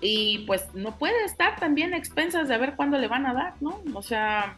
[0.00, 3.54] Y pues no puede estar también a expensas de ver cuándo le van a dar,
[3.60, 3.80] ¿no?
[3.94, 4.56] O sea,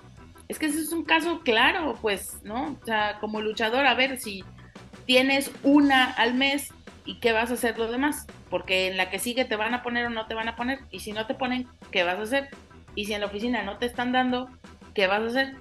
[0.48, 2.78] es que ese es un caso claro, pues, ¿no?
[2.80, 4.44] O sea, como luchador, a ver si
[5.04, 6.72] tienes una al mes
[7.04, 8.26] y qué vas a hacer lo demás.
[8.48, 10.80] Porque en la que sigue te van a poner o no te van a poner.
[10.90, 12.48] Y si no te ponen, ¿qué vas a hacer?
[12.94, 14.48] Y si en la oficina no te están dando,
[14.94, 15.56] ¿qué vas a hacer?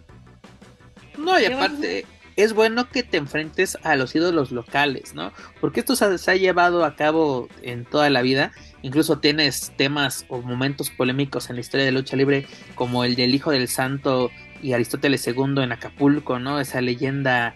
[1.18, 2.06] No, y aparte,
[2.36, 5.32] es bueno que te enfrentes a los ídolos locales, ¿no?
[5.62, 8.52] Porque esto se, ha llevado a cabo en toda la vida.
[8.82, 12.46] Incluso tienes temas o momentos polémicos en la historia de lucha libre,
[12.76, 14.32] como el del Hijo del Santo
[14.62, 16.60] y Aristóteles II en Acapulco, ¿no?
[16.60, 17.56] Esa leyenda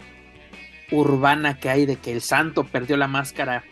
[0.92, 3.64] urbana que hay de que el santo perdió la máscara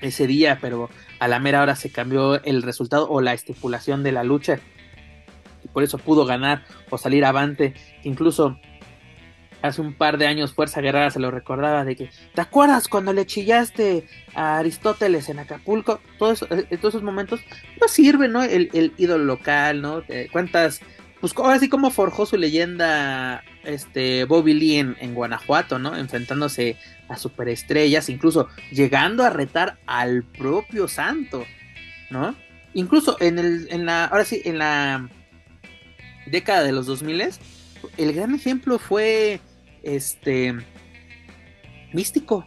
[0.00, 4.12] ese día, pero a la mera hora se cambió el resultado o la estipulación de
[4.12, 4.60] la lucha.
[5.64, 7.72] Y por eso pudo ganar o salir avante.
[8.02, 8.58] Incluso
[9.68, 13.12] hace un par de años Fuerza Guerrera se lo recordaba de que, ¿te acuerdas cuando
[13.12, 16.00] le chillaste a Aristóteles en Acapulco?
[16.18, 17.40] Todos, eh, todos esos momentos
[17.80, 18.42] no sirve, ¿no?
[18.42, 20.02] El, el ídolo local, ¿no?
[20.32, 20.80] ¿Cuántas?
[21.20, 25.96] Pues así como forjó su leyenda este Bobby Lee en, en, Guanajuato, ¿no?
[25.96, 26.76] Enfrentándose
[27.08, 31.46] a superestrellas, incluso llegando a retar al propio santo,
[32.10, 32.34] ¿no?
[32.74, 35.08] Incluso en el, en la, ahora sí, en la
[36.26, 37.30] década de los 2000
[37.96, 39.40] el gran ejemplo fue
[39.84, 40.54] este
[41.92, 42.46] místico,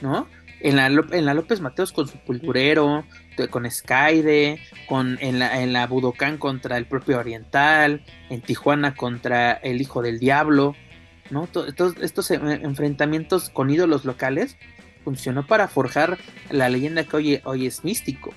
[0.00, 0.26] ¿no?
[0.60, 3.04] En la, en la López Mateos con su pulpurero,
[3.48, 9.52] con Skyde, con, en, la, en la Budokan contra el propio Oriental, en Tijuana contra
[9.52, 10.74] el Hijo del Diablo,
[11.30, 11.46] ¿no?
[11.46, 14.56] Todos estos enfrentamientos con ídolos locales
[15.04, 16.18] funcionó para forjar
[16.50, 18.34] la leyenda que hoy, hoy es místico,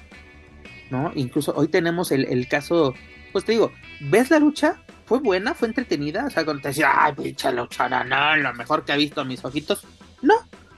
[0.90, 1.12] ¿no?
[1.16, 2.94] Incluso hoy tenemos el, el caso,
[3.34, 4.78] pues te digo, ¿ves la lucha?
[5.06, 6.26] fue buena, fue entretenida.
[6.26, 9.26] O sea, cuando te decía, ay, pinche luchara, no, lo mejor que ha visto a
[9.26, 9.86] mis ojitos.
[10.22, 10.36] No,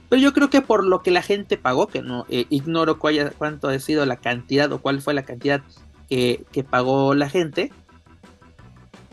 [0.08, 3.68] pero yo creo que por lo que la gente pagó, que no eh, ignoro cuánto
[3.68, 5.62] ha sido la cantidad o cuál fue la cantidad
[6.08, 7.72] que, que pagó la gente,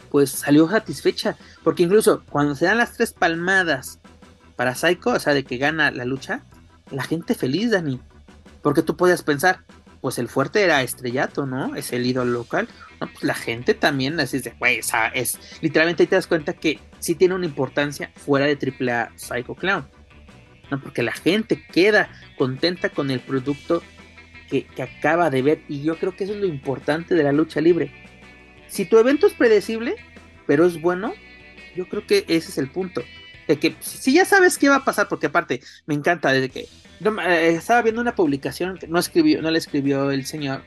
[0.10, 1.38] pues salió satisfecha.
[1.64, 3.99] Porque incluso cuando se dan las tres palmadas
[4.56, 6.44] para Psycho, o sea, de que gana la lucha,
[6.91, 7.99] la gente feliz, Dani.
[8.61, 9.60] Porque tú podías pensar,
[10.04, 11.78] pues el fuerte era Estrellato, ¿no?
[11.78, 12.68] Es el ídolo local.
[13.00, 14.82] Pues la gente también así de, güey,
[15.14, 19.56] es literalmente ahí te das cuenta que sí tiene una importancia fuera de AAA Psycho
[19.56, 19.88] Clown.
[20.70, 20.82] ¿no?
[20.82, 23.82] Porque la gente queda contenta con el producto
[24.50, 25.62] que acaba de ver.
[25.70, 27.90] Y yo creo que eso es lo importante de la lucha libre.
[28.68, 29.96] Si tu evento es predecible,
[30.46, 31.14] pero es bueno,
[31.78, 33.04] yo creo que ese es el punto.
[33.48, 36.61] De que si ya sabes qué va a pasar, porque aparte me encanta desde que
[36.61, 40.64] eh, estaba viendo una publicación que no escribió, no la escribió el señor,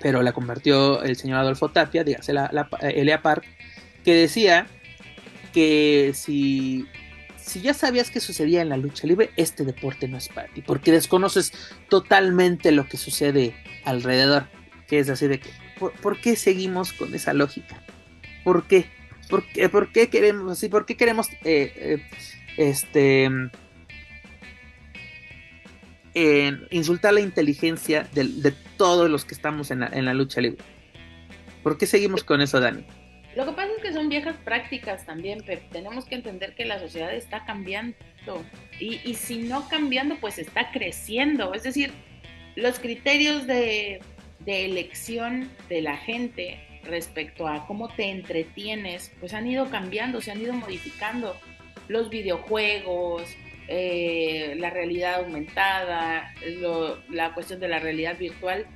[0.00, 3.44] pero la convirtió el señor Adolfo Tapia, dígase la, la eh, Elia Park,
[4.04, 4.66] que decía
[5.52, 6.86] que si,
[7.36, 10.62] si ya sabías que sucedía en la lucha libre, este deporte no es para ti,
[10.62, 11.52] porque desconoces
[11.88, 13.54] totalmente lo que sucede
[13.84, 14.46] alrededor,
[14.86, 17.82] que es así de que, ¿por, qué seguimos con esa lógica?
[18.44, 18.86] ¿Por qué?
[19.28, 20.68] ¿Por qué, por qué queremos así?
[20.68, 22.02] ¿Por qué queremos eh,
[22.56, 23.30] este
[26.70, 30.62] insultar la inteligencia de, todos los que estamos en la, lucha libre.
[31.62, 32.84] ¿Por qué seguimos con eso, Dani?
[33.36, 36.78] Lo que pasa es que son viejas prácticas también, pero tenemos que entender que la
[36.78, 37.96] sociedad está cambiando.
[38.80, 41.54] Y, y si no cambiando, pues está creciendo.
[41.54, 41.92] Es decir,
[42.56, 44.00] los criterios de,
[44.40, 50.30] de elección de la gente respecto a cómo te entretienes, pues han ido cambiando, se
[50.30, 51.36] han ido modificando.
[51.88, 53.22] Los videojuegos,
[53.68, 56.34] eh, la realidad aumentada,
[57.10, 58.66] la cuestión de la realidad virtual,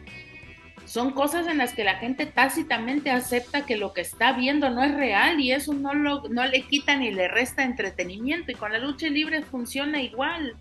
[0.85, 4.83] son cosas en las que la gente tácitamente acepta que lo que está viendo no
[4.83, 8.79] es real y eso no, no le quita ni le resta entretenimiento y con la
[8.79, 10.57] lucha libre funciona igual.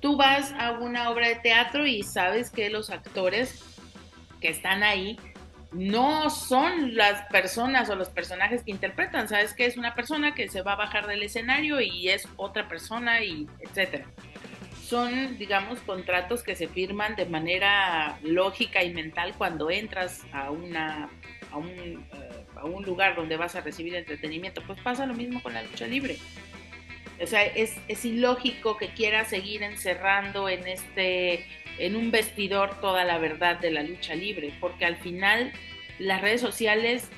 [0.00, 3.62] Tú vas a una obra de teatro y sabes que los actores
[4.40, 5.18] que están ahí
[5.72, 10.48] no son las personas o los personajes que interpretan, sabes que es una persona que
[10.48, 14.06] se va a bajar del escenario y es otra persona y etcétera.
[14.82, 21.08] Son, digamos, contratos que se firman de manera lógica y mental cuando entras a una
[21.52, 24.62] a un, eh, a un lugar donde vas a recibir entretenimiento.
[24.66, 26.16] Pues pasa lo mismo con la lucha libre.
[27.22, 31.46] O sea, es, es ilógico que quieras seguir encerrando en este
[31.80, 35.52] en un vestidor toda la verdad de la lucha libre, porque al final
[35.98, 37.10] las redes sociales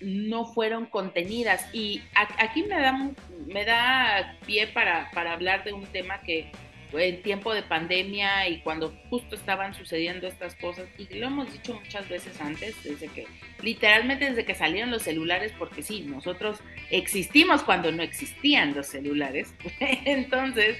[0.00, 1.68] no fueron contenidas.
[1.72, 3.10] Y aquí me da,
[3.46, 6.50] me da pie para, para hablar de un tema que
[6.92, 11.74] en tiempo de pandemia y cuando justo estaban sucediendo estas cosas, y lo hemos dicho
[11.74, 13.26] muchas veces antes, desde que,
[13.62, 16.58] literalmente desde que salieron los celulares, porque sí, nosotros
[16.90, 19.54] existimos cuando no existían los celulares.
[19.80, 20.78] Entonces,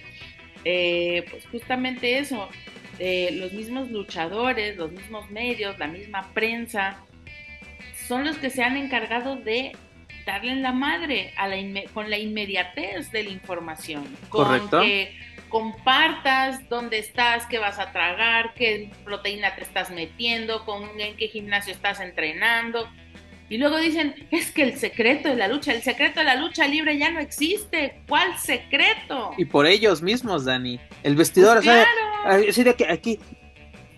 [0.64, 2.48] eh, pues justamente eso,
[3.00, 6.98] eh, los mismos luchadores, los mismos medios, la misma prensa,
[8.06, 9.72] son los que se han encargado de
[10.26, 11.56] darle en la madre a la
[11.94, 14.04] con la inmediatez de la información.
[14.28, 15.14] Con que
[15.48, 21.28] compartas dónde estás, qué vas a tragar, qué proteína te estás metiendo, con en qué
[21.28, 22.86] gimnasio estás entrenando.
[23.48, 26.68] Y luego dicen, es que el secreto de la lucha, el secreto de la lucha
[26.68, 28.02] libre ya no existe.
[28.06, 29.32] ¿Cuál secreto?
[29.38, 30.78] Y por ellos mismos, Dani.
[31.02, 31.86] El vestidor, pues o sea,
[32.24, 33.18] así de que aquí.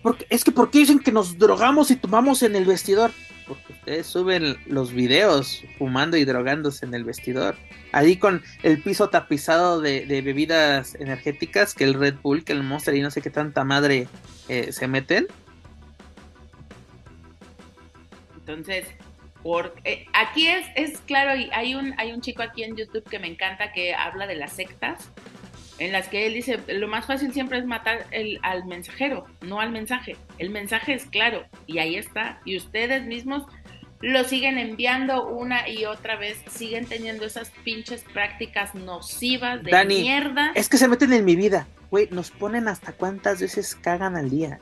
[0.01, 3.11] Porque, es que ¿por qué dicen que nos drogamos y tomamos en el vestidor?
[3.47, 7.55] Porque ustedes suben los videos fumando y drogándose en el vestidor.
[7.91, 12.95] Ahí con el piso tapizado de, bebidas energéticas, que el Red Bull, que el Monster
[12.95, 14.07] y no sé qué tanta madre
[14.49, 15.27] eh, se meten.
[18.37, 18.85] Entonces,
[19.83, 23.27] eh, aquí es, es claro, hay un, hay un chico aquí en YouTube que me
[23.27, 25.11] encanta que habla de las sectas,
[25.79, 29.59] en las que él dice, lo más fácil siempre es matar el, al mensajero, no
[29.59, 30.15] al mensaje.
[30.37, 32.39] El mensaje es claro y ahí está.
[32.45, 33.43] Y ustedes mismos
[34.01, 40.51] lo siguen enviando una y otra vez, siguen teniendo esas pinches prácticas nocivas de mierda.
[40.55, 44.29] Es que se meten en mi vida, güey, nos ponen hasta cuántas veces cagan al
[44.29, 44.59] día.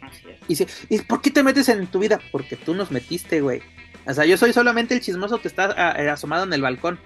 [0.00, 0.80] Así es.
[0.88, 2.20] Y, ¿y por qué te metes en tu vida?
[2.32, 3.62] Porque tú nos metiste, güey.
[4.06, 6.98] O sea, yo soy solamente el chismoso que está ah, asomado en el balcón.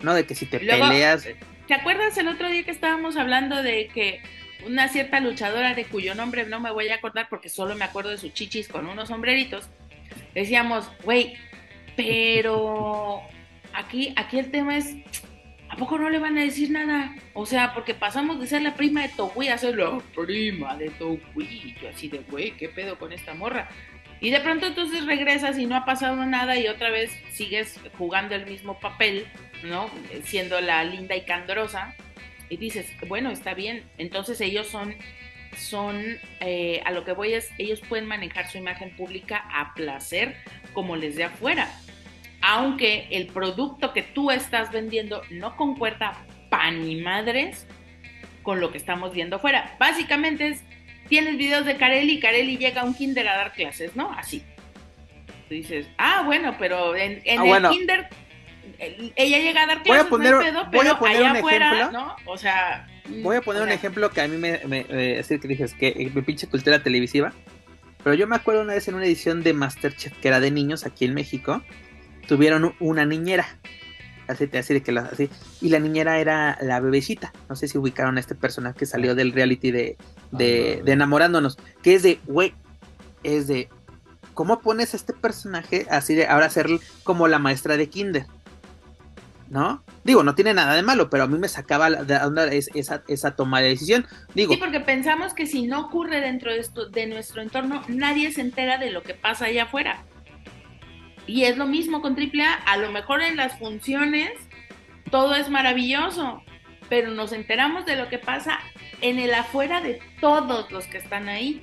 [0.00, 1.26] No de que si te peleas.
[1.72, 4.20] ¿Te acuerdas el otro día que estábamos hablando de que
[4.66, 8.10] una cierta luchadora de cuyo nombre no me voy a acordar porque solo me acuerdo
[8.10, 9.70] de sus chichis con unos sombreritos?
[10.34, 11.32] Decíamos, güey,
[11.96, 13.22] pero
[13.72, 14.94] aquí, aquí el tema es,
[15.70, 17.16] ¿a poco no le van a decir nada?
[17.32, 20.90] O sea, porque pasamos de ser la prima de Togui a ser la prima de
[20.90, 21.74] Togui.
[21.80, 23.70] Yo así de, güey, ¿qué pedo con esta morra?
[24.20, 28.34] Y de pronto entonces regresas y no ha pasado nada y otra vez sigues jugando
[28.34, 29.26] el mismo papel,
[29.64, 29.90] ¿no?
[30.24, 31.94] Siendo la linda y candorosa.
[32.48, 33.84] Y dices, bueno, está bien.
[33.98, 34.94] Entonces ellos son,
[35.56, 40.36] son, eh, a lo que voy es, ellos pueden manejar su imagen pública a placer
[40.72, 41.68] como les dé afuera.
[42.40, 47.66] Aunque el producto que tú estás vendiendo no concuerda pan ni madres
[48.42, 49.76] con lo que estamos viendo afuera.
[49.78, 50.64] Básicamente es
[51.08, 54.12] tienes videos de Carelli y Carelli llega a un kinder a dar clases, ¿no?
[54.12, 54.42] Así.
[55.48, 58.08] Tú dices, ah, bueno, pero en, ah, el kinder
[59.16, 62.16] ella llega a dar clases, voy a poner, pedo, voy a poner un ejemplo, ¿no?
[62.26, 62.86] O sea...
[63.22, 66.22] Voy a poner un ejemplo que a mí me, me, decir que dices que me
[66.22, 67.32] pinche cultura televisiva.
[68.02, 70.86] Pero yo me acuerdo una vez en una edición de Masterchef que era de niños
[70.86, 71.62] aquí en México,
[72.26, 73.46] tuvieron una niñera
[74.28, 75.30] así, así de que la, así.
[75.60, 77.32] Y la niñera era la bebecita.
[77.48, 79.96] No sé si ubicaron a este personaje que salió del reality de,
[80.30, 81.58] de, enamorándonos.
[81.82, 82.54] Que es de, güey,
[83.22, 83.68] es de,
[84.34, 86.68] ¿cómo pones a este personaje así de ahora ser
[87.04, 88.26] como la maestra de Kinder?
[89.52, 89.84] ¿No?
[90.02, 93.36] Digo, no tiene nada de malo, pero a mí me sacaba de onda esa, esa
[93.36, 94.06] toma de decisión.
[94.34, 98.32] Digo, sí, porque pensamos que si no ocurre dentro de, esto, de nuestro entorno, nadie
[98.32, 100.06] se entera de lo que pasa allá afuera.
[101.26, 104.30] Y es lo mismo con AAA, a lo mejor en las funciones
[105.10, 106.42] todo es maravilloso,
[106.88, 108.58] pero nos enteramos de lo que pasa
[109.02, 111.62] en el afuera de todos los que están ahí.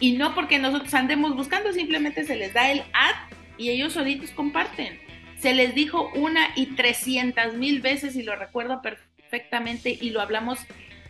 [0.00, 3.14] Y no porque nosotros andemos buscando, simplemente se les da el ad
[3.56, 5.03] y ellos solitos comparten.
[5.44, 10.58] Se les dijo una y trescientas mil veces y lo recuerdo perfectamente y lo hablamos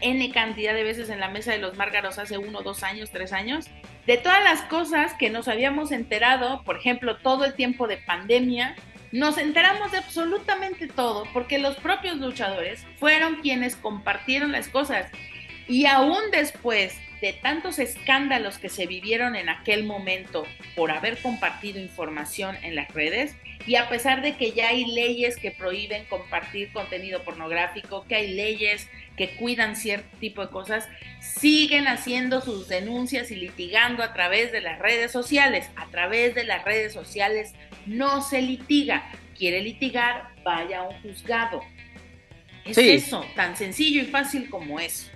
[0.00, 3.32] N cantidad de veces en la mesa de los Márgaros hace uno, dos años, tres
[3.32, 3.66] años,
[4.08, 8.74] de todas las cosas que nos habíamos enterado, por ejemplo, todo el tiempo de pandemia,
[9.12, 15.12] nos enteramos de absolutamente todo porque los propios luchadores fueron quienes compartieron las cosas.
[15.68, 20.44] Y aún después de tantos escándalos que se vivieron en aquel momento
[20.74, 23.36] por haber compartido información en las redes,
[23.66, 28.34] y a pesar de que ya hay leyes que prohíben compartir contenido pornográfico, que hay
[28.34, 30.88] leyes que cuidan cierto tipo de cosas,
[31.20, 35.70] siguen haciendo sus denuncias y litigando a través de las redes sociales.
[35.76, 37.54] A través de las redes sociales
[37.86, 39.10] no se litiga.
[39.36, 41.62] Quiere litigar, vaya a un juzgado.
[42.64, 45.10] Es eso, tan sencillo y fácil como eso.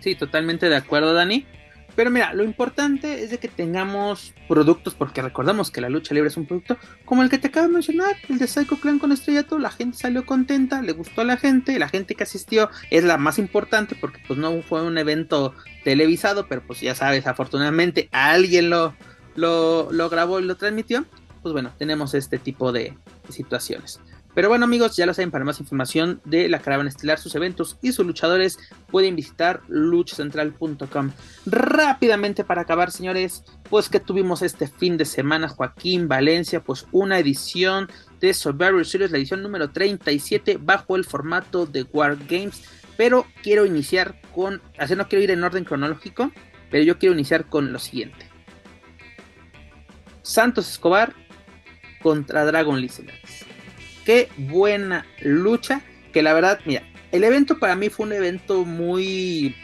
[0.00, 1.46] Sí, totalmente de acuerdo, Dani.
[1.94, 6.28] Pero mira, lo importante es de que tengamos productos, porque recordamos que la lucha libre
[6.28, 9.12] es un producto como el que te acabo de mencionar, el de Psycho Clan con
[9.12, 13.04] Estrellato, la gente salió contenta, le gustó a la gente, la gente que asistió es
[13.04, 15.54] la más importante porque pues no fue un evento
[15.84, 18.94] televisado, pero pues ya sabes, afortunadamente alguien lo,
[19.34, 21.04] lo, lo grabó y lo transmitió,
[21.42, 22.96] pues bueno, tenemos este tipo de
[23.28, 24.00] situaciones.
[24.34, 27.76] Pero bueno amigos, ya lo saben, para más información de la caravana estelar, sus eventos
[27.82, 28.58] y sus luchadores,
[28.90, 31.10] pueden visitar luchacentral.com.
[31.44, 37.18] Rápidamente para acabar, señores, pues que tuvimos este fin de semana, Joaquín Valencia, pues una
[37.18, 37.90] edición
[38.20, 42.62] de Survivor Series, la edición número 37, bajo el formato de War Games.
[42.96, 46.30] Pero quiero iniciar con, así no quiero ir en orden cronológico,
[46.70, 48.26] pero yo quiero iniciar con lo siguiente.
[50.22, 51.14] Santos Escobar
[52.02, 52.88] contra Dragon Lee
[54.04, 55.82] Qué buena lucha.
[56.12, 59.54] Que la verdad, mira, el evento para mí fue un evento muy,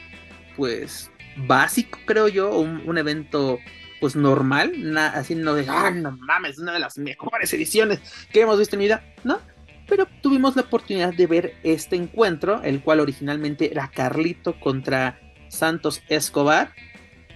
[0.57, 1.11] pues,
[1.47, 2.59] básico, creo yo.
[2.59, 3.59] Un, evento
[4.01, 8.01] pues normal, así no de, ah, no mames, una de las mejores ediciones
[8.33, 9.41] que hemos visto en mi vida, ¿no?
[9.89, 16.03] Pero tuvimos la oportunidad de ver este encuentro, el cual originalmente era Carlito contra Santos
[16.09, 16.73] Escobar,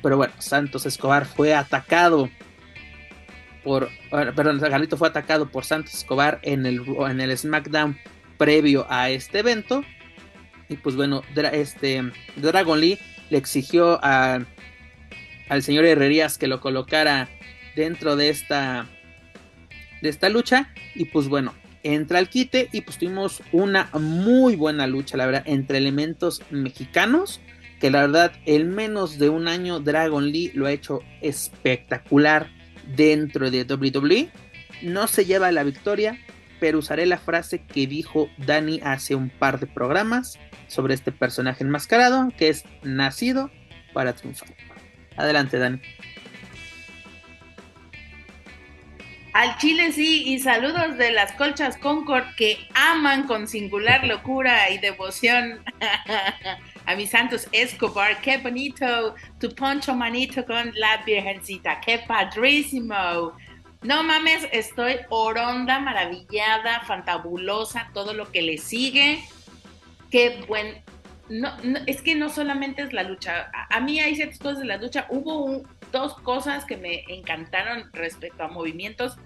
[0.03, 2.31] pero bueno, Santos Escobar fue atacado
[3.65, 7.99] por, perdón, Carlito fue atacado por Santos Escobar en el, en el SmackDown
[8.39, 9.83] previo a este evento.
[10.69, 11.23] Y pues bueno,
[11.53, 12.03] este
[12.37, 12.99] Dragon Lee
[13.31, 14.47] le exigió al
[15.61, 17.29] señor Herrerías que lo colocara
[17.77, 18.87] dentro de esta
[20.03, 24.87] de esta lucha y pues bueno entra al quite y pues tuvimos una muy buena
[24.87, 27.41] lucha la verdad entre elementos mexicanos
[27.81, 32.51] que la verdad en menos de un año Dragon Lee lo ha hecho espectacular
[32.97, 34.29] dentro de WWE
[34.83, 36.19] no se lleva la victoria
[36.63, 40.39] pero usaré la frase que dijo Dani hace un par de programas
[40.69, 43.51] sobre este personaje enmascarado que es nacido
[43.93, 44.55] para triunfar.
[45.17, 45.81] Adelante, Dani.
[49.33, 54.79] Al Chile sí, y saludos de las colchas Concord que aman con singular locura y
[54.79, 55.65] devoción
[56.87, 58.21] a mis santos Escobar.
[58.21, 63.33] Qué bonito tu poncho manito con la virgencita, qué padrísimo.
[63.83, 69.25] No mames, estoy oronda, maravillada, fantabulosa, todo lo que le sigue.
[70.11, 70.83] Qué buen.
[71.29, 71.51] No,
[71.87, 73.51] es que no solamente es la lucha.
[73.71, 75.07] A, mí hay ciertas cosas de la lucha.
[75.09, 79.17] Hubo dos cosas que me encantaron respecto a movimientos.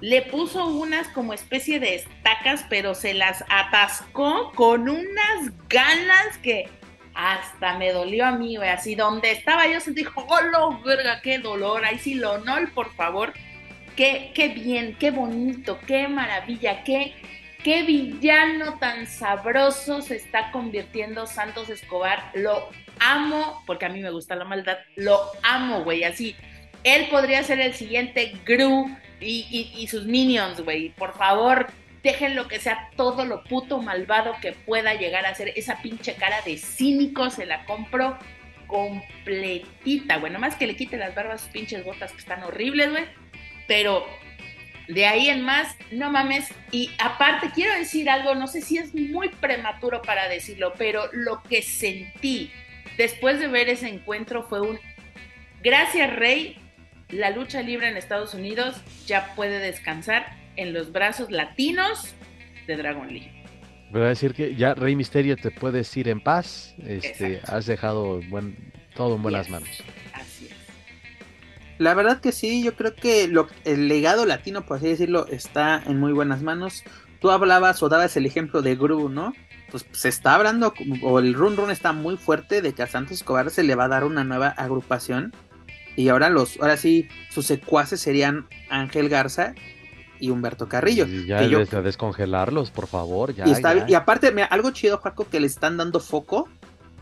[0.00, 6.68] Le puso unas como especie de estacas, pero se las atascó con unas ganas que
[7.16, 8.68] hasta me dolió a mí, güey.
[8.68, 11.20] Así donde estaba yo sentí, ¡oh, verga!
[11.22, 11.84] ¡Qué dolor!
[11.84, 13.32] Ahí sí, lo no, por favor
[13.96, 17.14] qué, bien, qué bonito, qué maravilla, qué,
[17.64, 22.30] qué villano tan sabroso se está convirtiendo Santos Escobar.
[22.34, 22.68] Lo
[23.00, 26.36] amo, porque a mí me gusta la maldad, lo amo, güey, así.
[26.84, 28.88] Él podría ser el siguiente Gru
[29.20, 30.90] y, y sus minions, güey.
[30.90, 31.66] Por favor,
[32.06, 35.52] déjenlo que sea todo lo puto malvado que pueda llegar a ser.
[35.56, 38.18] Esa pinche cara de cínico se la compro
[38.66, 40.32] completita, güey.
[40.32, 43.04] Nomás que le quite las barbas sus pinches botas que están horribles, güey
[43.66, 44.06] pero
[44.88, 46.48] de ahí en más, no mames.
[46.70, 51.42] Y aparte, quiero decir algo, no sé si es muy prematuro para decirlo, pero lo
[51.42, 52.52] que sentí
[52.96, 54.78] después de ver ese encuentro fue un,
[55.62, 56.56] gracias Rey,
[57.10, 60.26] la lucha libre en Estados Unidos ya puede descansar
[60.56, 62.14] en los brazos latinos
[62.66, 63.30] de Dragon Lee.
[63.90, 68.20] Voy a decir que ya Rey Misterio te puedes ir en paz, este, has dejado
[68.28, 69.68] buen, todo en buenas manos.
[71.78, 75.82] La verdad que sí, yo creo que lo, el legado latino, por así decirlo, está
[75.86, 76.82] en muy buenas manos.
[77.20, 79.34] Tú hablabas o dabas el ejemplo de Gru, ¿no?
[79.70, 80.72] Pues se está hablando,
[81.02, 83.84] o el run run está muy fuerte de que a Santos Escobar se le va
[83.84, 85.32] a dar una nueva agrupación.
[85.96, 89.54] Y ahora los, ahora sí, sus secuaces serían Ángel Garza
[90.20, 91.06] y Humberto Carrillo.
[91.06, 93.34] Y ya que descongelarlos, por favor.
[93.34, 96.48] Ya, y, y aparte, mira, algo chido, Paco, que le están dando foco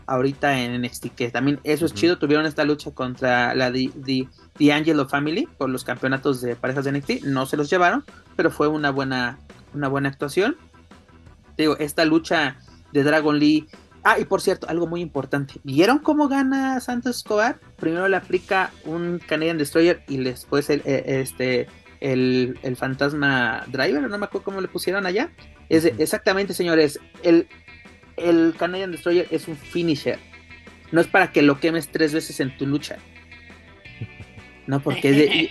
[0.07, 5.07] ahorita en NXT, que también eso es chido, tuvieron esta lucha contra la The, Angelo
[5.07, 8.03] Family por los campeonatos de parejas de NXT, no se los llevaron,
[8.35, 9.39] pero fue una buena,
[9.73, 10.57] una buena actuación.
[11.57, 12.57] Digo, esta lucha
[12.91, 13.67] de Dragon Lee.
[14.03, 15.55] Ah, y por cierto, algo muy importante.
[15.63, 17.59] ¿Vieron cómo gana Santos Escobar?
[17.77, 21.67] Primero le aplica un Canadian Destroyer y después el, eh, este,
[22.01, 25.31] el, el fantasma driver, no me acuerdo cómo le pusieron allá.
[25.69, 27.47] Es exactamente, señores, el,
[28.17, 30.19] el Canadian Destroyer es un finisher.
[30.91, 32.97] No es para que lo quemes tres veces en tu lucha.
[34.67, 35.49] No, porque es de,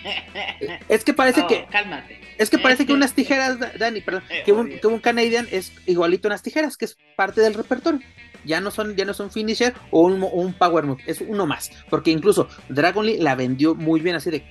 [0.89, 1.65] Es que parece que.
[1.67, 2.21] Oh, cálmate.
[2.37, 6.27] Es que parece que unas tijeras, Dani, perdón, que un, que un, Canadian es igualito
[6.27, 8.01] a unas tijeras, que es parte del repertorio.
[8.45, 11.71] Ya no son, ya no son finisher o un, power move, es uno más.
[11.89, 14.45] Porque incluso Dragon Lee la vendió muy bien así de.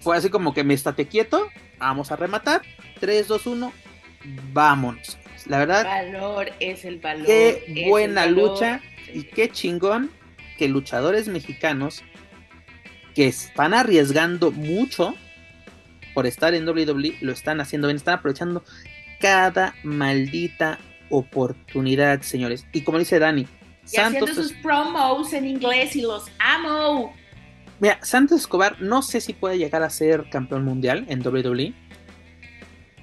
[0.00, 1.48] Fue así como que me estate quieto,
[1.78, 2.62] vamos a rematar.
[3.00, 3.72] 3, 2, 1,
[4.52, 5.18] vámonos.
[5.46, 5.84] La verdad.
[5.84, 7.26] Valor es el valor.
[7.26, 8.80] Qué buena lucha
[9.12, 10.10] y qué chingón
[10.58, 12.02] que luchadores mexicanos
[13.14, 15.14] que están arriesgando mucho
[16.14, 18.64] por estar en WWE lo están haciendo bien, están aprovechando
[19.20, 20.78] cada maldita
[21.10, 22.66] oportunidad, señores.
[22.72, 27.14] Y como dice Dani, y Santos haciendo sus promos en inglés y los amo.
[27.80, 31.74] Mira, Santos Escobar no sé si puede llegar a ser campeón mundial en WWE,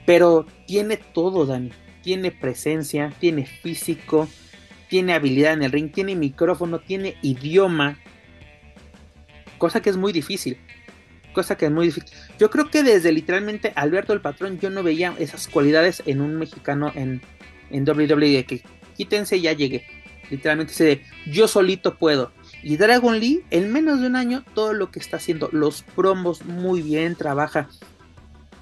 [0.05, 1.71] pero tiene todo, Dani
[2.05, 4.29] tiene presencia, tiene físico,
[4.87, 7.97] tiene habilidad en el ring, tiene micrófono, tiene idioma,
[9.57, 10.59] cosa que es muy difícil.
[11.33, 12.11] Cosa que es muy difícil.
[12.37, 16.35] Yo creo que desde literalmente Alberto el Patrón yo no veía esas cualidades en un
[16.35, 17.23] mexicano en,
[17.71, 18.45] en WWE.
[18.45, 18.61] Que
[18.95, 19.83] quítense, ya llegué.
[20.29, 22.31] Literalmente se de yo solito puedo.
[22.65, 26.45] Y Dragon Lee, en menos de un año, todo lo que está haciendo, los promos
[26.45, 27.69] muy bien, trabaja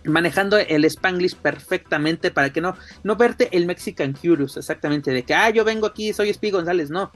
[0.03, 5.33] manejando el Spanglish perfectamente para que no, no verte el Mexican Curious, exactamente, de que,
[5.33, 7.13] ah, yo vengo aquí, soy Speedy González, no.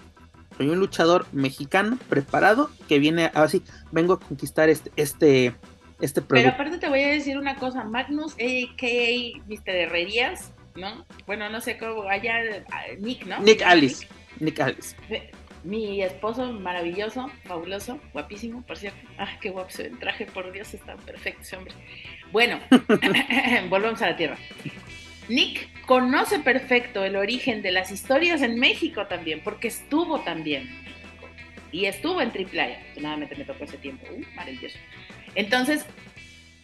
[0.55, 5.53] Soy un luchador mexicano preparado que viene, así, vengo a conquistar este, este,
[5.99, 6.21] este.
[6.21, 9.43] Pero aparte te voy a decir una cosa, Magnus, a.k.a.
[9.45, 9.75] Mr.
[9.75, 11.05] Herrerías, ¿no?
[11.25, 12.35] Bueno, no sé cómo, allá,
[12.97, 13.41] Nick, ¿no?
[13.41, 14.07] Nick Alice.
[14.39, 14.95] Nick Alice.
[15.67, 19.05] Mi esposo maravilloso, fabuloso, guapísimo, por cierto.
[19.17, 21.73] Ah, qué guapo se traje, por Dios, está perfecto ese hombre.
[22.31, 22.57] Bueno,
[23.69, 24.37] volvemos a la tierra.
[25.27, 30.69] Nick conoce perfecto el origen de las historias en México también, porque estuvo también
[31.73, 32.79] y estuvo en AAA.
[32.83, 34.07] Afortunadamente me tocó ese tiempo.
[34.09, 34.77] Uh, maravilloso.
[35.35, 35.85] Entonces,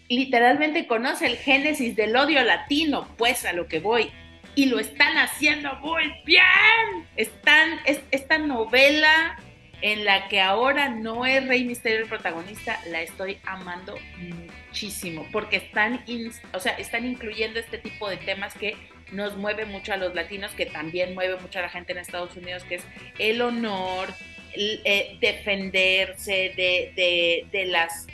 [0.08, 4.12] literalmente conoce el génesis del odio latino, pues a lo que voy
[4.56, 7.08] y lo están haciendo muy bien.
[7.16, 9.38] Están, es, esta novela
[9.82, 15.58] en la que ahora no es Rey Misterio el protagonista, la estoy amando muchísimo, porque
[15.58, 16.06] están,
[16.54, 18.78] o sea, están incluyendo este tipo de temas que
[19.12, 22.36] nos mueve mucho a los latinos, que también mueve mucho a la gente en Estados
[22.38, 22.84] Unidos, que es
[23.20, 24.08] el honor,
[24.56, 28.08] eh, defenderse de, de, las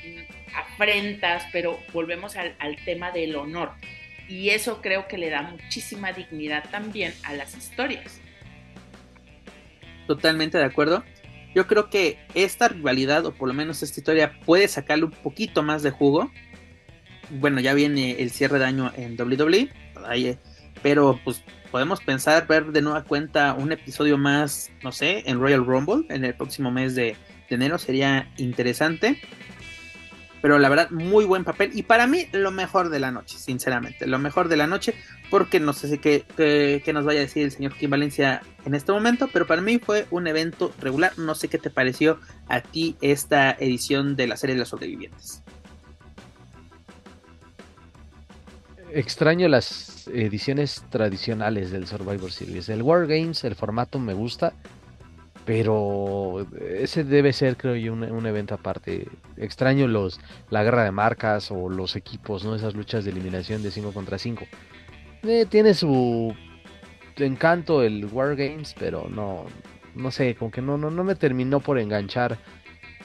[0.55, 3.73] afrentas, pero volvemos al tema del honor
[4.30, 8.22] y eso creo que le da muchísima dignidad también a las historias.
[10.07, 11.03] Totalmente de acuerdo.
[11.56, 15.64] Yo creo que esta rivalidad, o por lo menos esta historia, puede sacarle un poquito
[15.64, 16.31] más de jugo.
[17.31, 19.69] Bueno, ya viene el cierre de año en WWE,
[20.84, 25.65] pero pues podemos pensar ver de nueva cuenta un episodio más, no sé, en Royal
[25.65, 27.15] Rumble en el próximo mes de
[27.49, 27.80] enero.
[27.80, 29.19] Sería interesante.
[30.41, 31.71] Pero la verdad, muy buen papel.
[31.73, 34.07] Y para mí, lo mejor de la noche, sinceramente.
[34.07, 34.93] Lo mejor de la noche.
[35.29, 38.91] Porque no sé qué, qué, nos vaya a decir el señor Kim Valencia en este
[38.91, 39.29] momento.
[39.31, 41.17] Pero para mí fue un evento regular.
[41.17, 45.43] No sé qué te pareció a ti esta edición de la serie de los sobrevivientes.
[48.91, 52.69] Extraño las ediciones tradicionales del Survivor Series.
[52.69, 54.53] El War Games, el formato me gusta
[55.49, 56.45] pero
[56.77, 59.07] ese debe ser, creo yo, un, evento aparte.
[59.35, 60.19] Extraño los
[60.51, 62.53] la guerra de marcas o los equipos, ¿no?
[62.53, 64.45] Esas luchas de eliminación de 5 contra 5.
[65.23, 66.35] Eh, tiene su
[67.17, 69.47] encanto el War Games, pero no,
[69.95, 72.38] no sé, como que no, no, no me terminó por enganchar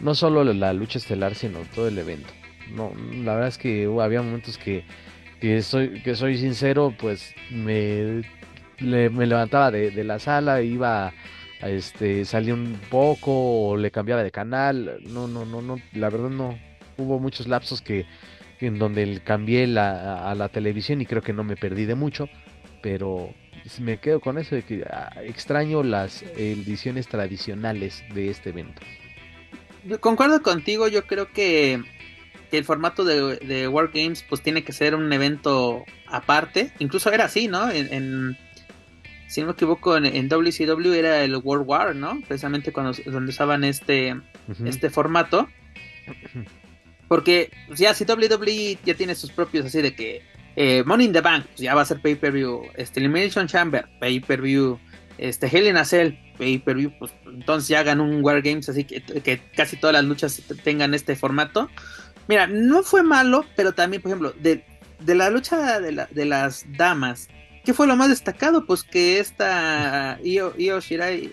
[0.01, 2.29] no solo la lucha estelar, sino todo el evento.
[2.75, 2.93] No,
[3.25, 4.85] la verdad es que había momentos que,
[5.41, 8.21] que soy, que soy sincero, pues me,
[8.81, 11.15] me levantaba de, de la sala, iba
[11.69, 14.99] este salía un poco o le cambiaba de canal.
[15.07, 16.59] No, no, no, no, la verdad no.
[16.97, 18.07] Hubo muchos lapsos que
[18.61, 22.29] en donde cambié la, a la televisión y creo que no me perdí de mucho,
[22.83, 23.35] pero
[23.81, 28.83] me quedo con eso de que ah, extraño las ediciones tradicionales de este evento.
[30.01, 31.83] Concuerdo contigo, yo creo que,
[32.53, 37.25] el formato de, de War Games pues tiene que ser un evento aparte, incluso era
[37.25, 37.69] así, ¿no?
[37.69, 38.37] en
[39.27, 42.21] si no me equivoco, en, WCW era el World War, ¿no?
[42.27, 44.17] Precisamente cuando, donde usaban este,
[44.65, 45.49] este formato.
[47.09, 50.23] Porque pues, ya si WWE ya tiene sus propios así de que
[50.57, 54.79] eh, Money in the Bank, pues, ya va a ser pay-per-view, este, Elimination Chamber, pay-per-view,
[55.19, 59.01] este, Hell in a Cell, pay-per-view, pues entonces ya hagan un War Games así que,
[59.01, 61.71] que casi todas las luchas tengan este formato.
[62.29, 64.65] Mira, no fue malo, pero también, por ejemplo, de,
[65.01, 67.29] de la lucha de, la, de las damas
[67.65, 68.67] ¿Qué fue lo más destacado?
[68.67, 71.33] Pues que esta Io, Shirai.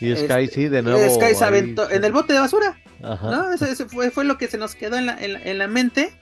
[0.00, 1.14] Y Sky, sí, de nuevo.
[1.14, 2.78] Sky se aventó en el bote de basura.
[3.02, 3.30] Ajá.
[3.30, 3.52] ¿no?
[3.52, 6.12] Ese, fue, fue, lo que se nos quedó en la, en, la mente.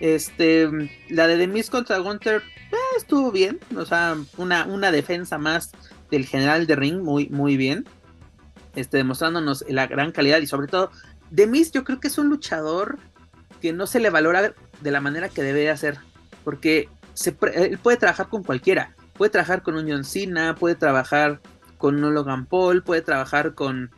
[0.00, 0.68] Este,
[1.10, 2.42] la de Demis contra Gunter
[2.72, 3.60] eh, estuvo bien.
[3.76, 5.72] O sea, una, una defensa más
[6.10, 7.86] del general de ring, muy, muy bien.
[8.76, 10.90] Este, demostrándonos la gran calidad y sobre todo,
[11.30, 12.98] Demis yo creo que es un luchador
[13.60, 15.98] que no se le valora de la manera que debe hacer.
[16.44, 16.88] Porque
[17.26, 18.94] él puede trabajar con cualquiera.
[19.14, 21.40] Puede trabajar con un John Cena, puede trabajar
[21.78, 23.90] con un Logan Paul, puede trabajar con,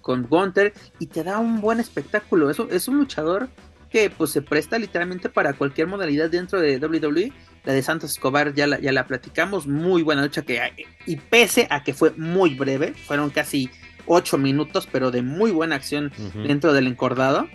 [0.00, 2.50] con Gunter y te da un buen espectáculo.
[2.50, 3.48] Es, es un luchador
[3.90, 7.32] que pues se presta literalmente para cualquier modalidad dentro de WWE.
[7.64, 10.60] La de Santos Escobar ya la, ya la platicamos, muy buena lucha que
[11.06, 13.70] y pese a que fue muy breve, fueron casi
[14.06, 16.12] 8 minutos, pero de muy buena acción
[16.46, 17.46] dentro del encordado.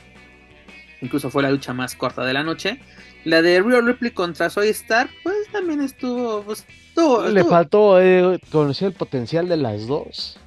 [1.01, 2.79] Incluso fue la lucha más corta de la noche.
[3.25, 6.43] La de Real Ripley contra Soy Star, pues también estuvo.
[6.43, 6.65] Pues,
[7.31, 10.37] Le faltó eh, conocer el potencial de las dos.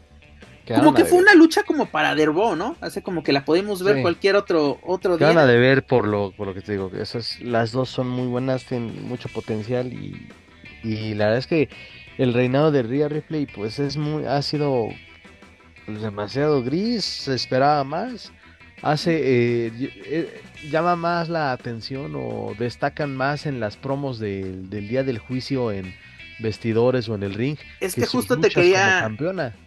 [0.67, 2.77] como que fue una lucha como para Derbo, ¿no?
[2.81, 5.47] Hace como que la podemos ver cualquier otro otro día.
[5.47, 6.91] de ver por lo, por lo que te digo.
[6.99, 10.29] Esas, las dos son muy buenas, tienen mucho potencial y,
[10.85, 11.69] y la verdad es que
[12.19, 14.89] el reinado de Rhea Ripley pues es muy ha sido
[15.87, 18.33] pues, demasiado gris, se esperaba más.
[18.83, 19.73] Hace, eh,
[20.05, 25.73] eh, llama más la atención o destacan más en las promos del día del juicio
[25.73, 25.95] en
[26.39, 27.57] vestidores o en el ring.
[27.81, 29.11] Es que, justo te quería,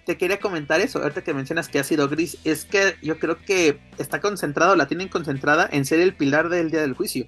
[0.06, 3.38] te quería comentar eso, ahorita que mencionas que ha sido gris, es que yo creo
[3.44, 7.26] que está concentrado, la tienen concentrada en ser el pilar del día del juicio.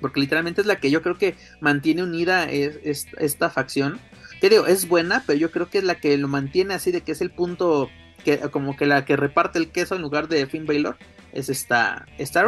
[0.00, 4.00] Porque literalmente es la que yo creo que mantiene unida esta facción.
[4.40, 7.02] Que digo, es buena, pero yo creo que es la que lo mantiene así de
[7.02, 7.88] que es el punto
[8.24, 10.96] que como que la que reparte el queso en lugar de Finn Baylor
[11.32, 12.44] es esta, esta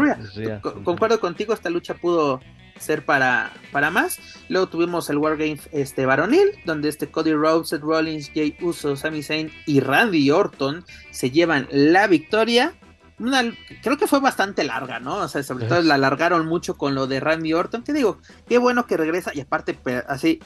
[0.84, 2.40] Concuerdo contigo, esta lucha pudo
[2.78, 4.18] ser para, para más.
[4.48, 9.22] Luego tuvimos el Wargame este, varonil, donde este Cody Rhodes, Seth Rollins, Jay Uso, Sami
[9.22, 12.74] Zayn y Randy Orton se llevan la victoria.
[13.18, 13.42] Una,
[13.82, 15.16] creo que fue bastante larga, ¿no?
[15.16, 17.82] O sea, sobre todo la alargaron mucho con lo de Randy Orton.
[17.82, 20.40] Que digo, qué bueno que regresa y aparte, así,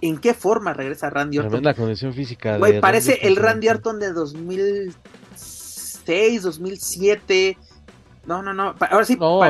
[0.00, 1.62] ¿en qué forma regresa Randy Orton?
[1.62, 2.58] la condición física.
[2.58, 7.56] Güey, parece el Randy Orton de 2006, 2007
[8.26, 8.74] no, no, no.
[8.90, 9.16] Ahora sí.
[9.16, 9.40] No,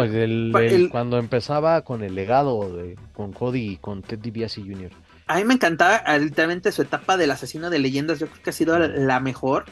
[0.90, 4.90] cuando empezaba con el legado de, con Cody y con Ted DiBiase Jr.
[5.27, 8.20] A mí me encantaba ah, literalmente su etapa del asesino de leyendas.
[8.20, 9.64] Yo creo que ha sido la mejor.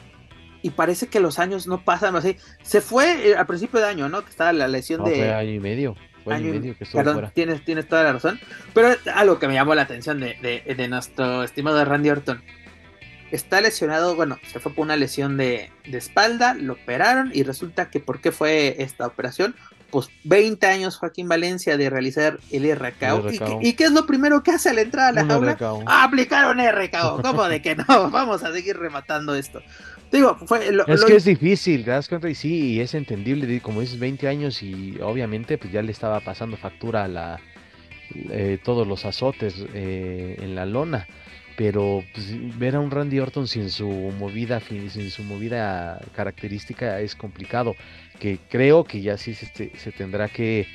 [0.62, 2.36] Y parece que los años no pasan así.
[2.62, 4.24] Se fue eh, al principio de año, ¿no?
[4.24, 5.14] Que estaba la lesión de.
[5.14, 5.94] Fue año y medio.
[6.24, 8.40] Que Perdón, Tienes, tienes toda la razón.
[8.72, 12.42] Pero algo que me llamó la atención de, de, de nuestro estimado Randy Orton
[13.34, 18.00] está lesionado, bueno, se fue por una lesión de, espalda, lo operaron y resulta que
[18.00, 19.54] ¿por qué fue esta operación?
[19.90, 23.30] Pues 20 años Joaquín Valencia de realizar el RKO.
[23.60, 25.56] ¿Y, qué es lo primero que hace al entrar a la jaula?
[25.86, 27.22] Ah, aplicaron RKO.
[27.22, 27.84] ¿Cómo de que no?
[28.10, 29.62] Vamos a seguir rematando esto.
[30.14, 34.62] Digo, fue es que es difícil, te Y sí, es entendible, como dices, 20 años
[34.62, 37.40] y obviamente pues ya le estaba pasando factura a la,
[38.30, 41.08] eh, todos los azotes eh, en la lona.
[41.56, 47.16] Pero pues, ver a un Randy Orton sin su movida sin su movida característica es
[47.16, 47.74] complicado.
[48.20, 50.68] Que creo que ya sí se, se tendrá que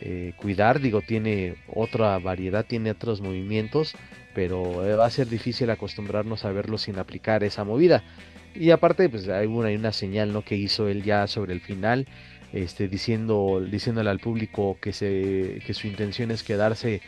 [0.00, 0.80] eh, cuidar.
[0.80, 3.94] Digo tiene otra variedad tiene otros movimientos
[4.34, 8.04] pero eh, va a ser difícil acostumbrarnos a verlo sin aplicar esa movida
[8.54, 11.60] y aparte pues hay una, hay una señal no que hizo él ya sobre el
[11.60, 12.06] final
[12.52, 17.02] este diciendo diciéndole al público que se que su intención es quedarse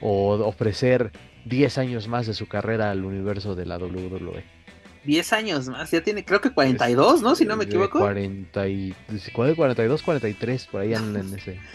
[0.00, 1.12] o ofrecer
[1.46, 4.44] 10 años más de su carrera al universo de la WWE.
[5.04, 7.36] 10 años más, ya tiene, creo que 42, ¿no?
[7.36, 8.00] Si no me equivoco.
[8.00, 8.94] 40 y,
[9.34, 11.58] 42, 43, por ahí en, ese.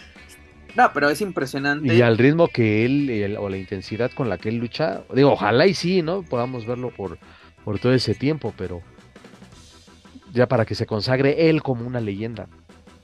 [0.74, 1.94] No, pero es impresionante.
[1.94, 5.68] Y al ritmo que él, o la intensidad con la que él lucha, digo, ojalá
[5.68, 6.24] y sí, ¿no?
[6.24, 7.18] Podamos verlo por,
[7.66, 8.82] por todo ese tiempo, pero
[10.32, 12.48] ya para que se consagre él como una leyenda.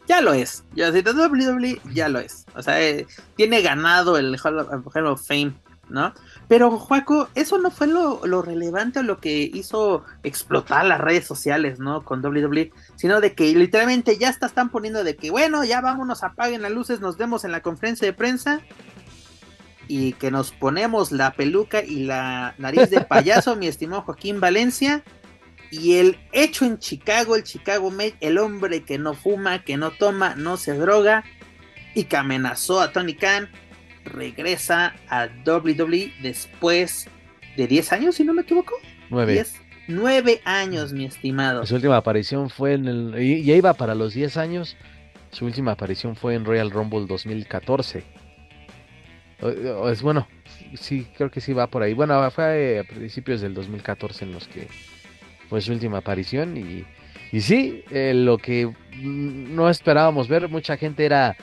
[0.08, 2.46] Ya lo es, ya si WWE ya lo es.
[2.56, 3.06] O sea, eh,
[3.36, 5.54] tiene ganado el Hall of Fame,
[5.90, 6.14] ¿no?
[6.48, 11.80] Pero, Juaco, eso no fue lo, relevante o lo que hizo explotar las redes sociales,
[11.80, 12.06] ¿no?
[12.06, 16.62] Con WWE, sino de que literalmente ya están poniendo de que, bueno, ya vámonos, apaguen
[16.62, 18.62] las luces, nos vemos en la conferencia de prensa
[19.90, 25.04] y que nos ponemos la peluca y la nariz de payaso, mi estimado Joaquín Valencia.
[25.70, 29.92] Y el hecho en Chicago, el Chicago Mate, el hombre que no fuma, que no
[29.92, 31.24] toma, no se droga
[31.94, 33.50] y que amenazó a Tony Khan
[34.06, 37.08] regresa a WWE después
[37.58, 38.74] de 10 años, si no me equivoco.
[39.10, 39.46] 9.
[39.88, 41.66] 9 años, mi estimado.
[41.66, 43.44] Su última aparición fue en el.
[43.44, 44.78] Ya iba para los 10 años.
[45.32, 48.04] Su última aparición fue en Royal Rumble 2014.
[49.92, 50.28] Es bueno,
[50.80, 51.94] sí, creo que sí va por ahí.
[51.94, 54.68] Bueno, fue a principios del 2014 en los que
[55.50, 56.58] fue su última aparición.
[56.58, 56.86] Y,
[57.32, 58.72] y sí, eh, lo que
[59.02, 61.36] no esperábamos ver, mucha gente era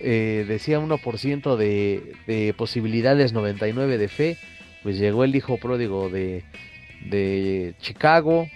[0.00, 4.36] eh, decía 1% de, de posibilidades, 99 de fe,
[4.82, 6.44] pues llegó el hijo pródigo de,
[7.04, 8.48] de Chicago.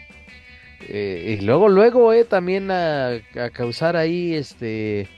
[0.89, 3.21] Eh, y luego, luego, eh, también a,
[3.53, 5.09] causar ahí, este,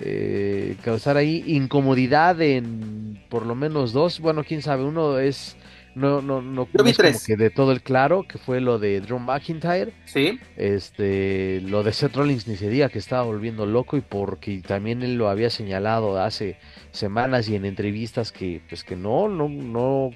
[0.00, 4.20] eh, causar ahí incomodidad en por lo menos dos.
[4.20, 5.56] Bueno, quién sabe, uno es
[5.98, 9.00] no, no, no, Yo vi como que de todo el claro, que fue lo de
[9.00, 9.92] Drew McIntyre.
[10.04, 10.38] Sí.
[10.56, 15.02] Este, lo de Seth Rollins ni se diga que estaba volviendo loco y porque también
[15.02, 16.56] él lo había señalado hace
[16.92, 20.10] semanas y en entrevistas que, pues que no, no, no,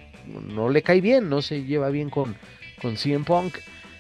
[0.48, 2.36] no le cae bien, no se lleva bien con,
[2.80, 3.56] con CM Punk.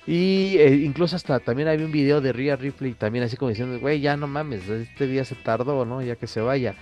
[0.06, 3.78] Y eh, incluso hasta también había un video de Rhea Ripley también así como diciendo,
[3.78, 6.02] güey, ya no mames, este día se tardó, ¿no?
[6.02, 6.74] Ya que se vaya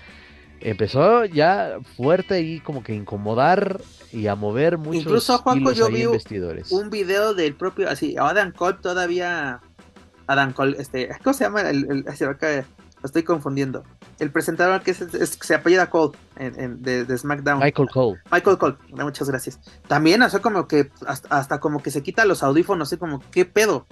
[0.60, 3.80] empezó ya fuerte y como que incomodar
[4.12, 6.06] y a mover muchos Incluso Juanjo yo vi
[6.70, 9.60] un video del propio así Adam Cole todavía
[10.26, 12.04] Adam Cole este ¿cómo se llama el,
[13.04, 13.84] estoy confundiendo.
[14.18, 17.60] El presentador que, es, se apellida Cole en, de, SmackDown.
[17.60, 18.20] Michael Cole.
[18.30, 19.58] Michael Cole, muchas gracias.
[19.86, 23.86] También, hace como que hasta, como que se quita los audífonos, así como, ¿qué pedo?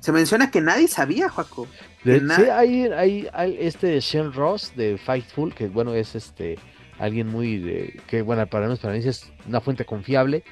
[0.00, 1.66] Se menciona que nadie sabía, Juaco.
[2.04, 2.10] sí,
[2.52, 6.58] hay, hay, hay, este Shane Ross de Fightful, que bueno, es este
[6.98, 10.44] alguien muy, de, que bueno, para nosotros, para mí es una fuente confiable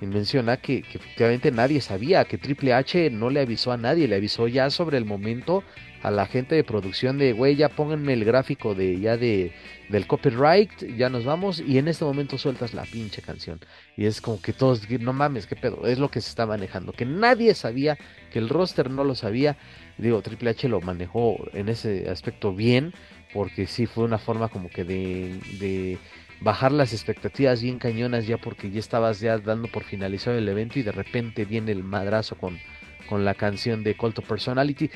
[0.00, 4.16] y menciona que, efectivamente nadie sabía, que Triple H no le avisó a nadie, le
[4.16, 5.64] avisó ya sobre el momento
[6.06, 9.52] a la gente de producción de, güey, ya pónganme el gráfico de ya de
[9.88, 13.58] del copyright, ya nos vamos y en este momento sueltas la pinche canción.
[13.96, 16.92] Y es como que todos, no mames, qué pedo, es lo que se está manejando,
[16.92, 17.98] que nadie sabía,
[18.30, 19.56] que el roster no lo sabía.
[19.98, 22.94] Digo, Triple H lo manejó en ese aspecto bien,
[23.34, 25.98] porque sí fue una forma como que de
[26.40, 30.78] bajar las expectativas bien cañonas ya porque ya estabas ya dando por finalizado el evento
[30.78, 32.60] y de repente viene el madrazo con,
[33.08, 34.90] con la canción de Call to Personality.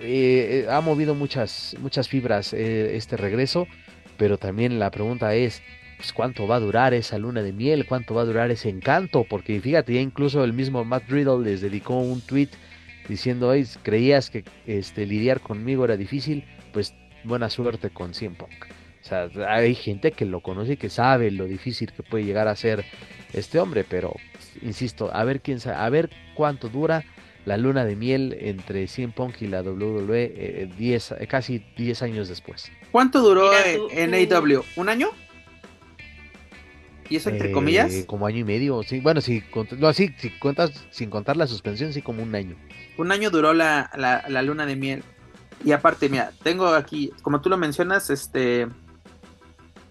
[0.00, 3.66] Eh, eh, ha movido muchas, muchas fibras eh, este regreso,
[4.16, 5.62] pero también la pregunta es,
[5.96, 7.86] pues, ¿cuánto va a durar esa luna de miel?
[7.86, 9.24] ¿Cuánto va a durar ese encanto?
[9.28, 12.50] Porque fíjate, ya incluso el mismo Matt Riddle les dedicó un tweet
[13.08, 16.94] diciendo, creías que este, lidiar conmigo era difícil, pues
[17.24, 18.66] buena suerte con 100 Punk.
[19.02, 22.48] O sea, hay gente que lo conoce y que sabe lo difícil que puede llegar
[22.48, 22.84] a ser
[23.32, 24.14] este hombre, pero
[24.62, 27.04] insisto, a ver quién sabe, a ver cuánto dura
[27.46, 32.02] la luna de miel entre CM Punk y la WWE eh, diez, eh, casi 10
[32.02, 32.70] años después.
[32.90, 33.50] ¿Cuánto duró
[33.90, 34.64] en, AW?
[34.74, 35.08] ¿Un año?
[37.08, 37.94] ¿Y eso entre comillas?
[37.94, 38.98] Eh, como año y medio, sí.
[38.98, 39.44] Bueno, si,
[39.78, 42.56] no, sí, si cuentas sin contar la suspensión, sí, como un año.
[42.98, 45.04] Un año duró la, la, la luna de miel.
[45.64, 48.66] Y aparte, mira, tengo aquí, como tú lo mencionas, este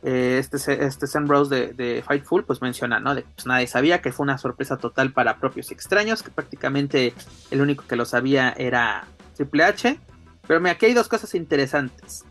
[0.07, 3.15] eh, este, este Sam Rose de, de, Fightful, pues menciona, ¿no?
[3.15, 7.15] De pues nadie sabía que fue una sorpresa total para propios extraños, que prácticamente
[7.49, 9.99] el único que lo sabía era Triple H.
[10.47, 12.23] Pero mira, aquí hay dos cosas interesantes.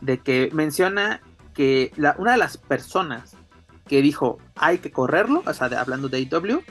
[0.00, 1.20] De que menciona
[1.52, 3.36] que la, una de las personas
[3.86, 6.62] que dijo hay que correrlo, o sea, hablando de AEW,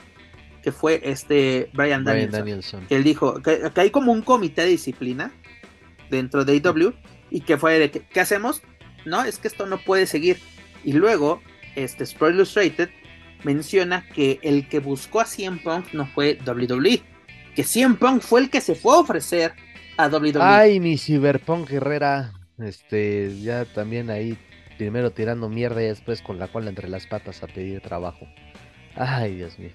[0.60, 5.32] que fue este Brian Danielson, Que él dijo que, hay como un comité de disciplina
[6.10, 6.94] dentro de AEW
[7.30, 8.60] y que fue de que, ¿qué hacemos?
[9.04, 10.38] No, es que esto no puede seguir.
[10.84, 11.42] Y luego,
[11.76, 12.90] este Sport Illustrated
[13.44, 17.02] menciona que el que buscó a CM Punk no fue WWE,
[17.54, 19.52] que CM Punk fue el que se fue a ofrecer
[19.96, 20.42] a WWE.
[20.42, 24.36] Ay, mi Cyberpunk Herrera, este, ya también ahí
[24.78, 28.26] primero tirando mierda y después con la cual entre las patas a pedir trabajo.
[28.96, 29.70] Ay, Dios mío.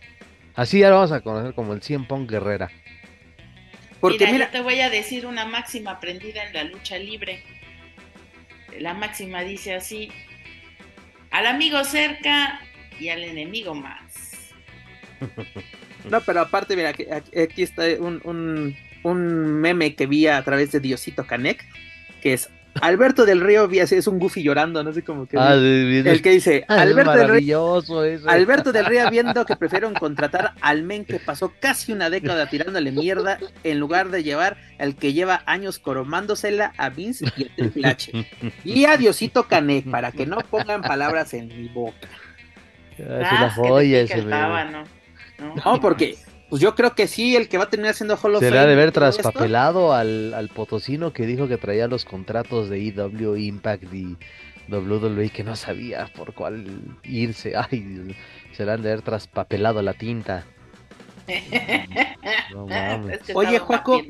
[0.55, 2.69] Así ya lo vamos a conocer como el CM Punk Guerrera.
[3.99, 7.43] Porque mira, te voy a decir una máxima aprendida en la lucha libre
[8.79, 10.11] la máxima dice así,
[11.31, 12.59] al amigo cerca
[12.99, 14.53] y al enemigo más.
[16.09, 18.75] No, pero aparte, mira, aquí, está un,
[19.61, 21.65] meme que vi a través de Diosito Canek,
[22.21, 22.49] que es
[22.81, 25.37] Alberto del Río es un goofy llorando, no sé cómo que.
[25.37, 27.81] Ah, el que dice Alberto del Río.
[28.27, 32.91] Alberto del Río viendo que prefieren contratar al men que pasó casi una década tirándole
[32.91, 37.87] mierda en lugar de llevar al que lleva años coromándosela a Vince y a Triple
[37.87, 38.27] H.
[38.63, 42.07] Y a Diosito Cané, para que no pongan palabras en mi boca.
[43.09, 44.83] Ah,
[45.63, 46.17] no, porque
[46.49, 48.75] pues yo creo que sí, el que va a terminar siendo Hall of Será de
[48.75, 54.17] ver traspapelado al, al, potosino que dijo que traía los contratos de EW, Impact y
[54.69, 57.53] WWE que no sabía por cuál irse.
[57.55, 58.15] Ay,
[58.53, 60.45] será de haber traspapelado la tinta.
[63.33, 64.01] Oye, Juaco.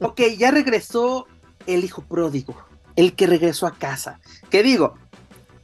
[0.00, 1.26] ok, ya regresó
[1.66, 2.56] el hijo pródigo,
[2.96, 4.20] el que regresó a casa.
[4.50, 4.98] ¿Qué digo?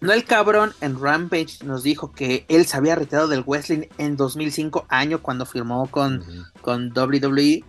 [0.01, 4.16] No el cabrón en Rampage nos dijo que él se había retirado del wrestling en
[4.16, 6.23] 2005, año cuando firmó con,
[6.60, 7.64] con WWE,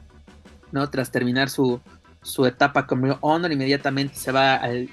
[0.72, 0.90] ¿no?
[0.90, 1.80] Tras terminar su,
[2.22, 4.90] su etapa como Honor, inmediatamente se va al,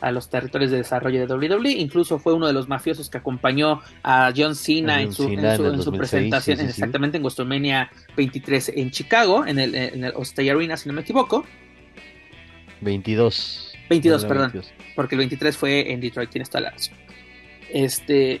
[0.00, 1.72] a los territorios de desarrollo de WWE.
[1.72, 5.92] Incluso fue uno de los mafiosos que acompañó a John Cena, en, su, en, su,
[5.92, 10.14] presentación, exactamente en WrestleMania 23 en Chicago, en el, en el
[10.50, 11.44] Arena, si no me equivoco.
[12.80, 13.72] 22.
[13.88, 14.52] 22, perdón.
[14.94, 16.94] Porque el 23 fue en Detroit, tienes toda la razón.
[17.70, 18.40] Este.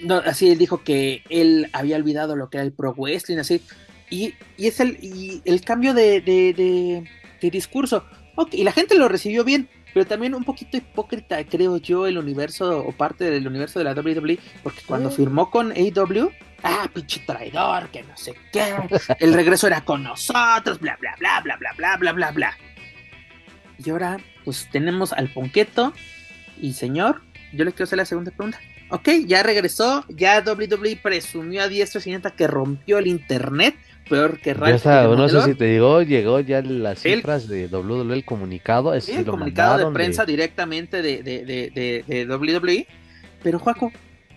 [0.00, 3.62] No, así él dijo que él había olvidado lo que era el pro wrestling, así.
[4.10, 6.52] Y, y es el, y el cambio de, de,
[7.40, 8.04] de, discurso.
[8.52, 12.80] y la gente lo recibió bien, pero también un poquito hipócrita, creo yo, el universo
[12.80, 15.12] o parte del universo de la WWE, porque cuando mm.
[15.12, 16.30] firmó con AW,
[16.62, 18.74] ah, pinche traidor, que no sé qué,
[19.20, 22.58] el regreso era con nosotros, bla, bla, bla, bla, bla, bla, bla, bla, bla.
[23.82, 25.92] Y ahora, pues tenemos al Ponqueto.
[26.60, 27.22] Y señor,
[27.52, 28.60] yo le quiero hacer la segunda pregunta.
[28.90, 33.74] ok, ya regresó, ya WWE presumió a diestra y que rompió el internet,
[34.08, 34.84] peor que Ralph.
[34.84, 38.98] no sé si te digo, llegó ya las cifras de WWE, el comunicado.
[39.00, 42.86] Sí, el comunicado de prensa directamente de, de, de, WWE.
[43.42, 43.92] Pero, Juaco,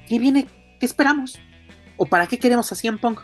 [0.07, 0.47] ¿qué viene?
[0.79, 1.39] ¿Qué esperamos?
[1.95, 3.21] ¿O para qué queremos a CM Punk?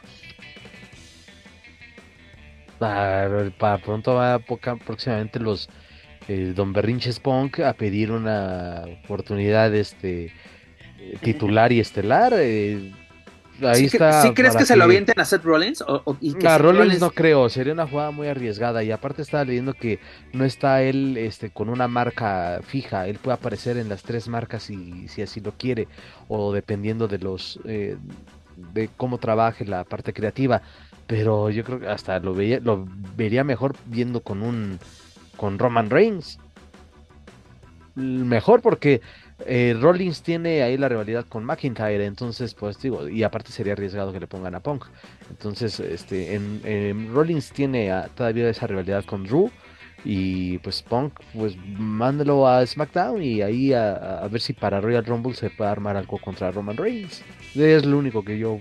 [2.79, 5.69] Para, para pronto va próximamente los
[6.27, 10.25] eh, Don Berrinches Punk a pedir una oportunidad este
[10.99, 12.33] eh, titular y estelar.
[12.37, 12.91] Eh,
[13.61, 14.21] ahí está.
[14.21, 15.81] ¿Sí crees que, se lo avienten a Seth Rollins?
[15.81, 18.83] O, a Rollins, no creo, sería una jugada muy arriesgada.
[18.83, 19.99] Y aparte estaba leyendo que
[20.31, 23.07] no está él este, con una marca fija.
[23.07, 25.87] Él puede aparecer en las tres marcas si, si así lo quiere.
[26.27, 30.61] O dependiendo de los de cómo trabaje la parte creativa.
[31.05, 32.87] Pero yo creo que hasta lo veía, lo
[33.17, 34.79] vería mejor viendo con un
[35.37, 36.39] con Roman Reigns.
[37.95, 39.01] Mejor porque
[39.45, 44.13] eh, Rollins tiene ahí la rivalidad con McIntyre, entonces pues digo, y aparte sería arriesgado
[44.13, 44.85] que le pongan a Punk.
[45.29, 49.51] Entonces, este, en, Rollins tiene todavía esa rivalidad con Drew
[50.05, 55.33] y pues Punk, pues mándelo a SmackDown y ahí a, ver si para Royal Rumble
[55.33, 57.23] se puede armar algo contra Roman Reigns.
[57.55, 58.59] Es lo único que yo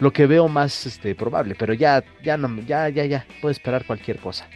[0.00, 3.86] lo que veo más este probable, pero ya ya no ya ya ya puedo esperar
[3.86, 4.48] cualquier cosa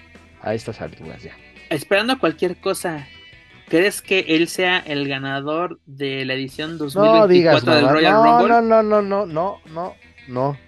[0.43, 1.33] a estas alturas ya.
[1.71, 3.07] Esperando cualquier cosa,
[3.69, 8.25] ¿crees que él sea el ganador de la edición 2024 no digas, del Royal no,
[8.25, 8.49] Rumble?
[8.49, 9.95] No, no, no, no, no, no,
[10.29, 10.59] no,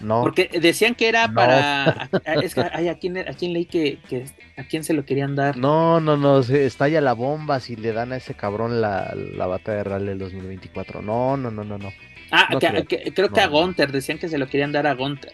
[0.00, 0.22] no.
[0.22, 2.08] Porque decían que era para.
[2.42, 4.24] es que, ¿a quién, a quién leí que, que,
[4.56, 5.56] a quién se lo querían dar?
[5.56, 9.46] No, no, no, se estalla la bomba si le dan a ese cabrón la, la
[9.46, 11.02] batalla de Rally del 2024.
[11.02, 11.92] No, no, no, no, no.
[12.32, 12.84] Ah, creo.
[12.86, 15.32] que a Gunter, decían que se lo querían dar a Gunter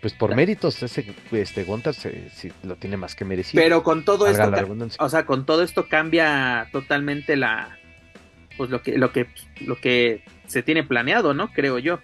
[0.00, 2.30] pues por méritos ese este Gunter se,
[2.62, 3.62] lo tiene más que merecido.
[3.62, 4.52] Pero con todo esto,
[4.98, 7.78] o sea, con todo esto cambia totalmente la
[8.56, 9.28] pues lo que lo que
[9.60, 11.52] lo que se tiene planeado, ¿no?
[11.52, 12.00] Creo yo.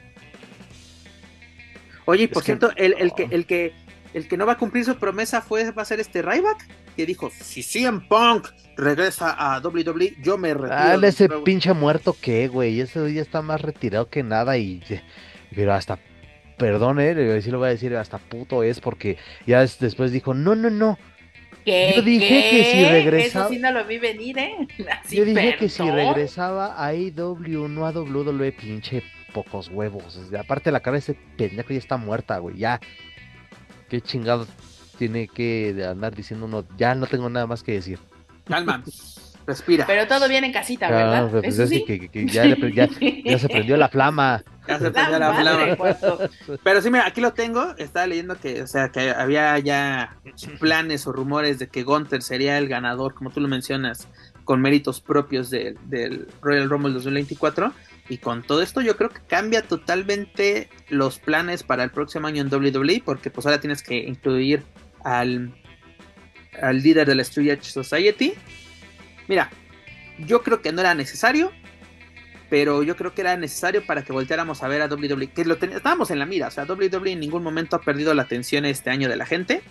[2.05, 3.73] Oye, por cierto, el, el, que el que
[4.14, 6.66] el que no va a cumplir su promesa fue va a ser este Ryback
[6.97, 10.74] que dijo, si CM Punk regresa a WWE, yo me retiro.
[10.74, 14.82] Dale ese pinche muerto que, güey, ese ya está más retirado que nada y
[15.55, 15.98] pero hasta
[16.56, 19.16] perdón, eh, sí lo voy a decir, hasta puto es porque
[19.46, 20.98] ya después dijo, no, no, no.
[21.64, 23.46] Yo dije que si regresaba.
[23.46, 24.66] Eso sí no lo vi venir, ¿eh?
[25.10, 29.02] yo dije que si regresaba a AEW, no a WWE, pinche
[29.32, 30.20] pocos huevos.
[30.38, 32.80] Aparte, la cara de ese pendejo ya está muerta, güey, ya.
[33.88, 34.46] Qué chingado
[34.98, 37.98] tiene que andar diciendo uno, ya no tengo nada más que decir.
[38.44, 38.82] Calma.
[39.46, 39.86] Respira.
[39.86, 41.28] Pero todo bien en casita, ¿verdad?
[41.30, 41.56] Pues.
[41.56, 41.66] Ya
[43.38, 44.44] se prendió la, flama.
[46.62, 47.74] Pero sí, mira, aquí lo tengo.
[47.78, 50.16] Estaba leyendo que, o sea, que había ya
[50.60, 54.09] planes o rumores de que Gunther sería el ganador, como tú lo mencionas,
[54.44, 57.72] con méritos propios del Royal Rumble 2024.
[58.09, 62.43] Y con todo esto yo creo que cambia totalmente los planes para el próximo año
[62.43, 64.64] en WWE, porque pues ahora tienes que incluir
[65.05, 65.55] al,
[66.60, 68.34] al líder de la Street Society
[69.28, 69.51] Mira,
[70.18, 71.52] yo creo que no era necesario,
[72.52, 75.54] pero yo creo que era necesario para que volteáramos a ver a WWE, que lo
[75.54, 78.90] estábamos en la mira, o sea, WWE en ningún momento ha perdido la atención este
[78.90, 79.62] año de la gente,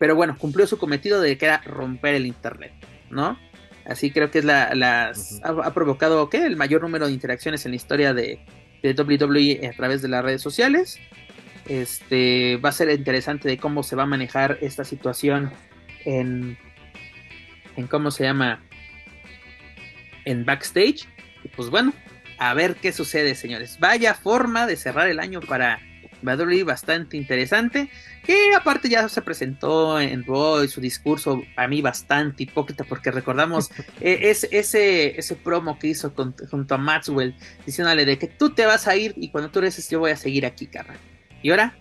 [0.00, 2.72] pero bueno, cumplió su cometido de que era romper el internet,
[3.08, 3.38] ¿no?
[3.86, 5.12] Así creo que es la,
[5.44, 6.44] ha, provocado ¿qué?
[6.44, 8.40] el mayor número de interacciones en la historia de,
[8.82, 10.98] de WWE a través de las redes sociales.
[11.68, 15.52] Este va a ser interesante de cómo se va a manejar esta situación
[16.04, 16.58] en
[17.76, 18.60] en cómo se llama
[20.24, 21.06] en backstage.
[21.58, 21.92] Y pues bueno,
[22.38, 23.78] a ver qué sucede, señores.
[23.80, 25.80] Vaya forma de cerrar el año para
[26.22, 27.90] WWE bastante interesante.
[28.24, 33.10] Que aparte ya se presentó en Raw y su discurso a mí bastante hipócrita porque
[33.10, 36.14] recordamos eh, ese, ese promo que hizo
[36.48, 37.34] junto a Maxwell
[37.66, 40.16] diciéndole de que tú te vas a ir y cuando tú regreses yo voy a
[40.16, 40.98] seguir aquí, carnal.
[41.42, 41.76] ¿Y ahora?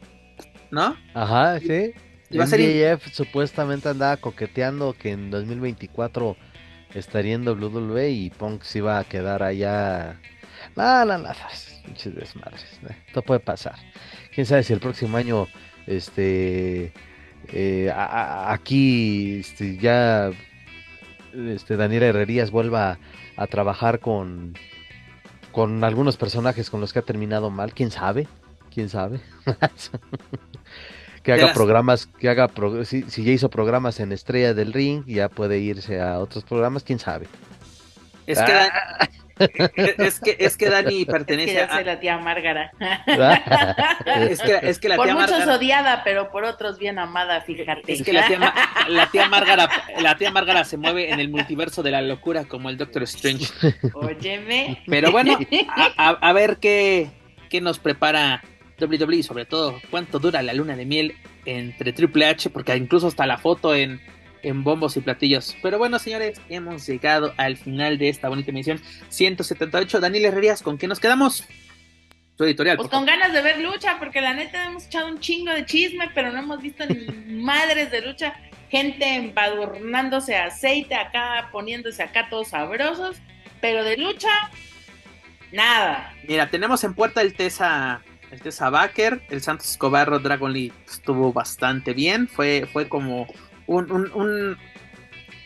[0.71, 0.97] ¿No?
[1.13, 1.93] Ajá, sí.
[2.31, 6.35] MJF supuestamente andaba coqueteando que en 2024
[6.93, 10.19] estaría en WWE y Punk se iba a quedar allá.
[10.76, 11.30] No, no, no,
[11.85, 12.65] pinches desmadres.
[13.07, 13.76] Esto puede pasar.
[14.34, 15.47] Quién sabe si el próximo año,
[15.85, 16.93] este,
[17.51, 20.31] eh, aquí, este, ya,
[21.34, 22.99] este, Daniela Herrerías vuelva
[23.35, 24.55] a, trabajar con,
[25.51, 27.73] con algunos personajes con los que ha terminado mal.
[27.73, 28.27] Quién sabe,
[28.73, 29.19] quién sabe.
[31.27, 32.49] que haga programas, que haga
[32.85, 36.99] si, ya hizo programas en Estrella del Ring, ya puede irse a otros programas, quién
[36.99, 37.27] sabe.
[38.25, 39.09] Es que, ah.
[39.97, 42.71] es que es que Dani pertenece es que a la tía Márgara.
[44.05, 47.91] es que, es que la por tía muchos odiada, pero por otros bien amada, fíjate.
[47.91, 48.53] Es que la tía,
[48.87, 52.69] la tía Márgara, la tía Márgara se mueve en el multiverso de la locura como
[52.69, 53.47] el Doctor Strange.
[53.93, 54.81] Óyeme.
[54.87, 55.37] Pero bueno,
[55.97, 57.09] a, a ver qué,
[57.49, 58.41] qué nos prepara
[58.79, 63.07] WWE y sobre todo cuánto dura la luna de miel entre Triple H, porque incluso
[63.07, 64.01] hasta la foto en,
[64.43, 65.55] en bombos y platillos.
[65.61, 69.99] Pero bueno, señores, hemos llegado al final de esta bonita emisión 178.
[69.99, 71.45] Daniel Herrerías, ¿con qué nos quedamos?
[72.37, 72.77] Tu editorial.
[72.77, 76.09] Pues con ganas de ver lucha, porque la neta hemos echado un chingo de chisme,
[76.13, 77.07] pero no hemos visto ni
[77.41, 78.35] madres de lucha.
[78.69, 83.17] Gente embadurnándose aceite acá, poniéndose acá todos sabrosos,
[83.61, 84.29] pero de lucha,
[85.51, 86.13] nada.
[86.27, 88.01] Mira, tenemos en puerta el Tesa
[88.31, 93.27] el Tessa Baker, el Santos Escobarro Dragon Lee estuvo bastante bien, fue, fue como
[93.67, 94.57] un, un,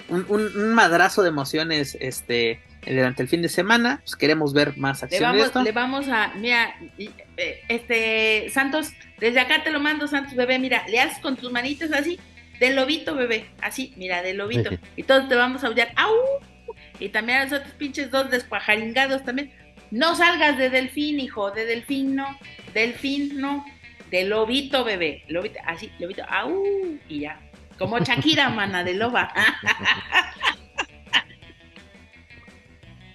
[0.10, 5.04] un, un, madrazo de emociones este, durante el fin de semana, pues queremos ver más
[5.04, 5.64] acción le vamos, de esto.
[5.64, 10.84] Le vamos a, mira, eh, este, Santos, desde acá te lo mando, Santos bebé, mira,
[10.88, 12.20] le haces con tus manitos así,
[12.60, 16.14] del lobito bebé, así, mira, del lobito, y todos te vamos a aullar, ¡au!
[17.00, 19.52] Y también a los otros pinches dos despajaringados también,
[19.92, 22.38] no salgas de delfín, hijo, de delfín no,
[22.74, 23.66] delfín no,
[24.10, 26.64] de lobito, bebé, lobito, así, lobito, au,
[27.08, 27.40] y ya.
[27.78, 29.34] Como Shakira, mana de loba.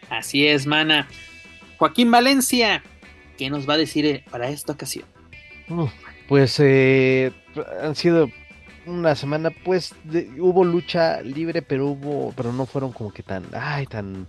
[0.09, 1.09] Así es, mana.
[1.79, 2.83] Joaquín Valencia,
[3.37, 5.05] ¿qué nos va a decir eh, para esta ocasión?
[6.29, 7.33] pues eh,
[7.83, 8.31] han sido
[8.87, 9.95] una semana, pues
[10.39, 14.29] hubo lucha libre, pero hubo, pero no fueron como que tan, ay, tan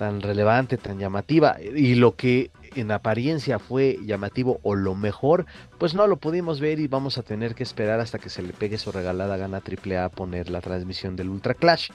[0.00, 5.44] tan relevante, tan llamativa, y lo que en apariencia fue llamativo o lo mejor,
[5.76, 8.54] pues no lo pudimos ver y vamos a tener que esperar hasta que se le
[8.54, 11.90] pegue su regalada gana AAA a poner la transmisión del Ultra Clash.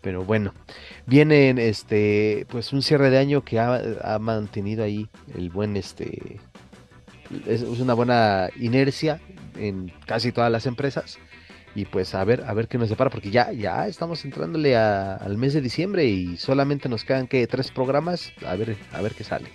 [0.00, 0.54] Pero bueno,
[1.04, 6.40] viene este, pues un cierre de año que ha, mantenido ahí el buen, este,
[7.46, 9.20] es una buena inercia
[9.58, 11.18] en casi todas las empresas
[11.74, 15.36] y pues a ver, a ver qué nos depara, porque ya, ya estamos entrándole al
[15.36, 19.24] mes de diciembre y solamente nos quedan que tres programas, a ver, a ver qué
[19.24, 19.48] sale.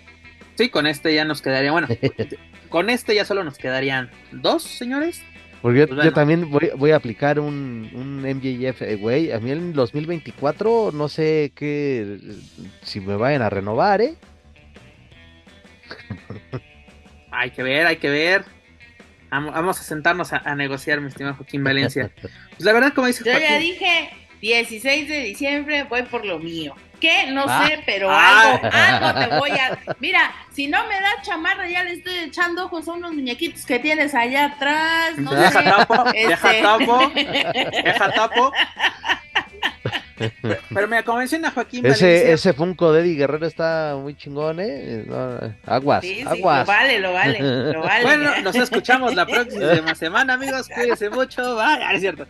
[0.56, 1.88] Sí, con este ya nos quedaría, bueno,
[2.70, 5.22] con este ya solo nos quedarían dos, señores.
[5.62, 9.74] Porque yo, pues también voy, a aplicar un, un MJF, eh, güey, a mí en
[9.74, 12.20] 2024 no sé qué,
[12.84, 14.16] si me vayan a renovar, ¿eh?
[17.32, 18.55] hay que ver, hay que ver.
[19.40, 22.12] Vamos a sentarnos a, negociar, mi estimado Joaquín Valencia.
[22.56, 26.74] Pues la verdad, como dice Yo ya dije, 16 de diciembre voy por lo mío.
[26.99, 27.28] ¿Qué?
[27.32, 27.68] No ah.
[27.68, 28.53] sé, pero ah.
[28.53, 29.78] algo, algo te voy a...
[29.99, 33.80] Mira, si no me da chamarra, ya le estoy echando ojos a unos muñequitos que
[33.80, 35.18] tienes allá atrás.
[35.18, 36.62] No deja tapo, deja este.
[36.62, 37.12] tapo,
[37.84, 38.53] deja tapo.
[40.74, 45.06] Pero me convenciona Joaquín ese, Ese Funko de Eddie Guerrero está muy chingón, ¿eh?
[45.66, 46.68] aguas, sí, sí, aguas.
[46.68, 47.40] Lo vale, lo vale,
[47.74, 48.04] lo vale.
[48.04, 50.70] Bueno, nos escuchamos la próxima semana, amigos.
[50.70, 51.56] Cuídense mucho.
[51.56, 51.84] Bye.
[51.84, 52.26] Ah, es cierto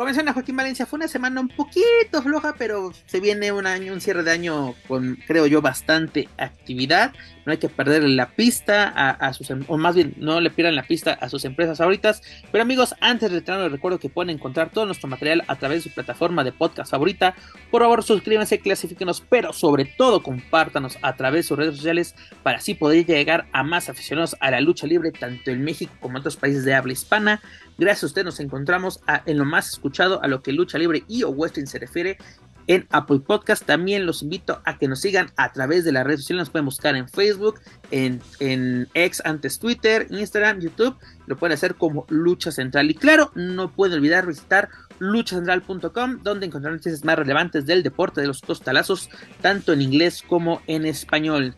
[0.00, 4.00] a Joaquín Valencia, fue una semana un poquito floja, pero se viene un año, un
[4.00, 7.12] cierre de año con, creo yo, bastante actividad.
[7.44, 10.74] No hay que perder la pista a, sus, em, o más bien, no le pierdan
[10.74, 12.22] la pista a sus empresas ahoritas.
[12.50, 15.84] Pero amigos, antes de retirarnos, les recuerdo que pueden encontrar todo nuestro material a través
[15.84, 17.34] de su plataforma de podcast favorita.
[17.70, 22.58] Por favor, suscríbanse, clasifíquenos, pero sobre todo compártanos a través de sus redes sociales para
[22.58, 26.20] así poder llegar a más aficionados a la lucha libre, tanto en México como en
[26.20, 27.42] otros países de habla hispana.
[27.80, 31.22] Gracias a usted nos encontramos en lo más escuchado a lo que lucha libre y
[31.22, 32.18] o western se refiere
[32.66, 33.64] en Apple Podcast.
[33.64, 36.42] También los invito a que nos sigan a través de las redes sociales.
[36.42, 37.58] Nos pueden buscar en Facebook,
[37.90, 40.94] en, en X, antes Twitter, Instagram, YouTube.
[41.26, 42.90] Lo pueden hacer como Lucha Central.
[42.90, 48.26] Y claro, no pueden olvidar visitar luchacentral.com, donde encontrarán noticias más relevantes del deporte de
[48.26, 49.08] los costalazos,
[49.40, 51.54] tanto en inglés como en español.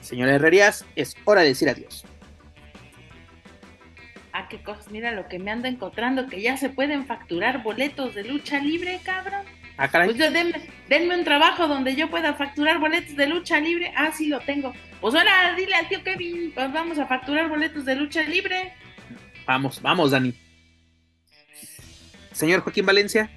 [0.00, 2.06] Señores Herrerías, es hora de decir adiós
[4.36, 8.14] ah, qué cosas, mira lo que me anda encontrando, que ya se pueden facturar boletos
[8.14, 9.42] de lucha libre, cabrón.
[9.78, 10.08] Ah, caray.
[10.08, 13.92] Pues yo, denme, un trabajo donde yo pueda facturar boletos de lucha libre.
[13.96, 14.72] Ah, sí lo tengo.
[15.00, 18.72] Pues ahora dile al tío Kevin, pues vamos a facturar boletos de lucha libre.
[19.46, 20.34] Vamos, vamos, Dani.
[22.32, 23.30] Señor Joaquín Valencia.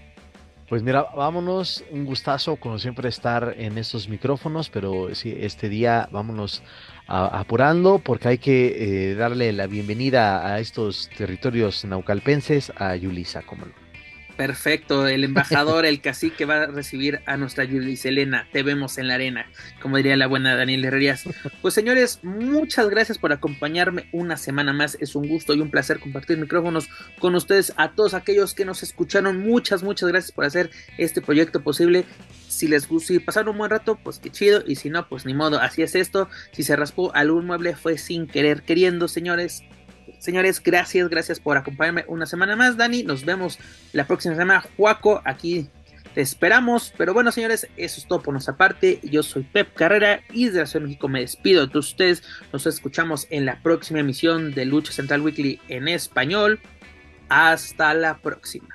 [0.69, 6.07] Pues mira, vámonos, un gustazo como siempre estar en estos micrófonos, pero sí, este día
[6.11, 6.61] vámonos
[7.07, 13.65] apurando porque hay que eh, darle la bienvenida a estos territorios naucalpenses a Yulisa, como
[13.65, 13.88] no.
[14.39, 17.67] Perfecto, el embajador, el cacique va a recibir a nuestra
[17.97, 18.47] Selena.
[18.53, 19.45] Te vemos en la arena,
[19.81, 21.25] como diría la buena Daniel Herrerías.
[21.61, 24.95] Pues señores, muchas gracias por acompañarme una semana más.
[25.01, 26.87] Es un gusto y un placer compartir micrófonos
[27.19, 27.73] con ustedes.
[27.75, 32.05] A todos aquellos que nos escucharon, muchas, muchas gracias por hacer este proyecto posible.
[32.47, 34.63] Si les gustó, si pasaron un buen rato, pues qué chido.
[34.65, 36.29] Y si no, pues ni modo, así es esto.
[36.53, 39.63] Si se raspó algún mueble, fue sin querer queriendo, señores.
[40.19, 43.03] Señores, gracias, gracias por acompañarme una semana más, Dani.
[43.03, 43.57] Nos vemos
[43.93, 44.63] la próxima semana.
[44.77, 45.69] Juaco, aquí
[46.13, 46.93] te esperamos.
[46.97, 48.99] Pero bueno, señores, eso es todo por nuestra parte.
[49.03, 52.23] Yo soy Pep Carrera y desde la Ciudad de México me despido de ustedes.
[52.51, 56.59] Nos escuchamos en la próxima emisión de Lucha Central Weekly en español.
[57.29, 58.67] Hasta la próxima.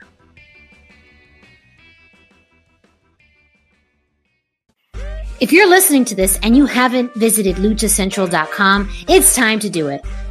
[5.41, 10.01] If you're listening to this and you haven't visited luchacentral.com, it's time to do it.